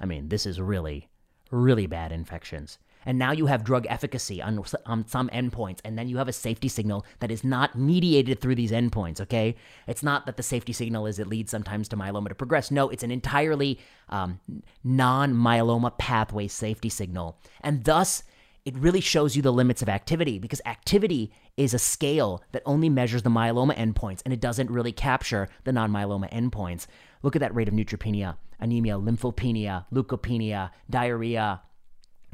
I 0.00 0.06
mean, 0.06 0.28
this 0.28 0.44
is 0.44 0.60
really, 0.60 1.08
really 1.52 1.86
bad 1.86 2.10
infections. 2.10 2.80
And 3.04 3.18
now 3.18 3.32
you 3.32 3.46
have 3.46 3.64
drug 3.64 3.86
efficacy 3.88 4.40
on, 4.40 4.64
on 4.86 5.06
some 5.06 5.28
endpoints, 5.30 5.80
and 5.84 5.98
then 5.98 6.08
you 6.08 6.18
have 6.18 6.28
a 6.28 6.32
safety 6.32 6.68
signal 6.68 7.04
that 7.20 7.30
is 7.30 7.44
not 7.44 7.76
mediated 7.78 8.40
through 8.40 8.54
these 8.54 8.72
endpoints, 8.72 9.20
okay? 9.20 9.56
It's 9.86 10.02
not 10.02 10.26
that 10.26 10.36
the 10.36 10.42
safety 10.42 10.72
signal 10.72 11.06
is 11.06 11.18
it 11.18 11.26
leads 11.26 11.50
sometimes 11.50 11.88
to 11.88 11.96
myeloma 11.96 12.28
to 12.28 12.34
progress. 12.34 12.70
No, 12.70 12.88
it's 12.88 13.02
an 13.02 13.10
entirely 13.10 13.78
um, 14.08 14.40
non 14.84 15.34
myeloma 15.34 15.96
pathway 15.98 16.48
safety 16.48 16.88
signal. 16.88 17.38
And 17.62 17.84
thus, 17.84 18.22
it 18.64 18.76
really 18.76 19.00
shows 19.00 19.34
you 19.34 19.42
the 19.42 19.52
limits 19.52 19.82
of 19.82 19.88
activity 19.88 20.38
because 20.38 20.60
activity 20.66 21.32
is 21.56 21.74
a 21.74 21.78
scale 21.78 22.42
that 22.52 22.62
only 22.64 22.88
measures 22.88 23.22
the 23.22 23.30
myeloma 23.30 23.76
endpoints 23.76 24.22
and 24.24 24.32
it 24.32 24.40
doesn't 24.40 24.70
really 24.70 24.92
capture 24.92 25.48
the 25.64 25.72
non 25.72 25.90
myeloma 25.90 26.30
endpoints. 26.32 26.86
Look 27.22 27.34
at 27.34 27.40
that 27.40 27.54
rate 27.54 27.68
of 27.68 27.74
neutropenia, 27.74 28.36
anemia, 28.60 28.98
lymphopenia, 28.98 29.86
leukopenia, 29.92 30.70
diarrhea. 30.88 31.60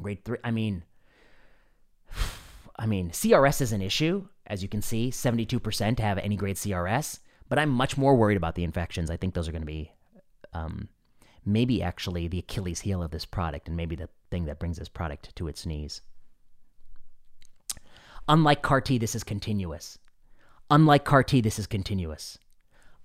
Grade 0.01 0.25
three. 0.25 0.39
I 0.45 0.51
mean, 0.51 0.85
I 2.79 2.87
mean, 2.87 3.11
CRS 3.11 3.61
is 3.61 3.73
an 3.73 3.83
issue, 3.83 4.29
as 4.47 4.63
you 4.63 4.69
can 4.69 4.83
see, 4.83 5.11
72% 5.11 5.99
have 5.99 6.19
any 6.19 6.37
grade 6.37 6.57
CRS, 6.57 7.19
but 7.49 7.59
I'm 7.59 7.71
much 7.71 7.97
more 7.97 8.15
worried 8.15 8.37
about 8.37 8.55
the 8.55 8.65
infections. 8.65 9.11
I 9.11 9.17
think 9.17 9.35
those 9.35 9.49
are 9.49 9.53
going 9.53 9.63
to 9.63 9.67
be 9.67 9.93
um, 10.53 10.89
maybe 11.45 11.83
actually 11.83 12.29
the 12.29 12.39
Achilles 12.39 12.81
heel 12.81 13.03
of 13.03 13.11
this 13.11 13.25
product 13.25 13.67
and 13.69 13.77
maybe 13.77 13.97
the 13.97 14.09
thing 14.31 14.45
that 14.45 14.61
brings 14.61 14.79
this 14.79 14.89
product 14.89 15.35
to 15.37 15.49
its 15.49 15.67
knees. 15.67 16.03
Unlike 18.29 18.63
CAR 18.63 18.81
T, 18.81 18.99
this 18.99 19.15
is 19.15 19.25
continuous. 19.25 19.99
Unlike 20.71 21.05
CAR 21.05 21.23
T, 21.25 21.41
this 21.41 21.59
is 21.59 21.67
continuous. 21.67 22.39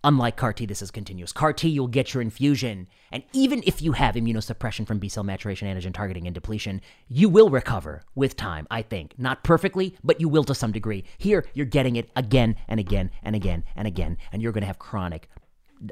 Unlike 0.05 0.35
CAR 0.35 0.51
T, 0.51 0.65
this 0.65 0.81
is 0.81 0.91
continuous. 0.91 1.31
CAR 1.31 1.53
T, 1.53 1.69
you'll 1.69 1.87
get 1.87 2.13
your 2.13 2.21
infusion, 2.21 2.87
and 3.13 3.23
even 3.31 3.63
if 3.65 3.81
you 3.81 3.93
have 3.93 4.15
immunosuppression 4.15 4.85
from 4.85 4.99
B 4.99 5.07
cell 5.07 5.23
maturation, 5.23 5.65
antigen 5.65 5.93
targeting, 5.93 6.27
and 6.27 6.33
depletion, 6.33 6.81
you 7.07 7.29
will 7.29 7.49
recover 7.49 8.03
with 8.13 8.35
time, 8.35 8.67
I 8.69 8.81
think. 8.81 9.13
Not 9.17 9.45
perfectly, 9.45 9.95
but 10.03 10.19
you 10.19 10.27
will 10.27 10.43
to 10.43 10.55
some 10.55 10.73
degree. 10.73 11.05
Here, 11.17 11.45
you're 11.53 11.65
getting 11.65 11.95
it 11.95 12.09
again 12.17 12.57
and 12.67 12.81
again 12.81 13.11
and 13.23 13.33
again 13.33 13.63
and 13.77 13.87
again, 13.87 14.17
and 14.33 14.41
you're 14.41 14.51
going 14.51 14.63
to 14.63 14.67
have 14.67 14.77
chronic, 14.77 15.29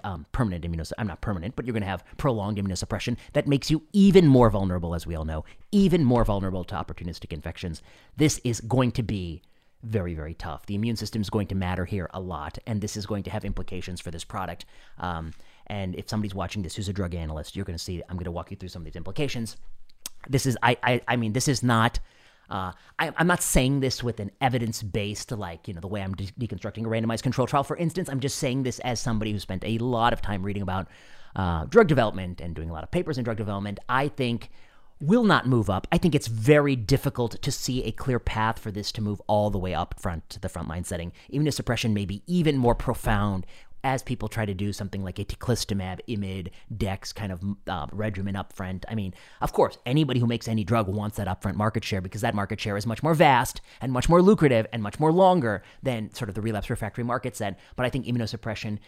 um, 0.04 0.26
permanent 0.34 0.66
immunosuppression. 0.66 0.94
I'm 0.98 1.08
not 1.08 1.22
permanent, 1.22 1.56
but 1.56 1.66
you're 1.66 1.74
going 1.74 1.84
to 1.84 1.88
have 1.88 2.04
prolonged 2.18 2.58
immunosuppression 2.58 3.16
that 3.32 3.48
makes 3.48 3.72
you 3.72 3.84
even 3.94 4.28
more 4.28 4.50
vulnerable, 4.50 4.94
as 4.94 5.08
we 5.08 5.16
all 5.16 5.24
know, 5.24 5.46
even 5.72 6.04
more 6.04 6.26
vulnerable 6.26 6.66
to 6.66 6.76
opportunistic 6.76 7.32
infections. 7.32 7.82
This 8.18 8.42
is 8.44 8.60
going 8.60 8.92
to 8.92 9.04
be 9.04 9.42
very, 9.84 10.14
very 10.14 10.34
tough. 10.34 10.66
The 10.66 10.76
immune 10.76 10.96
system 10.96 11.22
is 11.22 11.30
going 11.30 11.48
to 11.48 11.56
matter 11.56 11.86
here 11.86 12.10
a 12.14 12.20
lot, 12.20 12.58
and 12.68 12.82
this 12.82 12.96
is 12.96 13.06
going 13.06 13.24
to 13.24 13.30
have 13.30 13.46
implications 13.46 14.02
for 14.02 14.12
this 14.12 14.24
product. 14.24 14.66
Um, 15.00 15.32
and 15.68 15.96
if 15.96 16.10
somebody's 16.10 16.36
watching 16.36 16.62
this 16.62 16.76
who's 16.76 16.90
a 16.90 16.94
drug 16.94 17.16
analyst, 17.16 17.56
you're 17.56 17.66
going 17.66 17.78
to 17.78 17.84
see, 17.84 18.02
I'm 18.10 18.16
going 18.16 18.26
to 18.26 18.32
walk 18.32 18.52
you 18.52 18.58
through 18.58 18.70
some 18.70 18.82
of 18.82 18.86
these 18.86 18.96
implications. 18.96 19.58
This 20.30 20.46
is, 20.46 20.58
I, 20.62 20.78
I, 20.84 21.02
I 21.08 21.16
mean, 21.16 21.34
this 21.34 21.48
is 21.48 21.64
not. 21.64 22.00
Uh, 22.50 22.74
I, 23.00 23.14
am 23.18 23.28
not 23.28 23.42
saying 23.42 23.80
this 23.80 24.04
with 24.04 24.20
an 24.20 24.30
evidence 24.42 24.84
based, 24.84 25.32
like, 25.32 25.70
you 25.70 25.74
know, 25.74 25.80
the 25.80 25.88
way 25.88 26.02
I'm 26.02 26.14
de- 26.14 26.34
deconstructing 26.38 26.86
a 26.86 26.90
randomized 26.90 27.24
control 27.24 27.48
trial, 27.48 27.64
for 27.64 27.78
instance. 27.78 28.10
I'm 28.10 28.20
just 28.20 28.40
saying 28.40 28.64
this 28.64 28.80
as 28.80 29.00
somebody 29.00 29.32
who 29.32 29.40
spent 29.40 29.64
a 29.64 29.78
lot 29.78 30.12
of 30.12 30.22
time 30.22 30.44
reading 30.44 30.62
about 30.62 30.90
uh, 31.34 31.64
drug 31.66 31.88
development 31.88 32.42
and 32.42 32.54
doing 32.54 32.70
a 32.70 32.74
lot 32.74 32.84
of 32.84 32.92
papers 32.92 33.18
in 33.18 33.24
drug 33.24 33.38
development. 33.38 33.80
I 33.88 34.10
think 34.10 34.50
will 35.02 35.24
not 35.24 35.48
move 35.48 35.70
up. 35.70 35.88
I 35.92 35.98
think 35.98 36.16
it's 36.16 36.28
very 36.28 36.76
difficult 36.76 37.42
to 37.42 37.52
see 37.52 37.84
a 37.84 37.92
clear 37.92 38.20
path 38.20 38.60
for 38.60 38.72
this 38.72 38.92
to 38.94 39.02
move 39.02 39.22
all 39.28 39.50
the 39.50 39.58
way 39.58 39.74
up 39.74 40.00
front 40.00 40.30
to 40.30 40.40
the 40.40 40.50
frontline 40.50 40.86
setting. 40.86 41.12
Immunosuppression 41.34 41.94
may 41.94 42.06
be 42.06 42.24
even 42.28 42.58
more 42.58 42.76
profound 42.76 43.46
as 43.84 44.04
people 44.04 44.30
try 44.30 44.46
to 44.46 44.54
do 44.54 44.72
something 44.72 45.04
like 45.04 45.20
a 45.20 45.26
teclistamab, 45.26 46.00
imid, 46.08 46.52
dex 46.78 47.12
kind 47.12 47.32
of 47.32 47.42
uh, 47.68 47.88
regimen 47.92 48.36
up 48.36 48.54
front. 48.54 48.86
I 48.88 48.96
mean, 48.96 49.14
of 49.42 49.54
course, 49.54 49.78
anybody 49.86 50.20
who 50.20 50.28
makes 50.28 50.48
any 50.48 50.64
drug 50.64 50.88
wants 50.88 51.18
that 51.18 51.28
upfront 51.28 51.56
market 51.56 51.84
share 51.84 52.02
because 52.02 52.22
that 52.22 52.36
market 52.36 52.60
share 52.60 52.78
is 52.78 52.86
much 52.86 53.02
more 53.02 53.14
vast 53.14 53.62
and 53.82 53.92
much 53.92 54.08
more 54.08 54.22
lucrative 54.22 54.68
and 54.72 54.84
much 54.84 55.00
more 55.00 55.12
longer 55.12 55.64
than 55.82 56.14
sort 56.14 56.30
of 56.30 56.36
the 56.36 56.42
relapse 56.42 56.70
refractory 56.70 57.04
market 57.04 57.36
set. 57.36 57.58
But 57.76 57.86
I 57.86 57.90
think 57.90 58.06
immunosuppression 58.06 58.80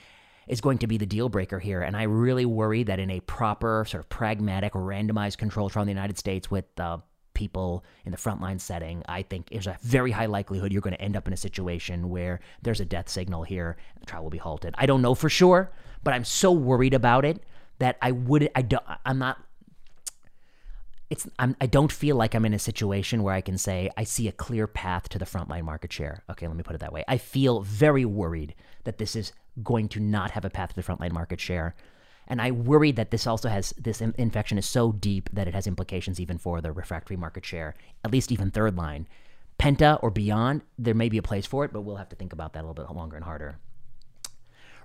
is 0.48 0.62
going 0.62 0.78
to 0.80 0.88
be 0.88 0.98
the 0.98 1.06
deal 1.06 1.30
breaker 1.30 1.60
here. 1.60 1.82
And 1.82 1.96
I 1.96 2.04
really 2.04 2.46
worry 2.46 2.84
that 2.84 3.00
in 3.00 3.10
a 3.10 3.20
proper, 3.22 3.86
sort 3.88 4.04
of 4.04 4.10
pragmatic, 4.10 4.74
randomized 4.74 5.38
control 5.38 5.70
trial 5.70 5.84
in 5.84 5.88
the 5.88 5.94
United 5.94 6.18
States 6.18 6.52
with 6.52 6.66
uh, 6.80 6.98
people 7.34 7.84
in 8.06 8.12
the 8.12 8.18
frontline 8.18 8.60
setting, 8.60 9.04
I 9.08 9.24
think 9.24 9.50
there's 9.50 9.68
a 9.68 9.78
very 9.82 10.12
high 10.12 10.28
likelihood 10.28 10.72
you're 10.72 10.82
going 10.82 10.96
to 10.96 11.02
end 11.02 11.16
up 11.16 11.28
in 11.28 11.34
a 11.34 11.38
situation 11.38 12.10
where 12.10 12.40
there's 12.62 12.80
a 12.80 12.86
death 12.86 13.10
signal 13.10 13.44
here 13.44 13.78
and 13.96 14.02
the 14.02 14.06
trial 14.06 14.24
will 14.24 14.30
be 14.30 14.38
halted. 14.38 14.76
I 14.78 14.86
don't 14.86 15.02
know 15.02 15.16
for 15.16 15.30
sure, 15.30 15.72
but 16.04 16.14
I'm 16.14 16.26
so 16.26 16.52
worried 16.52 16.94
about 16.94 17.26
it 17.26 17.44
that 17.80 17.98
I 18.02 18.12
would 18.12 18.50
I 18.56 18.62
don't 18.62 18.84
I'm 19.06 19.20
not 19.20 19.40
it's 21.10 21.28
I'm, 21.38 21.56
I 21.60 21.66
don't 21.66 21.92
feel 21.92 22.16
like 22.16 22.34
I'm 22.34 22.46
in 22.46 22.54
a 22.54 22.60
situation 22.60 23.24
where 23.24 23.34
I 23.34 23.42
can 23.42 23.58
say 23.58 23.90
I 23.98 24.04
see 24.04 24.28
a 24.28 24.32
clear 24.32 24.68
path 24.68 25.10
to 25.10 25.20
the 25.20 25.26
frontline 25.26 25.64
market 25.64 25.92
share. 25.92 26.24
Okay, 26.30 26.48
let 26.48 26.56
me 26.56 26.64
put 26.64 26.76
it 26.76 26.80
that 26.80 26.94
way. 26.94 27.04
I 27.08 27.18
feel 27.18 27.62
very 27.62 28.06
worried 28.06 28.56
that 28.86 28.98
this 28.98 29.16
is 29.16 29.32
going 29.62 29.88
to 29.90 30.00
not 30.00 30.32
have 30.32 30.46
a 30.46 30.50
path 30.50 30.70
to 30.70 30.76
the 30.76 30.84
frontline 30.84 31.12
market 31.12 31.40
share. 31.40 31.76
And 32.28 32.42
I 32.42 32.52
worry 32.52 32.92
that 32.94 33.12
this 33.12 33.28
also 33.28 33.50
has 33.50 33.74
this 33.78 34.02
infection 34.02 34.58
is 34.58 34.66
so 34.66 34.92
deep 34.92 35.30
that 35.34 35.48
it 35.48 35.54
has 35.54 35.68
implications 35.68 36.20
even 36.20 36.38
for 36.38 36.62
the 36.62 36.72
refractory 36.72 37.18
market 37.18 37.46
share, 37.46 37.76
at 38.04 38.12
least 38.12 38.32
even 38.32 38.50
third 38.50 38.78
line. 38.78 39.08
Penta 39.60 40.00
or 40.02 40.10
beyond, 40.10 40.62
there 40.78 40.94
may 40.94 41.10
be 41.10 41.18
a 41.18 41.24
place 41.24 41.46
for 41.46 41.66
it, 41.66 41.74
but 41.74 41.82
we'll 41.82 41.98
have 41.98 42.10
to 42.10 42.16
think 42.16 42.34
about 42.34 42.54
that 42.54 42.60
a 42.60 42.68
little 42.68 42.74
bit 42.74 42.96
longer 42.96 43.16
and 43.16 43.26
harder. 43.26 43.60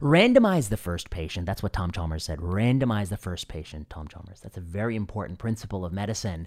Randomize 0.00 0.68
the 0.68 0.76
first 0.76 1.10
patient. 1.10 1.46
That's 1.46 1.62
what 1.62 1.72
Tom 1.72 1.90
Chalmers 1.90 2.24
said. 2.24 2.38
Randomize 2.38 3.08
the 3.08 3.16
first 3.16 3.48
patient, 3.48 3.90
Tom 3.90 4.06
Chalmers. 4.06 4.40
That's 4.40 4.56
a 4.56 4.60
very 4.60 4.94
important 4.94 5.38
principle 5.38 5.84
of 5.84 5.92
medicine. 5.92 6.46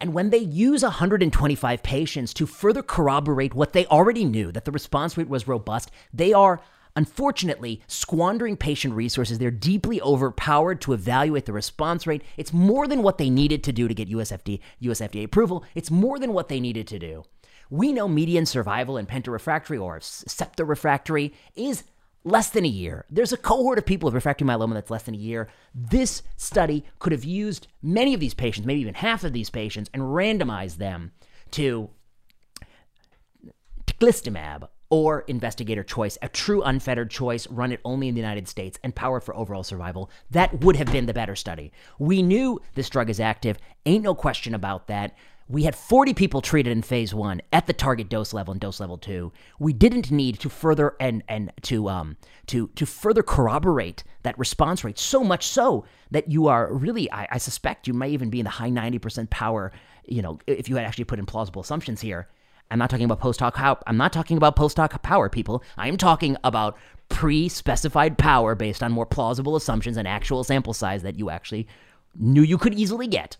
And 0.00 0.14
when 0.14 0.30
they 0.30 0.38
use 0.38 0.82
125 0.82 1.82
patients 1.84 2.34
to 2.34 2.46
further 2.46 2.82
corroborate 2.82 3.54
what 3.54 3.72
they 3.72 3.86
already 3.86 4.24
knew, 4.24 4.50
that 4.50 4.64
the 4.64 4.72
response 4.72 5.16
rate 5.16 5.28
was 5.28 5.46
robust, 5.46 5.92
they 6.12 6.32
are 6.32 6.60
Unfortunately, 6.94 7.82
squandering 7.86 8.56
patient 8.56 8.94
resources, 8.94 9.38
they're 9.38 9.50
deeply 9.50 10.00
overpowered 10.02 10.80
to 10.82 10.92
evaluate 10.92 11.46
the 11.46 11.52
response 11.52 12.06
rate. 12.06 12.22
It's 12.36 12.52
more 12.52 12.86
than 12.86 13.02
what 13.02 13.18
they 13.18 13.30
needed 13.30 13.64
to 13.64 13.72
do 13.72 13.88
to 13.88 13.94
get 13.94 14.10
USFD, 14.10 14.60
USFDA 14.82 15.24
approval. 15.24 15.64
It's 15.74 15.90
more 15.90 16.18
than 16.18 16.34
what 16.34 16.48
they 16.48 16.60
needed 16.60 16.86
to 16.88 16.98
do. 16.98 17.24
We 17.70 17.92
know 17.92 18.08
median 18.08 18.44
survival 18.44 18.98
in 18.98 19.06
pentarefractory 19.06 19.80
or 19.80 20.00
septorefractory 20.00 21.32
is 21.56 21.84
less 22.24 22.50
than 22.50 22.66
a 22.66 22.68
year. 22.68 23.06
There's 23.10 23.32
a 23.32 23.38
cohort 23.38 23.78
of 23.78 23.86
people 23.86 24.06
with 24.06 24.14
refractory 24.14 24.46
myeloma 24.46 24.74
that's 24.74 24.90
less 24.90 25.04
than 25.04 25.14
a 25.14 25.18
year. 25.18 25.48
This 25.74 26.22
study 26.36 26.84
could 26.98 27.12
have 27.12 27.24
used 27.24 27.68
many 27.82 28.12
of 28.12 28.20
these 28.20 28.34
patients, 28.34 28.66
maybe 28.66 28.80
even 28.80 28.94
half 28.94 29.24
of 29.24 29.32
these 29.32 29.48
patients, 29.48 29.88
and 29.94 30.02
randomized 30.02 30.76
them 30.76 31.12
to 31.52 31.88
teclistamab 33.86 34.68
or 34.92 35.20
investigator 35.20 35.82
choice, 35.82 36.18
a 36.20 36.28
true 36.28 36.62
unfettered 36.62 37.10
choice, 37.10 37.46
run 37.46 37.72
it 37.72 37.80
only 37.82 38.08
in 38.08 38.14
the 38.14 38.20
United 38.20 38.46
States 38.46 38.78
and 38.84 38.94
powered 38.94 39.24
for 39.24 39.34
overall 39.34 39.62
survival. 39.62 40.10
That 40.30 40.60
would 40.60 40.76
have 40.76 40.92
been 40.92 41.06
the 41.06 41.14
better 41.14 41.34
study. 41.34 41.72
We 41.98 42.20
knew 42.20 42.60
this 42.74 42.90
drug 42.90 43.08
is 43.08 43.18
active, 43.18 43.56
ain't 43.86 44.04
no 44.04 44.14
question 44.14 44.54
about 44.54 44.88
that. 44.88 45.16
We 45.48 45.62
had 45.62 45.74
40 45.74 46.12
people 46.12 46.42
treated 46.42 46.72
in 46.72 46.82
phase 46.82 47.14
one 47.14 47.40
at 47.54 47.66
the 47.66 47.72
target 47.72 48.10
dose 48.10 48.34
level 48.34 48.52
and 48.52 48.60
dose 48.60 48.80
level 48.80 48.98
two. 48.98 49.32
We 49.58 49.72
didn't 49.72 50.10
need 50.10 50.38
to 50.40 50.50
further 50.50 50.94
and 51.00 51.22
and 51.26 51.52
to 51.62 51.88
um 51.88 52.18
to 52.48 52.68
to 52.68 52.84
further 52.84 53.22
corroborate 53.22 54.04
that 54.24 54.38
response 54.38 54.84
rate 54.84 54.98
so 54.98 55.24
much 55.24 55.46
so 55.46 55.86
that 56.10 56.30
you 56.30 56.48
are 56.48 56.70
really 56.70 57.10
I, 57.10 57.28
I 57.30 57.38
suspect 57.38 57.88
you 57.88 57.94
may 57.94 58.10
even 58.10 58.28
be 58.28 58.40
in 58.40 58.44
the 58.44 58.50
high 58.50 58.70
90% 58.70 59.30
power. 59.30 59.72
You 60.06 60.20
know, 60.20 60.38
if 60.46 60.68
you 60.68 60.76
had 60.76 60.84
actually 60.84 61.04
put 61.04 61.18
in 61.18 61.24
plausible 61.24 61.62
assumptions 61.62 62.02
here, 62.02 62.28
I'm 62.72 62.78
not 62.78 62.88
talking 62.88 63.04
about 63.04 63.20
post 63.20 63.40
hoc 63.40 63.82
I'm 63.86 63.98
not 63.98 64.14
talking 64.14 64.38
about 64.38 64.56
post 64.56 64.78
hoc 64.78 65.02
power, 65.02 65.28
people. 65.28 65.62
I'm 65.76 65.98
talking 65.98 66.38
about 66.42 66.78
pre-specified 67.10 68.16
power 68.16 68.54
based 68.54 68.82
on 68.82 68.92
more 68.92 69.04
plausible 69.04 69.56
assumptions 69.56 69.98
and 69.98 70.08
actual 70.08 70.42
sample 70.42 70.72
size 70.72 71.02
that 71.02 71.18
you 71.18 71.28
actually 71.28 71.68
knew 72.18 72.40
you 72.40 72.56
could 72.56 72.72
easily 72.72 73.06
get. 73.06 73.36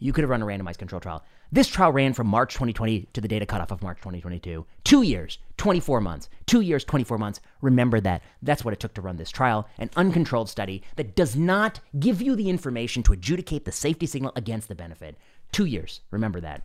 You 0.00 0.12
could 0.12 0.22
have 0.22 0.28
run 0.28 0.42
a 0.42 0.46
randomized 0.46 0.76
control 0.76 1.00
trial. 1.00 1.24
This 1.50 1.66
trial 1.66 1.92
ran 1.92 2.12
from 2.12 2.26
March 2.26 2.52
2020 2.52 3.08
to 3.14 3.20
the 3.22 3.28
data 3.28 3.46
cutoff 3.46 3.70
of 3.70 3.82
March 3.82 3.96
2022. 3.98 4.66
Two 4.84 5.00
years, 5.00 5.38
24 5.56 6.02
months. 6.02 6.28
Two 6.44 6.60
years, 6.60 6.84
24 6.84 7.16
months. 7.16 7.40
Remember 7.62 8.00
that. 8.00 8.22
That's 8.42 8.66
what 8.66 8.74
it 8.74 8.80
took 8.80 8.92
to 8.94 9.00
run 9.00 9.16
this 9.16 9.30
trial. 9.30 9.66
An 9.78 9.88
uncontrolled 9.96 10.50
study 10.50 10.82
that 10.96 11.16
does 11.16 11.36
not 11.36 11.80
give 11.98 12.20
you 12.20 12.36
the 12.36 12.50
information 12.50 13.02
to 13.04 13.14
adjudicate 13.14 13.64
the 13.64 13.72
safety 13.72 14.04
signal 14.04 14.32
against 14.36 14.68
the 14.68 14.74
benefit. 14.74 15.16
Two 15.52 15.64
years. 15.64 16.02
Remember 16.10 16.40
that. 16.42 16.64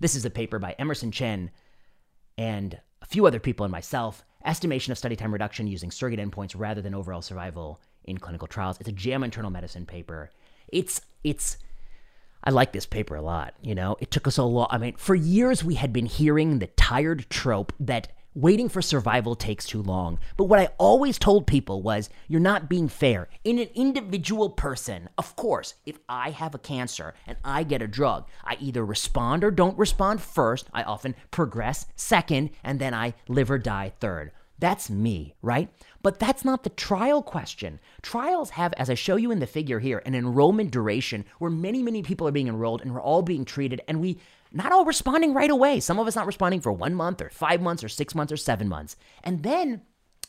This 0.00 0.14
is 0.14 0.24
a 0.24 0.30
paper 0.30 0.58
by 0.58 0.74
Emerson 0.78 1.10
Chen 1.10 1.50
and 2.36 2.80
a 3.02 3.06
few 3.06 3.26
other 3.26 3.40
people 3.40 3.64
and 3.64 3.72
myself. 3.72 4.24
Estimation 4.44 4.92
of 4.92 4.98
study 4.98 5.16
time 5.16 5.32
reduction 5.32 5.66
using 5.66 5.90
surrogate 5.90 6.20
endpoints 6.20 6.54
rather 6.56 6.80
than 6.80 6.94
overall 6.94 7.22
survival 7.22 7.80
in 8.04 8.18
clinical 8.18 8.48
trials. 8.48 8.78
It's 8.80 8.88
a 8.88 8.92
JAMA 8.92 9.24
Internal 9.24 9.50
Medicine 9.50 9.86
paper. 9.86 10.30
It's 10.68 11.00
it's 11.24 11.58
I 12.44 12.50
like 12.50 12.72
this 12.72 12.86
paper 12.86 13.16
a 13.16 13.22
lot. 13.22 13.54
You 13.60 13.74
know, 13.74 13.96
it 14.00 14.10
took 14.10 14.26
us 14.26 14.38
a 14.38 14.44
lot. 14.44 14.68
I 14.72 14.78
mean, 14.78 14.94
for 14.96 15.14
years 15.14 15.64
we 15.64 15.74
had 15.74 15.92
been 15.92 16.06
hearing 16.06 16.58
the 16.58 16.68
tired 16.68 17.26
trope 17.28 17.72
that 17.80 18.12
Waiting 18.38 18.68
for 18.68 18.80
survival 18.80 19.34
takes 19.34 19.66
too 19.66 19.82
long. 19.82 20.20
But 20.36 20.44
what 20.44 20.60
I 20.60 20.68
always 20.78 21.18
told 21.18 21.48
people 21.48 21.82
was 21.82 22.08
you're 22.28 22.38
not 22.38 22.68
being 22.68 22.86
fair. 22.86 23.28
In 23.42 23.58
an 23.58 23.66
individual 23.74 24.50
person, 24.50 25.08
of 25.18 25.34
course, 25.34 25.74
if 25.84 25.98
I 26.08 26.30
have 26.30 26.54
a 26.54 26.58
cancer 26.58 27.14
and 27.26 27.36
I 27.44 27.64
get 27.64 27.82
a 27.82 27.88
drug, 27.88 28.28
I 28.44 28.56
either 28.60 28.84
respond 28.84 29.42
or 29.42 29.50
don't 29.50 29.76
respond 29.76 30.22
first. 30.22 30.70
I 30.72 30.84
often 30.84 31.16
progress 31.32 31.86
second, 31.96 32.50
and 32.62 32.78
then 32.78 32.94
I 32.94 33.14
live 33.26 33.50
or 33.50 33.58
die 33.58 33.92
third. 33.98 34.30
That's 34.60 34.88
me, 34.88 35.34
right? 35.42 35.68
But 36.02 36.18
that's 36.18 36.44
not 36.44 36.62
the 36.62 36.70
trial 36.70 37.22
question. 37.22 37.78
Trials 38.02 38.50
have, 38.50 38.72
as 38.74 38.90
I 38.90 38.94
show 38.94 39.16
you 39.16 39.30
in 39.30 39.38
the 39.38 39.46
figure 39.46 39.78
here, 39.78 40.02
an 40.04 40.14
enrollment 40.14 40.70
duration 40.70 41.24
where 41.38 41.50
many, 41.50 41.82
many 41.82 42.02
people 42.02 42.26
are 42.26 42.32
being 42.32 42.48
enrolled 42.48 42.82
and 42.82 42.92
we're 42.92 43.00
all 43.00 43.22
being 43.22 43.44
treated 43.44 43.80
and 43.88 44.00
we 44.00 44.18
not 44.52 44.72
all 44.72 44.84
responding 44.84 45.34
right 45.34 45.50
away. 45.50 45.80
Some 45.80 45.98
of 45.98 46.06
us 46.06 46.16
not 46.16 46.26
responding 46.26 46.60
for 46.60 46.72
one 46.72 46.94
month 46.94 47.20
or 47.20 47.30
five 47.30 47.60
months 47.60 47.84
or 47.84 47.88
six 47.88 48.14
months 48.14 48.32
or 48.32 48.36
seven 48.36 48.68
months. 48.68 48.96
And 49.22 49.42
then 49.42 49.82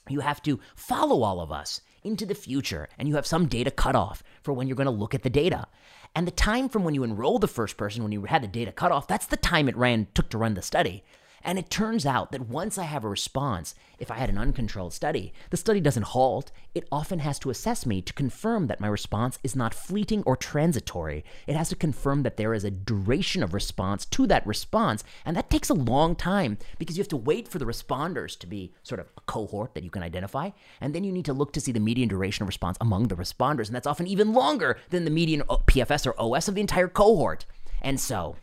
you 0.10 0.20
have 0.22 0.42
to 0.44 0.60
follow 0.76 1.24
all 1.24 1.40
of 1.40 1.52
us 1.52 1.82
into 2.04 2.26
the 2.26 2.36
future 2.36 2.90
and 2.98 3.08
you 3.08 3.16
have 3.16 3.28
some 3.28 3.48
data 3.48 3.72
cutoff 3.72 4.24
for 4.42 4.54
when 4.54 4.68
you're 4.68 4.76
going 4.76 4.86
to 4.86 4.92
look 4.92 5.14
at 5.14 5.24
the 5.24 5.30
data. 5.30 5.68
And 6.16 6.26
the 6.26 6.32
time 6.32 6.70
from 6.70 6.84
when 6.84 6.96
you 6.96 7.04
enrolled 7.04 7.42
the 7.42 7.48
first 7.48 7.78
person, 7.78 8.04
when 8.04 8.12
you 8.12 8.26
had 8.26 8.42
the 8.42 8.48
data 8.48 8.72
cutoff, 8.72 9.08
that's 9.08 9.28
the 9.28 9.38
time 9.38 9.70
it 9.70 9.78
ran 9.78 10.08
took 10.14 10.30
to 10.30 10.38
run 10.38 10.56
the 10.56 10.62
study. 10.62 11.04
And 11.44 11.58
it 11.58 11.70
turns 11.70 12.06
out 12.06 12.32
that 12.32 12.48
once 12.48 12.78
I 12.78 12.84
have 12.84 13.04
a 13.04 13.10
response, 13.10 13.76
if 13.98 14.12
I 14.12 14.16
had 14.16 14.30
an 14.30 14.38
uncontrolled 14.38 14.94
study, 14.94 15.34
the 15.50 15.58
study 15.58 15.80
doesn't 15.80 16.04
halt. 16.04 16.52
It 16.74 16.88
often 16.92 17.20
has 17.20 17.40
to 17.40 17.50
assess 17.50 17.86
me 17.86 18.02
to 18.02 18.14
confirm 18.14 18.68
that 18.68 18.80
my 18.80 18.88
response 18.88 19.40
is 19.44 19.56
not 19.56 19.74
fleeting 19.74 20.24
or 20.26 20.36
transitory. 20.36 21.24
It 21.48 21.56
has 21.56 21.70
to 21.70 21.76
confirm 21.76 22.24
that 22.24 22.38
there 22.38 22.54
is 22.54 22.64
a 22.64 22.72
duration 22.72 23.44
of 23.44 23.54
response 23.54 24.06
to 24.06 24.28
that 24.28 24.46
response. 24.46 25.04
And 25.26 25.36
that 25.36 25.50
takes 25.50 25.70
a 25.70 25.74
long 25.74 26.16
time 26.16 26.58
because 26.78 26.98
you 26.98 27.02
have 27.02 27.10
to 27.10 27.18
wait 27.18 27.48
for 27.48 27.60
the 27.60 27.66
responders 27.66 28.38
to 28.40 28.48
be 28.48 28.74
sort 28.84 29.00
of 29.00 29.08
a 29.18 29.22
cohort 29.22 29.74
that 29.74 29.84
you 29.84 29.90
can 29.90 30.04
identify. 30.04 30.52
And 30.82 30.94
then 30.94 31.04
you 31.04 31.12
need 31.12 31.26
to 31.26 31.34
look 31.34 31.54
to 31.54 31.62
see 31.62 31.72
the 31.72 31.80
median 31.80 32.10
duration 32.10 32.44
of 32.44 32.48
response 32.48 32.78
among 32.80 33.08
the 33.08 33.16
responders. 33.16 33.68
And 33.68 33.76
that's 33.76 33.88
often 33.88 34.08
even 34.08 34.34
longer 34.34 34.78
than 34.90 35.06
the 35.06 35.12
median 35.12 35.44
uh, 35.50 35.58
PFS 35.68 36.08
or 36.08 36.20
OS 36.20 36.48
of 36.48 36.56
the 36.56 36.62
entire 36.62 36.88
cohort. 36.88 37.46
And 37.82 38.00
so 38.00 38.36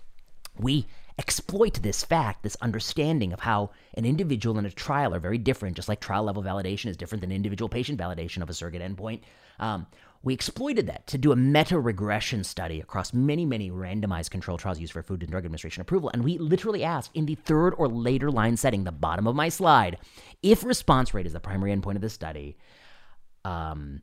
we 0.59 0.87
exploit 1.18 1.74
this 1.83 2.05
fact, 2.05 2.42
this 2.42 2.57
understanding 2.61 3.33
of 3.33 3.40
how 3.40 3.70
an 3.94 4.05
individual 4.05 4.59
and 4.59 4.66
a 4.66 4.70
trial 4.70 5.14
are 5.14 5.18
very 5.18 5.38
different, 5.38 5.76
just 5.76 5.88
like 5.88 6.00
trial 6.00 6.24
level 6.24 6.42
validation 6.42 6.87
is 6.87 6.96
different 6.96 7.22
than 7.22 7.33
individual 7.33 7.68
patient 7.68 7.98
validation 7.98 8.42
of 8.42 8.50
a 8.50 8.55
surrogate 8.55 8.83
endpoint. 8.83 9.22
Um, 9.59 9.87
we 10.22 10.35
exploited 10.35 10.88
that 10.88 11.07
to 11.07 11.18
do 11.18 11.33
a 11.33 11.37
meta 11.37 11.79
regression 11.79 12.42
study 12.42 12.81
across 12.81 13.12
many, 13.12 13.46
many 13.46 13.70
randomized 13.70 14.31
control 14.31 14.59
trials 14.59 14.81
used 14.81 14.92
for 14.92 15.02
Food 15.02 15.22
and 15.22 15.31
Drug 15.31 15.44
Administration 15.44 15.81
approval. 15.81 16.11
And 16.12 16.24
we 16.24 16.37
literally 16.37 16.83
asked 16.83 17.12
in 17.14 17.26
the 17.26 17.37
third 17.37 17.74
or 17.79 17.88
later 17.88 18.31
line 18.31 18.57
setting, 18.57 18.85
the 18.85 18.92
bottom 18.92 19.26
of 19.26 19.37
my 19.37 19.48
slide, 19.48 19.98
if 20.42 20.64
response 20.64 21.14
rate 21.14 21.26
is 21.26 21.33
the 21.33 21.40
primary 21.40 21.74
endpoint 21.74 21.94
of 21.94 22.00
the 22.00 22.11
study, 22.11 22.57
um, 23.44 24.02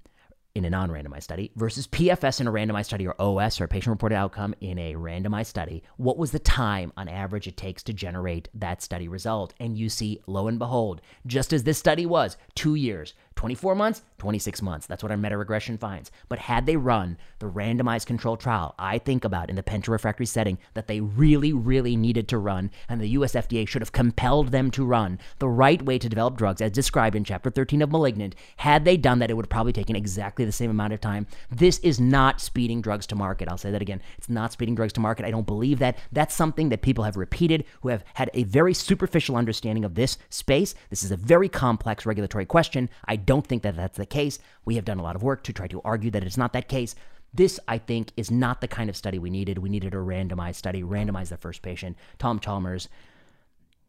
in 0.55 0.65
a 0.65 0.69
non 0.69 0.89
randomized 0.89 1.23
study 1.23 1.51
versus 1.55 1.87
PFS 1.87 2.39
in 2.39 2.47
a 2.47 2.51
randomized 2.51 2.85
study 2.85 3.07
or 3.07 3.19
OS 3.19 3.59
or 3.59 3.67
patient 3.67 3.91
reported 3.91 4.15
outcome 4.15 4.53
in 4.61 4.77
a 4.77 4.93
randomized 4.93 5.47
study, 5.47 5.83
what 5.97 6.17
was 6.17 6.31
the 6.31 6.39
time 6.39 6.93
on 6.95 7.07
average 7.07 7.47
it 7.47 7.57
takes 7.57 7.81
to 7.83 7.93
generate 7.93 8.49
that 8.53 8.81
study 8.81 9.07
result? 9.07 9.53
And 9.59 9.77
you 9.77 9.89
see, 9.89 10.21
lo 10.27 10.47
and 10.47 10.59
behold, 10.59 11.01
just 11.25 11.53
as 11.53 11.63
this 11.63 11.79
study 11.79 12.05
was, 12.05 12.37
two 12.53 12.75
years, 12.75 13.15
24 13.35 13.75
months, 13.75 14.01
26 14.19 14.61
months. 14.61 14.87
That's 14.87 15.03
what 15.03 15.11
our 15.11 15.17
meta 15.17 15.37
regression 15.37 15.77
finds. 15.77 16.11
But 16.29 16.39
had 16.39 16.65
they 16.65 16.77
run 16.77 17.17
the 17.39 17.49
randomized 17.49 18.05
control 18.05 18.37
trial, 18.37 18.75
I 18.77 18.97
think 18.97 19.25
about 19.25 19.49
in 19.49 19.55
the 19.55 19.63
pentarefractory 19.63 20.27
setting 20.27 20.57
that 20.73 20.87
they 20.87 21.01
really, 21.01 21.53
really 21.53 21.95
needed 21.95 22.27
to 22.29 22.37
run, 22.37 22.71
and 22.87 23.01
the 23.01 23.09
US 23.09 23.33
FDA 23.33 23.67
should 23.67 23.81
have 23.81 23.91
compelled 23.91 24.49
them 24.49 24.71
to 24.71 24.85
run 24.85 25.19
the 25.39 25.49
right 25.49 25.81
way 25.81 25.99
to 25.99 26.09
develop 26.09 26.37
drugs 26.37 26.61
as 26.61 26.71
described 26.71 27.15
in 27.15 27.23
Chapter 27.23 27.49
13 27.49 27.81
of 27.81 27.91
Malignant. 27.91 28.35
Had 28.57 28.85
they 28.85 28.97
done 28.97 29.19
that, 29.19 29.29
it 29.29 29.33
would 29.33 29.45
have 29.45 29.49
probably 29.49 29.73
taken 29.73 29.95
exactly 29.95 30.45
the 30.45 30.51
same 30.51 30.69
amount 30.69 30.93
of 30.93 31.01
time. 31.01 31.27
This 31.51 31.79
is 31.79 31.99
not 31.99 32.41
speeding 32.41 32.81
drugs 32.81 33.07
to 33.07 33.15
market. 33.15 33.47
I'll 33.47 33.57
say 33.57 33.71
that 33.71 33.81
again. 33.81 34.01
It's 34.17 34.29
not 34.29 34.51
speeding 34.51 34.75
drugs 34.75 34.93
to 34.93 34.99
market. 34.99 35.25
I 35.25 35.31
don't 35.31 35.47
believe 35.47 35.79
that. 35.79 35.97
That's 36.11 36.35
something 36.35 36.69
that 36.69 36.81
people 36.81 37.03
have 37.03 37.17
repeated 37.17 37.65
who 37.81 37.89
have 37.89 38.03
had 38.13 38.29
a 38.33 38.43
very 38.43 38.73
superficial 38.73 39.35
understanding 39.35 39.85
of 39.85 39.95
this 39.95 40.17
space. 40.29 40.75
This 40.89 41.03
is 41.03 41.11
a 41.11 41.17
very 41.17 41.49
complex 41.49 42.05
regulatory 42.05 42.45
question. 42.45 42.89
I 43.05 43.15
don't 43.25 43.45
think 43.45 43.63
that 43.63 43.75
that's 43.75 43.97
the 43.97 44.05
case. 44.05 44.39
We 44.65 44.75
have 44.75 44.85
done 44.85 44.99
a 44.99 45.03
lot 45.03 45.15
of 45.15 45.23
work 45.23 45.43
to 45.43 45.53
try 45.53 45.67
to 45.67 45.81
argue 45.83 46.11
that 46.11 46.23
it's 46.23 46.37
not 46.37 46.53
that 46.53 46.67
case. 46.67 46.95
This, 47.33 47.59
I 47.67 47.79
think, 47.79 48.11
is 48.15 48.29
not 48.29 48.61
the 48.61 48.67
kind 48.67 48.89
of 48.89 48.95
study 48.95 49.17
we 49.17 49.29
needed. 49.29 49.57
We 49.57 49.69
needed 49.69 49.93
a 49.93 49.97
randomized 49.97 50.55
study, 50.55 50.83
randomize 50.83 51.29
the 51.29 51.37
first 51.37 51.61
patient. 51.61 51.97
Tom 52.19 52.39
Chalmers, 52.39 52.89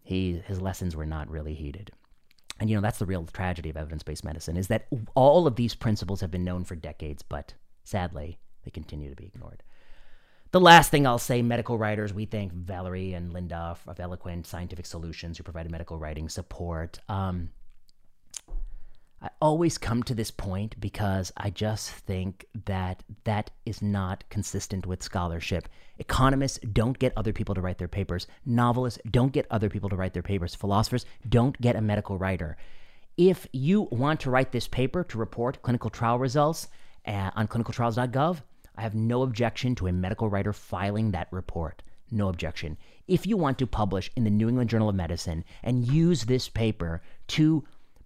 he 0.03 0.43
his 0.47 0.61
lessons 0.61 0.97
were 0.97 1.07
not 1.07 1.29
really 1.29 1.55
heeded. 1.55 1.91
And 2.61 2.71
you 2.71 2.77
know, 2.77 2.83
that's 2.83 2.99
the 2.99 3.07
real 3.07 3.27
tragedy 3.27 3.71
of 3.71 3.77
evidence-based 3.77 4.25
medicine 4.25 4.57
is 4.57 4.69
that 4.69 4.87
all 5.15 5.47
of 5.47 5.57
these 5.57 5.75
principles 5.75 6.21
have 6.21 6.31
been 6.31 6.45
known 6.45 6.65
for 6.65 6.77
decades, 6.77 7.23
but 7.23 7.55
sadly, 7.83 8.39
they 8.65 8.71
continue 8.71 9.11
to 9.11 9.17
be 9.17 9.27
ignored. 9.27 9.63
The 10.53 10.61
last 10.61 10.93
thing 10.93 11.05
I'll 11.05 11.19
say, 11.19 11.43
medical 11.43 11.79
writers, 11.79 12.15
we 12.15 12.27
thank 12.27 12.53
Valerie 12.53 13.13
and 13.13 13.33
Linda 13.33 13.77
of 13.87 13.99
Eloquent 13.99 14.47
Scientific 14.47 14.87
Solutions 14.87 15.37
who 15.37 15.43
provided 15.43 15.73
medical 15.73 15.99
writing 15.99 16.29
support. 16.29 17.01
Um, 17.09 17.51
I 19.25 19.31
always 19.41 19.79
come 19.79 20.03
to 20.03 20.15
this 20.15 20.31
point 20.31 20.79
because 20.79 21.33
I 21.35 21.49
just 21.49 21.91
think 21.91 22.45
that 22.67 23.03
that 23.25 23.51
is 23.65 23.81
not 23.81 24.23
consistent 24.29 24.85
with 24.85 25.03
scholarship. 25.03 25.67
Economists 25.99 26.59
don't 26.75 26.99
get 26.99 27.15
other 27.17 27.33
people 27.33 27.55
to 27.55 27.63
write 27.63 27.79
their 27.79 27.89
papers. 27.89 28.27
Novelists 28.45 29.01
don't 29.11 29.33
get 29.33 29.47
other 29.51 29.71
people 29.71 29.89
to 29.89 29.97
write 29.97 30.13
their 30.13 30.23
papers. 30.23 30.55
Philosophers 30.55 31.07
don't 31.27 31.59
get 31.59 31.75
a 31.75 31.81
medical 31.81 32.19
writer. 32.19 32.59
If 33.17 33.47
you 33.51 33.89
want 33.91 34.21
to 34.21 34.31
write 34.31 34.53
this 34.53 34.69
paper 34.69 35.03
to 35.05 35.17
report 35.17 35.63
clinical 35.63 35.89
trial 35.89 36.19
results 36.19 36.69
uh, 37.07 37.31
on 37.35 37.49
clinicaltrials.gov, 37.49 38.43
I 38.77 38.83
have 38.83 38.95
no 38.95 39.23
objection 39.23 39.75
to 39.77 39.87
a 39.87 39.93
medical 39.93 40.29
writer 40.29 40.53
filing 40.53 41.13
that 41.13 41.29
report. 41.31 41.83
No 42.11 42.29
objection. 42.29 42.77
If 43.09 43.27
you 43.27 43.39
want 43.39 43.59
to 43.59 43.67
publish 43.67 44.11
in 44.17 44.25
the 44.25 44.31
New 44.31 44.51
England 44.51 44.69
Journal 44.69 44.91
of 44.91 44.95
Medicine 44.95 45.45
and 45.63 45.87
use 45.87 46.25
this 46.25 46.51
paper 46.51 47.01
to 47.29 47.65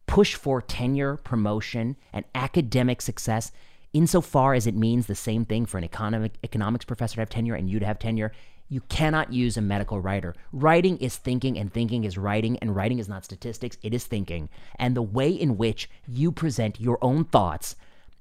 push 0.09 0.35
for 0.35 0.61
tenure, 0.61 1.17
promotion, 1.19 1.95
and 2.13 2.25
academic 2.35 3.01
success 3.01 3.53
insofar 3.93 4.55
as 4.55 4.67
it 4.67 4.75
means 4.75 5.07
the 5.07 5.15
same 5.15 5.45
thing 5.45 5.67
for 5.67 5.79
an 5.79 5.85
economic, 5.85 6.33
economics 6.43 6.85
professor 6.85 7.15
to 7.15 7.21
have 7.21 7.31
tenure 7.31 7.55
and 7.55 7.71
you 7.71 7.79
to 7.79 7.87
have 7.87 8.01
tenure. 8.01 8.33
You 8.69 8.81
cannot 8.89 9.33
use 9.33 9.57
a 9.57 9.63
medical 9.63 10.01
writer. 10.01 10.35
Writing 10.53 10.99
is 10.99 11.17
thinking, 11.17 11.57
and 11.57 11.73
thinking 11.73 12.05
is 12.05 12.19
writing, 12.19 12.59
and 12.59 12.75
writing 12.75 12.99
is 12.99 13.09
not 13.09 13.25
statistics, 13.25 13.79
it 13.83 13.95
is 13.95 14.05
thinking. 14.05 14.49
And 14.79 14.95
the 14.95 15.03
way 15.03 15.31
in 15.31 15.57
which 15.57 15.89
you 16.07 16.33
present 16.33 16.81
your 16.81 16.99
own 17.01 17.25
thoughts 17.25 17.77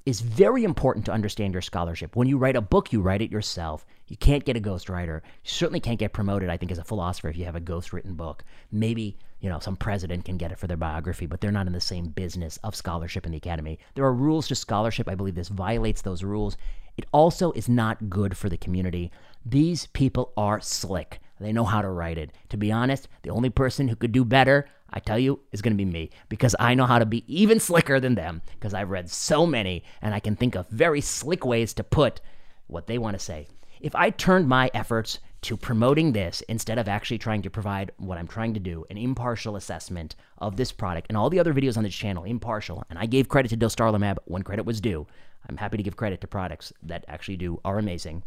is 0.06 0.21
very 0.21 0.63
important 0.63 1.06
to 1.06 1.12
understand 1.12 1.54
your 1.54 1.62
scholarship. 1.62 2.15
When 2.15 2.30
you 2.30 2.38
write 2.38 2.56
a 2.56 2.62
book, 2.62 2.93
you 2.93 3.02
write 3.02 3.21
it 3.21 3.32
yourself. 3.32 3.86
You 4.08 4.15
can't 4.15 4.45
get 4.45 4.56
a 4.56 4.62
ghostwriter. 4.62 5.21
You 5.43 5.50
certainly 5.50 5.82
can't 5.82 6.00
get 6.00 6.13
promoted, 6.13 6.50
I 6.50 6.56
think, 6.56 6.71
as 6.71 6.78
a 6.78 6.84
philosopher 6.84 7.28
if 7.28 7.38
you 7.38 7.43
have 7.43 7.58
a 7.58 7.62
ghostwritten 7.62 8.15
book. 8.15 8.45
Maybe, 8.71 9.17
you 9.39 9.50
know, 9.50 9.60
some 9.60 9.76
president 9.76 10.26
can 10.26 10.38
get 10.38 10.52
it 10.52 10.58
for 10.58 10.67
their 10.67 10.78
biography, 10.78 11.26
but 11.26 11.41
they're 11.41 11.52
not 11.52 11.67
in 11.67 11.73
the 11.73 11.80
same 11.80 12.08
business 12.08 12.58
of 12.63 12.76
scholarship 12.76 13.26
in 13.26 13.32
the 13.32 13.38
academy. 13.38 13.80
There 13.93 14.06
are 14.06 14.13
rules 14.13 14.47
to 14.47 14.56
scholarship. 14.56 15.08
I 15.08 15.15
believe 15.15 15.36
this 15.36 15.50
violates 15.50 16.02
those 16.02 16.23
rules. 16.23 16.58
It 16.97 17.06
also 17.12 17.52
is 17.52 17.69
not 17.69 18.10
good 18.10 18.36
for 18.36 18.50
the 18.50 18.58
community. 18.58 19.12
These 19.45 19.88
people 19.88 20.34
are 20.36 20.60
slick. 20.60 21.19
They 21.39 21.54
know 21.54 21.65
how 21.65 21.84
to 21.84 21.89
write 21.89 22.17
it. 22.17 22.32
To 22.50 22.58
be 22.58 22.71
honest, 22.71 23.08
the 23.21 23.30
only 23.30 23.52
person 23.52 23.88
who 23.88 23.95
could 23.95 24.12
do 24.12 24.26
better, 24.26 24.67
I 24.89 25.00
tell 25.00 25.19
you, 25.19 25.39
is 25.52 25.62
going 25.62 25.73
to 25.73 25.78
be 25.78 25.86
me 25.86 26.10
because 26.30 26.56
I 26.60 26.73
know 26.73 26.88
how 26.88 26.97
to 26.97 27.06
be 27.06 27.23
even 27.28 27.60
slicker 27.60 28.00
than 28.00 28.15
them 28.15 28.41
because 28.56 28.73
I've 28.73 28.89
read 28.89 29.12
so 29.12 29.45
many 29.45 29.84
and 30.02 30.15
I 30.15 30.19
can 30.19 30.36
think 30.36 30.56
of 30.56 30.67
very 30.69 31.02
slick 31.02 31.45
ways 31.45 31.73
to 31.76 31.84
put 31.84 32.21
what 32.65 32.88
they 32.88 32.97
want 32.97 33.17
to 33.17 33.23
say. 33.23 33.47
If 33.80 33.95
I 33.95 34.10
turned 34.10 34.50
my 34.50 34.71
efforts 34.73 35.19
to 35.47 35.55
promoting 35.55 36.12
this 36.12 36.41
instead 36.49 36.77
of 36.77 36.89
actually 36.89 37.17
trying 37.17 37.41
to 37.41 37.49
provide 37.49 37.89
what 37.95 38.17
I'm 38.17 38.27
trying 38.27 38.53
to 38.55 38.60
do 38.60 38.86
an 38.89 38.97
impartial 38.97 39.55
assessment 39.55 40.13
of 40.39 40.57
this 40.57 40.73
product 40.73 41.07
and 41.07 41.17
all 41.17 41.29
the 41.29 41.39
other 41.39 41.53
videos 41.53 41.77
on 41.77 41.83
this 41.83 41.95
channel, 41.95 42.25
impartial, 42.25 42.83
and 42.89 42.99
I 42.99 43.05
gave 43.05 43.29
credit 43.29 43.47
to 43.49 43.57
dostarlimab 43.57 44.17
when 44.25 44.43
credit 44.43 44.65
was 44.65 44.81
due. 44.81 45.07
I'm 45.47 45.55
happy 45.55 45.77
to 45.77 45.83
give 45.83 45.95
credit 45.95 46.19
to 46.19 46.27
products 46.27 46.73
that 46.83 47.05
actually 47.07 47.38
do 47.38 47.62
are 47.63 47.79
amazing, 47.79 48.23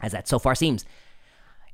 as 0.00 0.12
that 0.12 0.28
so 0.28 0.38
far 0.38 0.54
seems. 0.54 0.84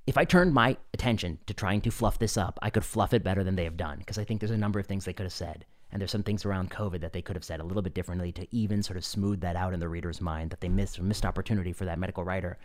If 0.06 0.16
I 0.16 0.24
turned 0.24 0.54
my 0.54 0.78
attention 0.94 1.40
to 1.44 1.52
trying 1.52 1.82
to 1.82 1.90
fluff 1.90 2.18
this 2.18 2.38
up, 2.38 2.58
I 2.62 2.70
could 2.70 2.84
fluff 2.84 3.12
it 3.12 3.22
better 3.22 3.44
than 3.44 3.54
they 3.54 3.64
have 3.64 3.76
done 3.76 3.98
because 3.98 4.16
I 4.16 4.24
think 4.24 4.40
there's 4.40 4.50
a 4.50 4.56
number 4.56 4.80
of 4.80 4.86
things 4.86 5.04
they 5.04 5.12
could 5.12 5.26
have 5.26 5.32
said. 5.34 5.66
And 5.92 6.00
there's 6.00 6.10
some 6.10 6.22
things 6.22 6.46
around 6.46 6.70
COVID 6.70 7.02
that 7.02 7.12
they 7.12 7.20
could 7.20 7.36
have 7.36 7.44
said 7.44 7.60
a 7.60 7.64
little 7.64 7.82
bit 7.82 7.92
differently 7.92 8.32
to 8.32 8.46
even 8.50 8.82
sort 8.82 8.96
of 8.96 9.04
smooth 9.04 9.42
that 9.42 9.56
out 9.56 9.74
in 9.74 9.80
the 9.80 9.90
reader's 9.90 10.22
mind 10.22 10.50
that 10.52 10.62
they 10.62 10.70
missed 10.70 11.02
missed 11.02 11.26
opportunity 11.26 11.74
for 11.74 11.84
that 11.84 11.98
medical 11.98 12.24
writer. 12.24 12.56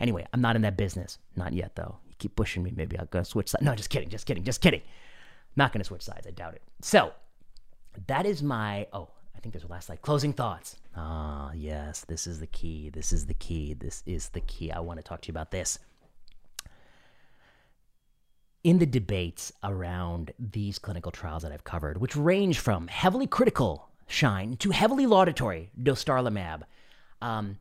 Anyway, 0.00 0.26
I'm 0.32 0.40
not 0.40 0.56
in 0.56 0.62
that 0.62 0.76
business. 0.76 1.18
Not 1.36 1.52
yet, 1.52 1.76
though. 1.76 1.96
You 2.08 2.14
keep 2.18 2.36
pushing 2.36 2.62
me. 2.62 2.72
Maybe 2.74 2.98
I'll 2.98 3.06
go 3.06 3.22
switch 3.22 3.50
sides. 3.50 3.64
No, 3.64 3.74
just 3.74 3.90
kidding. 3.90 4.08
Just 4.08 4.26
kidding. 4.26 4.44
Just 4.44 4.60
kidding. 4.60 4.82
Not 5.56 5.72
going 5.72 5.80
to 5.80 5.84
switch 5.84 6.02
sides. 6.02 6.26
I 6.26 6.30
doubt 6.30 6.54
it. 6.54 6.62
So, 6.80 7.12
that 8.06 8.26
is 8.26 8.42
my. 8.42 8.86
Oh, 8.92 9.08
I 9.36 9.40
think 9.40 9.52
there's 9.52 9.64
a 9.64 9.68
last 9.68 9.86
slide. 9.86 10.02
Closing 10.02 10.32
thoughts. 10.32 10.76
Ah, 10.96 11.52
yes. 11.54 12.04
This 12.06 12.26
is 12.26 12.40
the 12.40 12.46
key. 12.46 12.88
This 12.88 13.12
is 13.12 13.26
the 13.26 13.34
key. 13.34 13.74
This 13.74 14.02
is 14.06 14.30
the 14.30 14.40
key. 14.40 14.72
I 14.72 14.80
want 14.80 14.98
to 14.98 15.02
talk 15.02 15.20
to 15.22 15.28
you 15.28 15.32
about 15.32 15.50
this 15.50 15.78
in 18.62 18.78
the 18.78 18.86
debates 18.86 19.52
around 19.64 20.32
these 20.38 20.78
clinical 20.78 21.10
trials 21.10 21.42
that 21.42 21.52
I've 21.52 21.64
covered, 21.64 21.98
which 21.98 22.14
range 22.14 22.58
from 22.58 22.88
heavily 22.88 23.26
critical 23.26 23.90
Shine 24.10 24.56
to 24.56 24.70
heavily 24.70 25.06
laudatory 25.06 25.70
Dostarlimab, 25.80 26.62
um, 27.22 27.58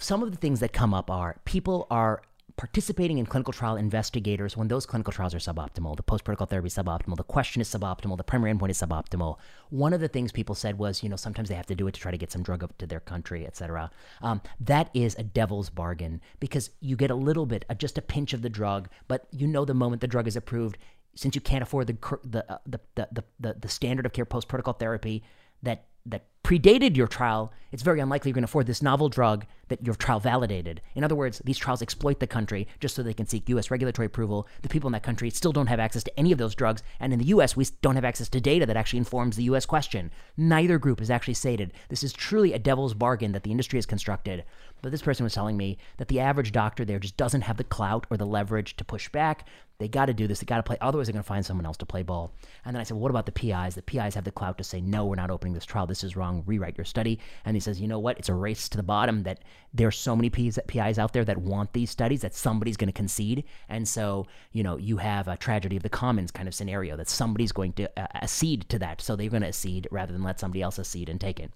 some 0.00 0.22
of 0.22 0.30
the 0.30 0.36
things 0.36 0.60
that 0.60 0.72
come 0.72 0.94
up 0.94 1.10
are 1.10 1.36
people 1.44 1.86
are 1.90 2.22
participating 2.56 3.18
in 3.18 3.24
clinical 3.24 3.52
trial 3.52 3.76
investigators 3.76 4.56
when 4.56 4.66
those 4.66 4.84
clinical 4.84 5.12
trials 5.12 5.32
are 5.32 5.38
suboptimal, 5.38 5.96
the 5.96 6.02
post 6.02 6.24
protocol 6.24 6.46
therapy 6.46 6.66
is 6.66 6.74
suboptimal, 6.74 7.16
the 7.16 7.22
question 7.22 7.62
is 7.62 7.68
suboptimal, 7.68 8.16
the 8.16 8.24
primary 8.24 8.52
endpoint 8.52 8.70
is 8.70 8.80
suboptimal. 8.80 9.38
One 9.70 9.92
of 9.92 10.00
the 10.00 10.08
things 10.08 10.32
people 10.32 10.56
said 10.56 10.76
was, 10.76 11.02
you 11.02 11.08
know, 11.08 11.14
sometimes 11.14 11.48
they 11.48 11.54
have 11.54 11.66
to 11.66 11.76
do 11.76 11.86
it 11.86 11.94
to 11.94 12.00
try 12.00 12.10
to 12.10 12.18
get 12.18 12.32
some 12.32 12.42
drug 12.42 12.64
up 12.64 12.76
to 12.78 12.86
their 12.86 12.98
country, 12.98 13.46
et 13.46 13.56
cetera. 13.56 13.92
Um, 14.20 14.42
that 14.58 14.90
is 14.92 15.14
a 15.14 15.22
devil's 15.22 15.70
bargain 15.70 16.20
because 16.40 16.70
you 16.80 16.96
get 16.96 17.12
a 17.12 17.14
little 17.14 17.46
bit, 17.46 17.64
uh, 17.70 17.74
just 17.74 17.96
a 17.96 18.02
pinch 18.02 18.32
of 18.32 18.42
the 18.42 18.50
drug, 18.50 18.88
but 19.06 19.28
you 19.30 19.46
know 19.46 19.64
the 19.64 19.74
moment 19.74 20.00
the 20.00 20.08
drug 20.08 20.26
is 20.26 20.34
approved, 20.34 20.78
since 21.14 21.36
you 21.36 21.40
can't 21.40 21.62
afford 21.62 21.86
the 21.86 22.18
the 22.24 22.52
uh, 22.52 22.58
the, 22.66 22.80
the, 22.96 23.24
the, 23.38 23.54
the 23.54 23.68
standard 23.68 24.04
of 24.04 24.12
care 24.12 24.24
post 24.24 24.48
protocol 24.48 24.74
therapy 24.74 25.22
that 25.62 25.84
that 26.06 26.24
predated 26.48 26.96
your 26.96 27.06
trial, 27.06 27.52
it's 27.72 27.82
very 27.82 28.00
unlikely 28.00 28.30
you're 28.30 28.34
going 28.34 28.40
to 28.40 28.46
afford 28.46 28.66
this 28.66 28.80
novel 28.80 29.10
drug 29.10 29.44
that 29.68 29.84
your 29.84 29.94
trial 29.94 30.18
validated. 30.18 30.80
In 30.94 31.04
other 31.04 31.14
words, 31.14 31.42
these 31.44 31.58
trials 31.58 31.82
exploit 31.82 32.20
the 32.20 32.26
country 32.26 32.66
just 32.80 32.94
so 32.94 33.02
they 33.02 33.12
can 33.12 33.26
seek 33.26 33.50
U.S. 33.50 33.70
regulatory 33.70 34.06
approval. 34.06 34.48
The 34.62 34.70
people 34.70 34.88
in 34.88 34.92
that 34.92 35.02
country 35.02 35.28
still 35.28 35.52
don't 35.52 35.66
have 35.66 35.78
access 35.78 36.02
to 36.04 36.18
any 36.18 36.32
of 36.32 36.38
those 36.38 36.54
drugs, 36.54 36.82
and 37.00 37.12
in 37.12 37.18
the 37.18 37.26
U.S., 37.26 37.54
we 37.54 37.66
don't 37.82 37.96
have 37.96 38.04
access 38.06 38.30
to 38.30 38.40
data 38.40 38.64
that 38.64 38.78
actually 38.78 39.00
informs 39.00 39.36
the 39.36 39.42
U.S. 39.44 39.66
question. 39.66 40.10
Neither 40.38 40.78
group 40.78 41.00
has 41.00 41.10
actually 41.10 41.34
stated 41.34 41.74
this 41.90 42.02
is 42.02 42.14
truly 42.14 42.54
a 42.54 42.58
devil's 42.58 42.94
bargain 42.94 43.32
that 43.32 43.42
the 43.42 43.50
industry 43.50 43.76
has 43.76 43.84
constructed. 43.84 44.42
But 44.80 44.90
this 44.90 45.02
person 45.02 45.24
was 45.24 45.34
telling 45.34 45.58
me 45.58 45.76
that 45.98 46.08
the 46.08 46.20
average 46.20 46.52
doctor 46.52 46.84
there 46.84 46.98
just 46.98 47.16
doesn't 47.16 47.42
have 47.42 47.58
the 47.58 47.64
clout 47.64 48.06
or 48.10 48.16
the 48.16 48.24
leverage 48.24 48.76
to 48.76 48.84
push 48.84 49.10
back. 49.10 49.46
They 49.78 49.88
got 49.88 50.06
to 50.06 50.14
do 50.14 50.26
this. 50.26 50.40
They 50.40 50.46
got 50.46 50.56
to 50.56 50.62
play. 50.62 50.76
Otherwise, 50.80 51.06
they're 51.06 51.12
going 51.12 51.22
to 51.22 51.28
find 51.28 51.46
someone 51.46 51.66
else 51.66 51.76
to 51.78 51.86
play 51.86 52.02
ball. 52.02 52.32
And 52.64 52.74
then 52.74 52.80
I 52.80 52.84
said, 52.84 52.94
well, 52.94 53.02
what 53.02 53.10
about 53.10 53.26
the 53.26 53.32
PIs? 53.32 53.74
The 53.74 53.82
PIs 53.82 54.14
have 54.14 54.24
the 54.24 54.32
clout 54.32 54.58
to 54.58 54.64
say, 54.64 54.80
no, 54.80 55.06
we're 55.06 55.14
not 55.14 55.30
opening 55.30 55.54
this 55.54 55.64
trial. 55.64 55.86
This 55.86 56.02
is 56.02 56.16
wrong. 56.16 56.37
Rewrite 56.46 56.76
your 56.76 56.84
study. 56.84 57.18
And 57.44 57.56
he 57.56 57.60
says, 57.60 57.80
you 57.80 57.88
know 57.88 57.98
what? 57.98 58.18
It's 58.18 58.28
a 58.28 58.34
race 58.34 58.68
to 58.70 58.76
the 58.76 58.82
bottom 58.82 59.22
that 59.24 59.40
there's 59.72 59.98
so 59.98 60.16
many 60.16 60.30
PIs, 60.30 60.98
out 60.98 61.12
there 61.12 61.24
that 61.24 61.38
want 61.38 61.72
these 61.72 61.90
studies 61.90 62.22
that 62.22 62.34
somebody's 62.34 62.76
going 62.76 62.88
to 62.88 62.92
concede. 62.92 63.44
And 63.68 63.86
so, 63.86 64.26
you 64.52 64.62
know, 64.62 64.76
you 64.76 64.96
have 64.96 65.28
a 65.28 65.36
tragedy 65.36 65.76
of 65.76 65.82
the 65.82 65.88
commons 65.88 66.30
kind 66.30 66.48
of 66.48 66.54
scenario 66.54 66.96
that 66.96 67.08
somebody's 67.08 67.52
going 67.52 67.72
to 67.74 68.00
uh, 68.00 68.06
accede 68.14 68.68
to 68.70 68.78
that. 68.78 69.00
So 69.00 69.16
they're 69.16 69.30
going 69.30 69.42
to 69.42 69.48
accede 69.48 69.88
rather 69.90 70.12
than 70.12 70.22
let 70.22 70.40
somebody 70.40 70.62
else 70.62 70.78
accede 70.78 71.08
and 71.08 71.20
take 71.20 71.40
it. 71.40 71.52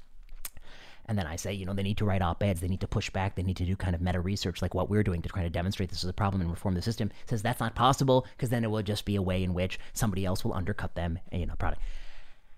And 1.06 1.18
then 1.18 1.26
I 1.26 1.36
say, 1.36 1.52
you 1.52 1.66
know, 1.66 1.74
they 1.74 1.82
need 1.82 1.98
to 1.98 2.04
write 2.04 2.22
op 2.22 2.42
eds, 2.42 2.60
they 2.60 2.68
need 2.68 2.80
to 2.80 2.88
push 2.88 3.10
back, 3.10 3.34
they 3.34 3.42
need 3.42 3.56
to 3.56 3.64
do 3.64 3.74
kind 3.74 3.94
of 3.94 4.00
meta 4.00 4.20
research 4.20 4.62
like 4.62 4.74
what 4.74 4.88
we're 4.88 5.02
doing 5.02 5.20
to 5.22 5.28
try 5.28 5.42
to 5.42 5.50
demonstrate 5.50 5.90
this 5.90 6.04
is 6.04 6.08
a 6.08 6.12
problem 6.12 6.40
and 6.40 6.50
reform 6.50 6.74
the 6.74 6.82
system. 6.82 7.10
Says 7.28 7.42
that's 7.42 7.60
not 7.60 7.74
possible 7.74 8.26
because 8.36 8.50
then 8.50 8.64
it 8.64 8.70
will 8.70 8.82
just 8.82 9.04
be 9.04 9.16
a 9.16 9.22
way 9.22 9.42
in 9.42 9.52
which 9.52 9.80
somebody 9.92 10.24
else 10.24 10.44
will 10.44 10.54
undercut 10.54 10.94
them, 10.94 11.18
you 11.32 11.46
know, 11.46 11.54
product. 11.56 11.82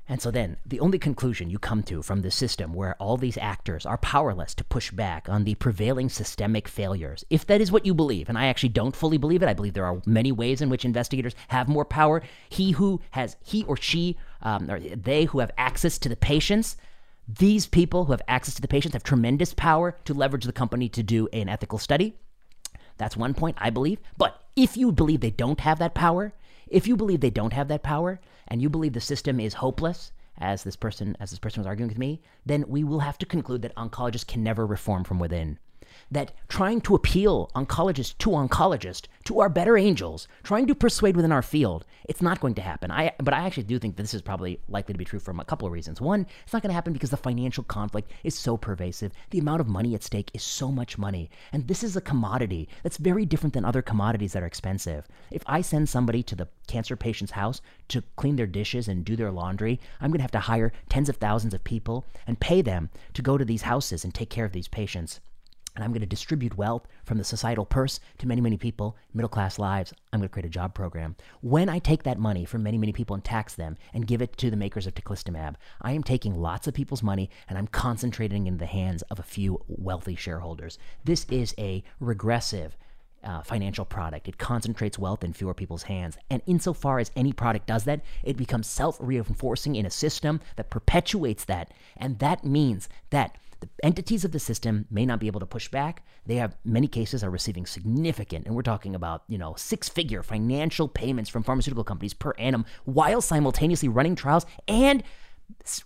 And 0.06 0.20
so 0.20 0.30
then, 0.30 0.58
the 0.66 0.80
only 0.80 0.98
conclusion 0.98 1.48
you 1.48 1.58
come 1.58 1.82
to 1.84 2.02
from 2.02 2.20
this 2.20 2.34
system 2.34 2.74
where 2.74 2.94
all 2.96 3.16
these 3.16 3.38
actors 3.38 3.86
are 3.86 3.96
powerless 3.96 4.54
to 4.56 4.64
push 4.64 4.90
back 4.90 5.30
on 5.30 5.44
the 5.44 5.54
prevailing 5.54 6.10
systemic 6.10 6.68
failures, 6.68 7.24
if 7.30 7.46
that 7.46 7.62
is 7.62 7.72
what 7.72 7.86
you 7.86 7.94
believe, 7.94 8.28
and 8.28 8.36
I 8.36 8.46
actually 8.46 8.68
don't 8.68 8.94
fully 8.94 9.16
believe 9.16 9.42
it, 9.42 9.48
I 9.48 9.54
believe 9.54 9.72
there 9.72 9.86
are 9.86 10.02
many 10.04 10.30
ways 10.30 10.60
in 10.60 10.68
which 10.68 10.84
investigators 10.84 11.34
have 11.48 11.68
more 11.68 11.86
power. 11.86 12.22
He 12.50 12.72
who 12.72 13.00
has, 13.12 13.36
he 13.42 13.64
or 13.64 13.78
she, 13.78 14.18
um, 14.42 14.70
or 14.70 14.78
they 14.78 15.24
who 15.24 15.38
have 15.38 15.52
access 15.56 15.98
to 16.00 16.10
the 16.10 16.16
patients, 16.16 16.76
these 17.26 17.66
people 17.66 18.04
who 18.04 18.12
have 18.12 18.22
access 18.28 18.54
to 18.56 18.62
the 18.62 18.68
patients 18.68 18.92
have 18.92 19.04
tremendous 19.04 19.54
power 19.54 19.96
to 20.04 20.12
leverage 20.12 20.44
the 20.44 20.52
company 20.52 20.90
to 20.90 21.02
do 21.02 21.28
an 21.32 21.48
ethical 21.48 21.78
study. 21.78 22.14
That's 22.98 23.16
one 23.16 23.32
point, 23.32 23.56
I 23.58 23.70
believe. 23.70 24.00
But 24.18 24.38
if 24.54 24.76
you 24.76 24.92
believe 24.92 25.20
they 25.20 25.30
don't 25.30 25.60
have 25.60 25.78
that 25.78 25.94
power, 25.94 26.34
if 26.68 26.86
you 26.86 26.96
believe 26.96 27.20
they 27.20 27.30
don't 27.30 27.52
have 27.52 27.68
that 27.68 27.82
power, 27.82 28.20
and 28.48 28.60
you 28.62 28.68
believe 28.68 28.92
the 28.92 29.00
system 29.00 29.40
is 29.40 29.54
hopeless, 29.54 30.12
as 30.38 30.64
this 30.64 30.76
person 30.76 31.16
as 31.20 31.30
this 31.30 31.38
person 31.38 31.60
was 31.60 31.66
arguing 31.66 31.88
with 31.88 31.98
me, 31.98 32.20
then 32.44 32.64
we 32.68 32.82
will 32.84 33.00
have 33.00 33.18
to 33.18 33.26
conclude 33.26 33.62
that 33.62 33.74
oncologists 33.76 34.26
can 34.26 34.42
never 34.42 34.66
reform 34.66 35.04
from 35.04 35.18
within 35.18 35.58
that 36.10 36.32
trying 36.48 36.80
to 36.82 36.94
appeal 36.94 37.50
oncologist 37.54 38.18
to 38.18 38.30
oncologist, 38.30 39.06
to 39.24 39.40
our 39.40 39.48
better 39.48 39.76
angels, 39.76 40.28
trying 40.42 40.66
to 40.66 40.74
persuade 40.74 41.16
within 41.16 41.32
our 41.32 41.42
field, 41.42 41.84
it's 42.08 42.22
not 42.22 42.40
going 42.40 42.54
to 42.54 42.62
happen. 42.62 42.90
I, 42.90 43.12
but 43.18 43.34
I 43.34 43.46
actually 43.46 43.64
do 43.64 43.78
think 43.78 43.96
that 43.96 44.02
this 44.02 44.14
is 44.14 44.22
probably 44.22 44.60
likely 44.68 44.92
to 44.92 44.98
be 44.98 45.04
true 45.04 45.18
for 45.18 45.30
a 45.30 45.44
couple 45.44 45.66
of 45.66 45.72
reasons. 45.72 46.00
One, 46.00 46.26
it's 46.42 46.52
not 46.52 46.62
going 46.62 46.70
to 46.70 46.74
happen 46.74 46.92
because 46.92 47.10
the 47.10 47.16
financial 47.16 47.64
conflict 47.64 48.10
is 48.22 48.38
so 48.38 48.56
pervasive. 48.56 49.12
The 49.30 49.38
amount 49.38 49.60
of 49.60 49.68
money 49.68 49.94
at 49.94 50.02
stake 50.02 50.30
is 50.34 50.42
so 50.42 50.70
much 50.70 50.98
money. 50.98 51.30
And 51.52 51.66
this 51.66 51.82
is 51.82 51.96
a 51.96 52.00
commodity 52.00 52.68
that's 52.82 52.98
very 52.98 53.24
different 53.24 53.54
than 53.54 53.64
other 53.64 53.82
commodities 53.82 54.32
that 54.34 54.42
are 54.42 54.46
expensive. 54.46 55.08
If 55.30 55.42
I 55.46 55.60
send 55.60 55.88
somebody 55.88 56.22
to 56.24 56.36
the 56.36 56.48
cancer 56.66 56.96
patient's 56.96 57.32
house 57.32 57.60
to 57.88 58.02
clean 58.16 58.36
their 58.36 58.46
dishes 58.46 58.88
and 58.88 59.04
do 59.04 59.16
their 59.16 59.32
laundry, 59.32 59.80
I'm 60.00 60.10
going 60.10 60.18
to 60.18 60.24
have 60.24 60.30
to 60.32 60.40
hire 60.40 60.72
tens 60.88 61.08
of 61.08 61.16
thousands 61.16 61.54
of 61.54 61.64
people 61.64 62.04
and 62.26 62.38
pay 62.38 62.62
them 62.62 62.90
to 63.14 63.22
go 63.22 63.38
to 63.38 63.44
these 63.44 63.62
houses 63.62 64.04
and 64.04 64.14
take 64.14 64.30
care 64.30 64.44
of 64.44 64.52
these 64.52 64.68
patients 64.68 65.20
and 65.74 65.84
I'm 65.84 65.90
going 65.90 66.00
to 66.00 66.06
distribute 66.06 66.56
wealth 66.56 66.86
from 67.04 67.18
the 67.18 67.24
societal 67.24 67.64
purse 67.64 68.00
to 68.18 68.28
many, 68.28 68.40
many 68.40 68.56
people, 68.56 68.96
middle 69.12 69.28
class 69.28 69.58
lives. 69.58 69.92
I'm 70.12 70.20
going 70.20 70.28
to 70.28 70.32
create 70.32 70.46
a 70.46 70.50
job 70.50 70.74
program. 70.74 71.16
When 71.40 71.68
I 71.68 71.78
take 71.78 72.04
that 72.04 72.18
money 72.18 72.44
from 72.44 72.62
many, 72.62 72.78
many 72.78 72.92
people 72.92 73.14
and 73.14 73.24
tax 73.24 73.54
them 73.54 73.76
and 73.92 74.06
give 74.06 74.22
it 74.22 74.36
to 74.38 74.50
the 74.50 74.56
makers 74.56 74.86
of 74.86 74.94
teclistamab, 74.94 75.56
I 75.82 75.92
am 75.92 76.02
taking 76.02 76.34
lots 76.34 76.66
of 76.66 76.74
people's 76.74 77.02
money 77.02 77.30
and 77.48 77.58
I'm 77.58 77.66
concentrating 77.66 78.46
in 78.46 78.58
the 78.58 78.66
hands 78.66 79.02
of 79.02 79.18
a 79.18 79.24
few 79.24 79.60
wealthy 79.66 80.16
shareholders. 80.16 80.78
This 81.04 81.26
is 81.30 81.54
a 81.58 81.82
regressive. 82.00 82.76
Uh, 83.22 83.40
financial 83.40 83.86
product. 83.86 84.28
It 84.28 84.36
concentrates 84.36 84.98
wealth 84.98 85.24
in 85.24 85.32
fewer 85.32 85.54
people's 85.54 85.84
hands. 85.84 86.18
And 86.28 86.42
insofar 86.44 86.98
as 86.98 87.10
any 87.16 87.32
product 87.32 87.66
does 87.66 87.84
that, 87.84 88.02
it 88.22 88.36
becomes 88.36 88.66
self 88.66 88.98
reinforcing 89.00 89.76
in 89.76 89.86
a 89.86 89.90
system 89.90 90.42
that 90.56 90.68
perpetuates 90.68 91.46
that. 91.46 91.72
And 91.96 92.18
that 92.18 92.44
means 92.44 92.86
that 93.08 93.38
the 93.64 93.86
entities 93.86 94.24
of 94.24 94.32
the 94.32 94.38
system 94.38 94.86
may 94.90 95.06
not 95.06 95.20
be 95.20 95.26
able 95.26 95.40
to 95.40 95.46
push 95.46 95.68
back. 95.68 96.04
They 96.26 96.36
have 96.36 96.56
many 96.64 96.88
cases 96.88 97.24
are 97.24 97.30
receiving 97.30 97.66
significant, 97.66 98.46
and 98.46 98.54
we're 98.54 98.62
talking 98.62 98.94
about, 98.94 99.24
you 99.28 99.38
know, 99.38 99.54
six-figure 99.56 100.22
financial 100.22 100.88
payments 100.88 101.30
from 101.30 101.42
pharmaceutical 101.42 101.84
companies 101.84 102.14
per 102.14 102.32
annum 102.38 102.66
while 102.84 103.20
simultaneously 103.20 103.88
running 103.88 104.16
trials 104.16 104.46
and 104.68 105.02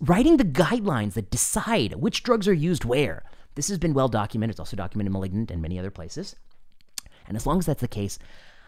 writing 0.01 0.37
the 0.37 0.43
guidelines 0.43 1.13
that 1.13 1.31
decide 1.31 1.93
which 1.95 2.23
drugs 2.23 2.47
are 2.47 2.53
used 2.53 2.85
where. 2.85 3.23
This 3.55 3.69
has 3.69 3.77
been 3.77 3.93
well 3.93 4.07
documented. 4.07 4.53
It's 4.53 4.59
also 4.59 4.77
documented 4.77 5.09
in 5.09 5.13
Malignant 5.13 5.51
and 5.51 5.61
many 5.61 5.77
other 5.77 5.91
places. 5.91 6.35
And 7.27 7.35
as 7.35 7.45
long 7.45 7.59
as 7.59 7.65
that's 7.65 7.81
the 7.81 7.87
case, 7.87 8.19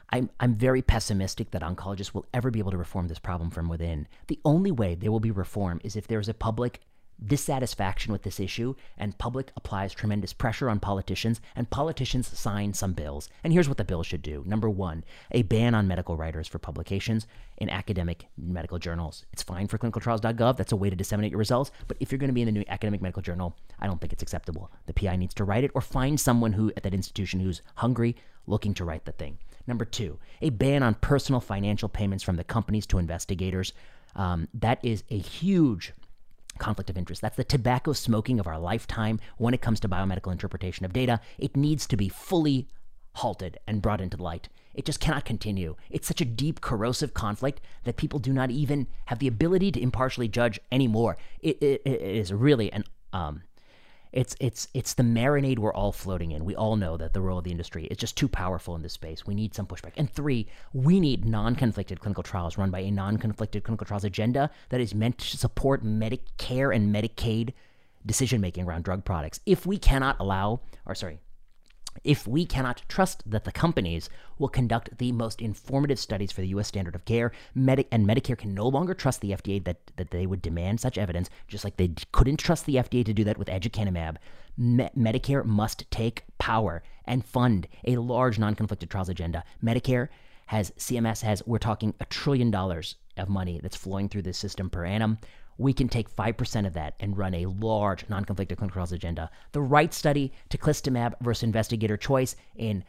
I'm, 0.10 0.30
I'm 0.40 0.56
very 0.56 0.82
pessimistic 0.82 1.52
that 1.52 1.62
oncologists 1.62 2.14
will 2.14 2.26
ever 2.34 2.52
be 2.52 2.60
able 2.60 2.72
to 2.72 2.78
reform 2.78 3.08
this 3.08 3.20
problem 3.20 3.50
from 3.50 3.70
within. 3.70 4.08
The 4.28 4.40
only 4.44 4.72
way 4.72 4.96
there 4.96 5.12
will 5.12 5.22
be 5.22 5.32
reform 5.32 5.80
is 5.84 5.96
if 5.96 6.08
there's 6.08 6.28
a 6.28 6.34
public 6.34 6.82
dissatisfaction 7.26 8.12
with 8.12 8.24
this 8.24 8.40
issue, 8.40 8.76
and 8.98 9.18
public 9.18 9.52
applies 9.56 9.94
tremendous 9.94 10.34
pressure 10.34 10.70
on 10.70 10.80
politicians, 10.80 11.42
and 11.56 11.70
politicians 11.70 12.28
sign 12.28 12.74
some 12.74 12.94
bills. 12.94 13.30
And 13.44 13.54
here's 13.54 13.68
what 13.68 13.78
the 13.78 13.84
bill 13.84 14.04
should 14.04 14.22
do. 14.22 14.44
Number 14.46 14.70
one, 14.70 15.04
a 15.32 15.44
ban 15.44 15.76
on 15.76 15.88
medical 15.88 16.18
writers 16.18 16.48
for 16.48 16.60
publications 16.60 17.28
in 17.58 17.70
academic 17.70 18.26
medical 18.38 18.80
journals. 18.80 19.26
It's 19.32 19.44
fine 19.44 19.68
for 19.68 19.78
clinicaltrials.gov. 19.78 20.58
That's 20.58 20.72
a 20.72 20.78
way 20.78 20.90
to 20.90 20.96
disseminate 20.96 21.32
your 21.32 21.40
results. 21.40 21.72
But 21.88 21.98
if 22.00 22.12
you're 22.12 22.20
going 22.20 22.30
to 22.30 22.34
be 22.34 22.42
in 22.42 22.48
the 22.48 22.52
new 22.52 22.66
academic 22.68 23.02
medical 23.02 23.22
journal, 23.22 23.56
I 23.80 23.88
don't 23.88 24.02
think 24.02 24.14
it's 24.14 24.24
acceptable. 24.24 24.72
The 24.88 24.94
PI 24.94 25.16
needs 25.16 25.34
to 25.36 25.44
write 25.44 25.64
it 25.64 25.72
or 25.76 25.82
find 25.82 26.20
someone 26.20 26.54
who 26.54 26.72
at 26.76 26.84
that 26.84 26.94
institution 26.94 27.40
who's 27.40 27.62
hungry, 27.76 28.16
looking 28.48 28.74
to 28.74 28.86
write 28.86 29.06
the 29.06 29.12
thing. 29.12 29.38
Number 29.68 29.86
two, 29.86 30.18
a 30.42 30.50
ban 30.50 30.82
on 30.82 30.96
personal 30.96 31.40
financial 31.40 31.88
payments 31.88 32.24
from 32.24 32.36
the 32.36 32.44
companies 32.44 32.88
to 32.88 32.98
investigators. 32.98 33.74
Um, 34.16 34.48
that 34.56 34.80
is 34.84 35.04
a 35.10 35.18
huge 35.18 35.94
conflict 36.58 36.90
of 36.90 36.98
interest. 36.98 37.22
That's 37.22 37.38
the 37.38 37.44
tobacco 37.44 37.94
smoking 37.94 38.40
of 38.40 38.48
our 38.48 38.60
lifetime 38.60 39.20
when 39.38 39.54
it 39.54 39.62
comes 39.62 39.80
to 39.82 39.90
biomedical 39.90 40.32
interpretation 40.32 40.86
of 40.86 40.94
data. 40.94 41.20
It 41.38 41.56
needs 41.56 41.88
to 41.88 41.98
be 41.98 42.10
fully 42.10 42.68
halted 43.16 43.60
and 43.68 43.82
brought 43.82 44.02
into 44.02 44.22
light. 44.22 44.50
It 44.74 44.86
just 44.86 45.00
cannot 45.00 45.26
continue. 45.26 45.76
It's 45.90 46.08
such 46.08 46.22
a 46.22 46.26
deep, 46.26 46.62
corrosive 46.62 47.14
conflict 47.14 47.62
that 47.84 47.98
people 47.98 48.20
do 48.20 48.32
not 48.32 48.52
even 48.52 48.88
have 49.06 49.20
the 49.20 49.28
ability 49.28 49.72
to 49.74 49.82
impartially 49.82 50.28
judge 50.28 50.60
anymore. 50.72 51.18
it, 51.42 51.58
it, 51.62 51.82
it 51.86 52.02
is 52.02 52.32
really 52.32 52.72
an 52.72 52.86
um, 53.14 53.44
it's 54.12 54.36
it's 54.40 54.68
it's 54.74 54.94
the 54.94 55.04
marinade 55.04 55.60
we're 55.60 55.74
all 55.74 55.92
floating 55.92 56.32
in. 56.32 56.44
We 56.44 56.56
all 56.56 56.76
know 56.76 56.98
that 56.98 57.14
the 57.14 57.22
role 57.22 57.38
of 57.38 57.44
the 57.44 57.52
industry 57.52 57.86
is 57.86 57.98
just 57.98 58.18
too 58.18 58.28
powerful 58.28 58.76
in 58.76 58.82
this 58.82 58.94
space. 58.94 59.26
We 59.26 59.36
need 59.36 59.56
some 59.56 59.66
pushback. 59.66 59.94
And 59.96 60.12
three, 60.12 60.48
we 60.74 61.00
need 61.00 61.26
non-conflicted 61.26 62.00
clinical 62.00 62.24
trials 62.24 62.58
run 62.58 62.72
by 62.72 62.80
a 62.80 62.92
non-conflicted 62.92 63.64
clinical 63.64 63.86
trials 63.86 64.04
agenda 64.04 64.50
that 64.70 64.82
is 64.82 64.94
meant 64.94 65.18
to 65.20 65.38
support 65.38 65.84
Medicare 65.84 66.76
and 66.76 66.94
Medicaid 66.94 67.54
decision 68.06 68.42
making 68.42 68.66
around 68.66 68.84
drug 68.84 69.06
products. 69.06 69.40
If 69.46 69.66
we 69.66 69.78
cannot 69.78 70.18
allow, 70.20 70.62
or 70.86 70.96
sorry, 70.96 71.20
if 72.04 72.28
we 72.28 72.46
cannot 72.46 72.82
trust 72.88 73.30
that 73.30 73.44
the 73.44 73.52
companies 73.52 74.10
will 74.40 74.48
conduct 74.48 74.98
the 74.98 75.12
most 75.12 75.42
informative 75.42 76.00
studies 76.00 76.32
for 76.32 76.42
the 76.42 76.48
U.S. 76.50 76.68
standard 76.68 76.96
of 76.96 77.06
care, 77.06 77.32
Medi- 77.54 77.88
and 77.92 78.08
Medicare 78.08 78.38
can 78.38 78.54
no 78.54 78.68
longer 78.68 78.94
trust 78.94 79.22
the 79.22 79.32
FDA 79.32 79.64
that, 79.64 79.78
that 79.98 80.12
they 80.12 80.26
would 80.26 80.42
demand 80.42 80.80
such 80.80 80.98
evidence, 80.98 81.30
just 81.48 81.64
like 81.64 81.78
they 81.78 81.92
couldn't 82.12 82.38
trust 82.38 82.66
the 82.66 82.76
FDA 82.76 83.06
to 83.06 83.14
do 83.14 83.24
that 83.24 83.38
with 83.38 83.48
aducanumab, 83.48 84.18
Me- 84.58 84.90
Medicare 84.98 85.46
must 85.46 85.90
take 85.92 86.24
power 86.38 86.84
and 87.06 87.26
fund 87.26 87.68
a 87.86 87.98
large 87.98 88.40
non-conflicted 88.40 88.90
trials 88.90 89.10
agenda. 89.10 89.44
Medicare 89.64 90.10
has, 90.48 90.72
CMS 90.72 91.22
has, 91.22 91.46
we're 91.46 91.58
talking 91.58 91.94
a 92.00 92.06
trillion 92.06 92.52
dollars 92.52 92.96
of 93.18 93.30
money 93.30 93.60
that's 93.62 93.78
flowing 93.78 94.10
through 94.10 94.22
this 94.24 94.38
system 94.38 94.70
per 94.70 94.86
annum 94.86 95.18
we 95.62 95.74
can 95.74 95.88
take 95.88 96.14
5% 96.14 96.66
of 96.66 96.74
that 96.74 96.96
and 97.00 97.18
run 97.18 97.34
a 97.34 97.46
large 97.46 98.10
non-conflicted 98.10 98.58
clinical 98.58 98.74
trials 98.74 98.92
agenda. 98.92 99.30
The 99.52 99.62
right 99.62 99.94
study, 99.94 100.34
teclistamab 100.50 101.14
versus 101.22 101.44
investigator 101.44 101.98
choice 101.98 102.36
in 102.56 102.84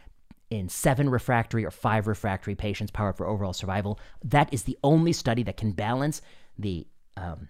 in 0.50 0.68
seven 0.68 1.08
refractory 1.08 1.64
or 1.64 1.70
five 1.70 2.06
refractory 2.06 2.54
patients 2.54 2.90
powered 2.90 3.16
for 3.16 3.26
overall 3.26 3.54
survival. 3.54 3.98
That 4.22 4.52
is 4.52 4.64
the 4.64 4.76
only 4.84 5.14
study 5.14 5.42
that 5.44 5.56
can 5.56 5.72
balance 5.72 6.20
the 6.58 6.86
um, 7.16 7.48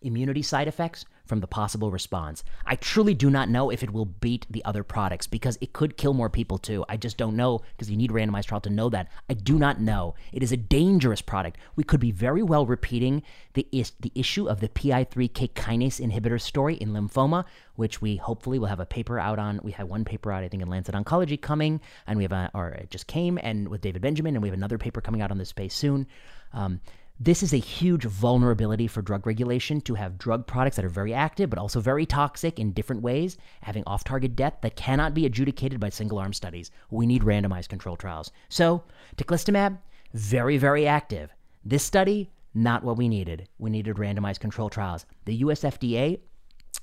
immunity 0.00 0.40
side 0.40 0.66
effects 0.66 1.04
from 1.30 1.40
the 1.40 1.46
possible 1.46 1.90
response. 1.90 2.44
I 2.66 2.74
truly 2.74 3.14
do 3.14 3.30
not 3.30 3.48
know 3.48 3.70
if 3.70 3.82
it 3.82 3.92
will 3.92 4.04
beat 4.04 4.46
the 4.50 4.64
other 4.64 4.82
products 4.82 5.26
because 5.28 5.56
it 5.60 5.72
could 5.72 5.96
kill 5.96 6.12
more 6.12 6.28
people 6.28 6.58
too. 6.58 6.84
I 6.88 6.96
just 6.98 7.16
don't 7.16 7.36
know 7.36 7.62
because 7.70 7.88
you 7.88 7.96
need 7.96 8.10
randomized 8.10 8.46
trial 8.46 8.60
to 8.62 8.68
know 8.68 8.90
that. 8.90 9.08
I 9.30 9.34
do 9.34 9.58
not 9.58 9.80
know. 9.80 10.16
It 10.32 10.42
is 10.42 10.50
a 10.50 10.56
dangerous 10.56 11.22
product. 11.22 11.56
We 11.76 11.84
could 11.84 12.00
be 12.00 12.10
very 12.10 12.42
well 12.42 12.66
repeating 12.66 13.22
the 13.54 13.66
is- 13.70 13.92
the 14.00 14.12
issue 14.14 14.48
of 14.48 14.60
the 14.60 14.68
PI3K 14.68 15.52
kinase 15.54 16.04
inhibitor 16.04 16.40
story 16.40 16.74
in 16.74 16.90
lymphoma, 16.90 17.44
which 17.76 18.02
we 18.02 18.16
hopefully 18.16 18.58
will 18.58 18.66
have 18.66 18.80
a 18.80 18.86
paper 18.86 19.18
out 19.20 19.38
on. 19.38 19.60
We 19.62 19.72
have 19.72 19.88
one 19.88 20.04
paper 20.04 20.32
out, 20.32 20.42
I 20.42 20.48
think, 20.48 20.62
in 20.64 20.68
Lancet 20.68 20.96
Oncology 20.96 21.40
coming, 21.40 21.80
and 22.08 22.16
we 22.16 22.24
have 22.24 22.32
a, 22.32 22.50
or 22.54 22.70
it 22.70 22.90
just 22.90 23.06
came, 23.06 23.38
and 23.40 23.68
with 23.68 23.80
David 23.80 24.02
Benjamin, 24.02 24.34
and 24.34 24.42
we 24.42 24.48
have 24.48 24.58
another 24.58 24.78
paper 24.78 25.00
coming 25.00 25.22
out 25.22 25.30
on 25.30 25.38
this 25.38 25.48
space 25.48 25.74
soon. 25.74 26.08
Um, 26.52 26.80
this 27.22 27.42
is 27.42 27.52
a 27.52 27.58
huge 27.58 28.04
vulnerability 28.04 28.86
for 28.86 29.02
drug 29.02 29.26
regulation 29.26 29.82
to 29.82 29.94
have 29.94 30.16
drug 30.16 30.46
products 30.46 30.76
that 30.76 30.86
are 30.86 30.88
very 30.88 31.12
active 31.12 31.50
but 31.50 31.58
also 31.58 31.78
very 31.78 32.06
toxic 32.06 32.58
in 32.58 32.72
different 32.72 33.02
ways, 33.02 33.36
having 33.60 33.84
off 33.86 34.02
target 34.02 34.34
death 34.34 34.54
that 34.62 34.74
cannot 34.74 35.12
be 35.12 35.26
adjudicated 35.26 35.78
by 35.78 35.90
single 35.90 36.18
arm 36.18 36.32
studies. 36.32 36.70
We 36.90 37.04
need 37.04 37.22
randomized 37.22 37.68
control 37.68 37.96
trials. 37.96 38.30
So, 38.48 38.84
teclistamab, 39.18 39.76
very, 40.14 40.56
very 40.56 40.86
active. 40.86 41.30
This 41.62 41.84
study, 41.84 42.30
not 42.54 42.84
what 42.84 42.96
we 42.96 43.06
needed. 43.06 43.48
We 43.58 43.68
needed 43.68 43.96
randomized 43.96 44.40
control 44.40 44.70
trials. 44.70 45.04
The 45.26 45.34
US 45.36 45.60
FDA, 45.60 46.20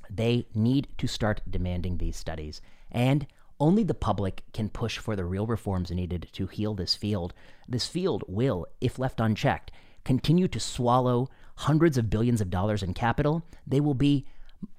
they 0.07 0.45
need 0.53 0.87
to 0.99 1.07
start 1.07 1.41
demanding 1.49 1.97
these 1.97 2.15
studies. 2.15 2.61
And 2.91 3.25
only 3.59 3.83
the 3.83 3.95
public 3.95 4.43
can 4.53 4.69
push 4.69 4.99
for 4.99 5.15
the 5.15 5.25
real 5.25 5.47
reforms 5.47 5.89
needed 5.89 6.27
to 6.33 6.45
heal 6.45 6.75
this 6.75 6.93
field. 6.93 7.33
This 7.67 7.87
field 7.87 8.23
will, 8.27 8.67
if 8.79 8.99
left 8.99 9.19
unchecked, 9.19 9.71
continue 10.07 10.47
to 10.47 10.59
swallow 10.59 11.29
hundreds 11.57 11.97
of 11.97 12.09
billions 12.09 12.39
of 12.39 12.49
dollars 12.49 12.81
in 12.81 12.93
capital, 12.93 13.43
they 13.67 13.81
will 13.81 13.93
be 13.93 14.25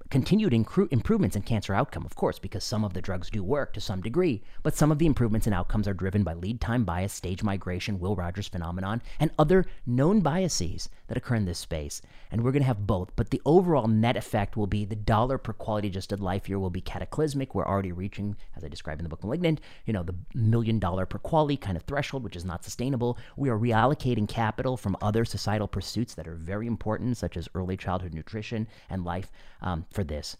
continued 0.09 0.53
incru- 0.53 0.91
improvements 0.91 1.35
in 1.35 1.41
cancer 1.43 1.73
outcome, 1.73 2.05
of 2.05 2.15
course, 2.15 2.39
because 2.39 2.63
some 2.63 2.83
of 2.83 2.93
the 2.93 3.01
drugs 3.01 3.29
do 3.29 3.43
work 3.43 3.73
to 3.73 3.81
some 3.81 4.01
degree, 4.01 4.41
but 4.63 4.75
some 4.75 4.91
of 4.91 4.97
the 4.97 5.05
improvements 5.05 5.45
in 5.45 5.53
outcomes 5.53 5.87
are 5.87 5.93
driven 5.93 6.23
by 6.23 6.33
lead 6.33 6.59
time 6.59 6.83
bias, 6.83 7.13
stage 7.13 7.43
migration, 7.43 7.99
Will 7.99 8.15
Rogers 8.15 8.47
phenomenon, 8.47 9.01
and 9.19 9.31
other 9.37 9.65
known 9.85 10.21
biases 10.21 10.89
that 11.07 11.17
occur 11.17 11.35
in 11.35 11.45
this 11.45 11.59
space. 11.59 12.01
And 12.31 12.43
we're 12.43 12.51
going 12.51 12.63
to 12.63 12.67
have 12.67 12.87
both, 12.87 13.15
but 13.15 13.29
the 13.29 13.41
overall 13.45 13.87
net 13.87 14.17
effect 14.17 14.57
will 14.57 14.67
be 14.67 14.85
the 14.85 14.95
dollar 14.95 15.37
per 15.37 15.53
quality 15.53 15.89
adjusted 15.89 16.19
life 16.19 16.49
year 16.49 16.59
will 16.59 16.69
be 16.69 16.81
cataclysmic. 16.81 17.53
We're 17.53 17.67
already 17.67 17.91
reaching, 17.91 18.35
as 18.55 18.63
I 18.63 18.67
described 18.67 18.99
in 18.99 19.03
the 19.03 19.09
book 19.09 19.23
Malignant, 19.23 19.61
you 19.85 19.93
know, 19.93 20.03
the 20.03 20.15
million 20.33 20.79
dollar 20.79 21.05
per 21.05 21.19
quality 21.19 21.57
kind 21.57 21.77
of 21.77 21.83
threshold, 21.83 22.23
which 22.23 22.35
is 22.35 22.45
not 22.45 22.63
sustainable. 22.63 23.17
We 23.35 23.49
are 23.49 23.57
reallocating 23.57 24.27
capital 24.27 24.77
from 24.77 24.97
other 25.01 25.25
societal 25.25 25.67
pursuits 25.67 26.15
that 26.15 26.27
are 26.27 26.35
very 26.35 26.67
important, 26.67 27.17
such 27.17 27.37
as 27.37 27.47
early 27.53 27.77
childhood 27.77 28.13
nutrition 28.13 28.67
and 28.89 29.05
life. 29.05 29.31
Um, 29.61 29.85
for 29.99 30.05
this. 30.05 30.37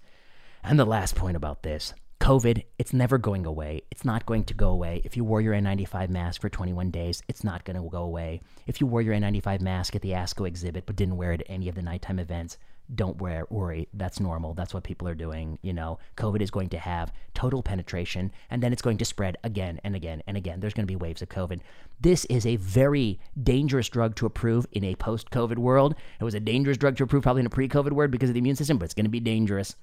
And 0.63 0.79
the 0.79 0.85
last 0.85 1.15
point 1.15 1.35
about 1.35 1.63
this 1.63 1.93
COVID, 2.21 2.63
it's 2.77 2.93
never 2.93 3.17
going 3.17 3.45
away. 3.45 3.81
It's 3.91 4.05
not 4.05 4.25
going 4.25 4.45
to 4.45 4.53
go 4.53 4.69
away. 4.69 5.01
If 5.03 5.17
you 5.17 5.25
wore 5.25 5.41
your 5.41 5.53
N95 5.53 6.09
mask 6.09 6.39
for 6.39 6.49
21 6.49 6.91
days, 6.91 7.21
it's 7.27 7.43
not 7.43 7.65
going 7.65 7.75
to 7.75 7.89
go 7.89 8.03
away. 8.03 8.39
If 8.67 8.79
you 8.79 8.87
wore 8.87 9.01
your 9.01 9.15
N95 9.15 9.59
mask 9.59 9.95
at 9.95 10.01
the 10.01 10.11
ASCO 10.11 10.47
exhibit 10.47 10.85
but 10.85 10.95
didn't 10.95 11.17
wear 11.17 11.33
it 11.33 11.41
at 11.41 11.49
any 11.49 11.67
of 11.67 11.75
the 11.75 11.81
nighttime 11.81 12.19
events, 12.19 12.57
don't 12.95 13.17
worry. 13.17 13.87
That's 13.93 14.19
normal. 14.19 14.53
That's 14.53 14.73
what 14.73 14.83
people 14.83 15.07
are 15.07 15.15
doing. 15.15 15.59
You 15.61 15.73
know, 15.73 15.99
COVID 16.17 16.41
is 16.41 16.49
going 16.49 16.69
to 16.69 16.79
have 16.79 17.13
total 17.33 17.61
penetration 17.61 18.31
and 18.49 18.63
then 18.63 18.73
it's 18.73 18.81
going 18.81 18.97
to 18.97 19.05
spread 19.05 19.37
again 19.43 19.79
and 19.83 19.95
again 19.95 20.23
and 20.25 20.35
again. 20.35 20.59
There's 20.59 20.73
going 20.73 20.87
to 20.87 20.91
be 20.91 20.95
waves 20.95 21.21
of 21.21 21.29
COVID. 21.29 21.61
This 22.01 22.25
is 22.25 22.45
a 22.45 22.55
very 22.55 23.19
dangerous 23.41 23.89
drug 23.89 24.15
to 24.15 24.25
approve 24.25 24.65
in 24.71 24.83
a 24.83 24.95
post 24.95 25.29
COVID 25.29 25.57
world. 25.57 25.95
It 26.19 26.23
was 26.23 26.33
a 26.33 26.39
dangerous 26.39 26.77
drug 26.77 26.97
to 26.97 27.03
approve 27.03 27.23
probably 27.23 27.41
in 27.41 27.45
a 27.45 27.51
pre 27.51 27.67
COVID 27.67 27.91
world 27.91 28.11
because 28.11 28.29
of 28.29 28.33
the 28.33 28.39
immune 28.39 28.55
system, 28.55 28.77
but 28.77 28.85
it's 28.85 28.93
going 28.93 29.05
to 29.05 29.09
be 29.09 29.19
dangerous. 29.19 29.75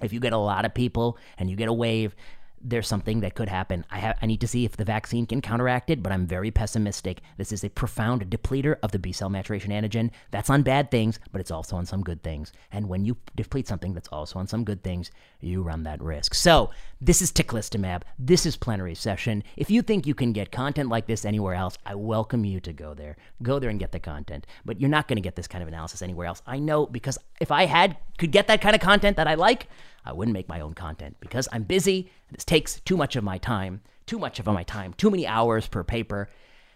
If 0.00 0.12
you 0.12 0.20
get 0.20 0.32
a 0.32 0.38
lot 0.38 0.64
of 0.64 0.74
people 0.74 1.18
and 1.38 1.50
you 1.50 1.56
get 1.56 1.68
a 1.68 1.72
wave, 1.72 2.14
there's 2.62 2.88
something 2.88 3.20
that 3.20 3.34
could 3.34 3.48
happen. 3.48 3.84
I 3.90 3.98
have 3.98 4.18
I 4.20 4.26
need 4.26 4.40
to 4.40 4.48
see 4.48 4.64
if 4.64 4.76
the 4.76 4.84
vaccine 4.84 5.26
can 5.26 5.40
counteract 5.40 5.90
it, 5.90 6.02
but 6.02 6.12
I'm 6.12 6.26
very 6.26 6.50
pessimistic. 6.50 7.20
This 7.36 7.52
is 7.52 7.64
a 7.64 7.70
profound 7.70 8.30
depleter 8.30 8.76
of 8.82 8.92
the 8.92 8.98
B 8.98 9.12
cell 9.12 9.28
maturation 9.28 9.70
antigen. 9.70 10.10
That's 10.30 10.50
on 10.50 10.62
bad 10.62 10.90
things, 10.90 11.18
but 11.32 11.40
it's 11.40 11.50
also 11.50 11.76
on 11.76 11.86
some 11.86 12.02
good 12.02 12.22
things. 12.22 12.52
And 12.70 12.88
when 12.88 13.04
you 13.04 13.16
deplete 13.36 13.68
something 13.68 13.94
that's 13.94 14.08
also 14.08 14.38
on 14.38 14.46
some 14.46 14.64
good 14.64 14.82
things, 14.82 15.10
you 15.40 15.62
run 15.62 15.84
that 15.84 16.02
risk. 16.02 16.34
So 16.34 16.70
this 17.00 17.22
is 17.22 17.32
teclistamab. 17.32 18.02
This 18.18 18.46
is 18.46 18.56
plenary 18.56 18.94
session. 18.94 19.44
If 19.56 19.70
you 19.70 19.82
think 19.82 20.06
you 20.06 20.14
can 20.14 20.32
get 20.32 20.50
content 20.50 20.88
like 20.88 21.06
this 21.06 21.24
anywhere 21.24 21.54
else, 21.54 21.78
I 21.86 21.94
welcome 21.94 22.44
you 22.44 22.60
to 22.60 22.72
go 22.72 22.94
there. 22.94 23.16
Go 23.42 23.58
there 23.58 23.70
and 23.70 23.78
get 23.78 23.92
the 23.92 24.00
content. 24.00 24.46
But 24.64 24.80
you're 24.80 24.90
not 24.90 25.08
going 25.08 25.16
to 25.16 25.22
get 25.22 25.36
this 25.36 25.48
kind 25.48 25.62
of 25.62 25.68
analysis 25.68 26.02
anywhere 26.02 26.26
else. 26.26 26.42
I 26.46 26.58
know 26.58 26.86
because 26.86 27.18
if 27.40 27.50
I 27.50 27.66
had 27.66 27.96
could 28.18 28.32
get 28.32 28.48
that 28.48 28.60
kind 28.60 28.74
of 28.74 28.82
content 28.82 29.16
that 29.16 29.28
I 29.28 29.34
like, 29.34 29.68
I 30.04 30.12
wouldn't 30.12 30.32
make 30.32 30.48
my 30.48 30.60
own 30.60 30.74
content 30.74 31.16
because 31.20 31.48
I'm 31.52 31.64
busy. 31.64 32.10
This 32.30 32.44
takes 32.44 32.80
too 32.80 32.96
much 32.96 33.16
of 33.16 33.24
my 33.24 33.38
time, 33.38 33.80
too 34.06 34.18
much 34.18 34.38
of 34.38 34.46
my 34.46 34.62
time, 34.62 34.94
too 34.94 35.10
many 35.10 35.26
hours 35.26 35.66
per 35.66 35.84
paper. 35.84 36.28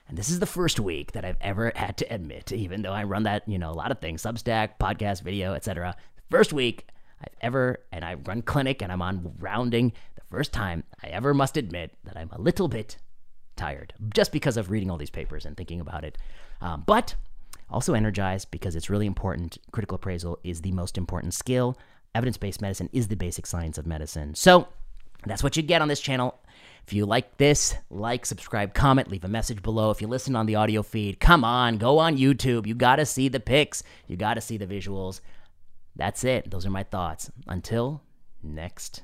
And 0.09 0.19
this 0.19 0.31
is 0.31 0.41
the 0.41 0.47
first 0.47 0.79
week 0.81 1.13
that 1.13 1.25
I've 1.25 1.39
ever 1.41 1.73
had 1.75 1.97
to 1.99 2.15
admit, 2.15 2.53
even 2.53 2.83
though 2.83 2.93
I 2.93 3.05
run 3.05 3.23
that, 3.23 3.49
you 3.49 3.59
know, 3.59 3.71
a 3.71 3.73
lot 3.73 3.91
of 3.91 3.99
things, 3.99 4.23
Substack, 4.23 4.73
podcast, 4.79 5.23
video, 5.23 5.55
etc. 5.55 5.97
First 6.31 6.53
week 6.53 6.89
I've 7.21 7.35
ever, 7.41 7.79
and 7.93 8.05
I 8.05 8.15
run 8.15 8.43
clinic 8.43 8.83
and 8.83 8.93
I'm 8.93 9.03
on 9.03 9.35
rounding, 9.39 9.93
the 10.17 10.25
first 10.31 10.53
time 10.53 10.85
I 11.03 11.09
ever 11.09 11.33
must 11.33 11.57
admit 11.57 11.95
that 12.05 12.17
I'm 12.17 12.31
a 12.33 12.41
little 12.41 12.69
bit 12.69 12.99
tired 13.57 13.95
just 14.15 14.33
because 14.33 14.57
of 14.57 14.71
reading 14.71 14.91
all 14.91 14.99
these 14.99 15.11
papers 15.11 15.47
and 15.47 15.57
thinking 15.57 15.81
about 15.81 16.05
it. 16.05 16.19
Um, 16.61 16.85
but 16.87 17.15
also 17.71 17.95
energized 17.95 18.51
because 18.51 18.77
it's 18.77 18.91
really 18.91 19.07
important. 19.07 19.59
Critical 19.73 19.97
appraisal 19.97 20.39
is 20.45 20.61
the 20.61 20.73
most 20.73 20.99
important 20.99 21.35
skill 21.35 21.79
evidence 22.15 22.37
based 22.37 22.61
medicine 22.61 22.89
is 22.93 23.09
the 23.09 23.17
basic 23.17 23.47
science 23.47 23.79
of 23.79 23.87
medicine. 23.87 24.35
So 24.35 24.69
that's 25.27 25.43
what 25.43 25.57
you 25.57 25.63
get 25.63 25.83
on 25.83 25.89
this 25.89 26.01
channel. 26.01 26.39
If 26.87 26.93
you 26.93 27.07
like 27.07 27.37
this, 27.37 27.77
like, 27.91 28.27
subscribe, 28.27 28.75
comment, 28.75 29.09
leave 29.09 29.25
a 29.25 29.29
message 29.29 29.63
below. 29.63 29.91
If 29.91 30.01
you 30.01 30.09
listen 30.09 30.35
on 30.35 30.47
the 30.47 30.57
audio 30.57 30.83
feed, 30.83 31.21
come 31.21 31.45
on, 31.45 31.79
go 31.79 31.99
on 31.99 32.19
YouTube. 32.19 32.67
You 32.67 32.75
got 32.75 32.97
to 32.97 33.07
see 33.07 33.29
the 33.29 33.39
pics, 33.39 33.85
you 34.09 34.17
got 34.17 34.35
to 34.35 34.41
see 34.41 34.57
the 34.57 34.67
visuals. 34.67 35.21
That's 35.95 36.25
it. 36.25 36.51
Those 36.51 36.67
are 36.67 36.71
my 36.71 36.83
thoughts. 36.83 37.31
Until 37.47 38.03
next 38.43 39.03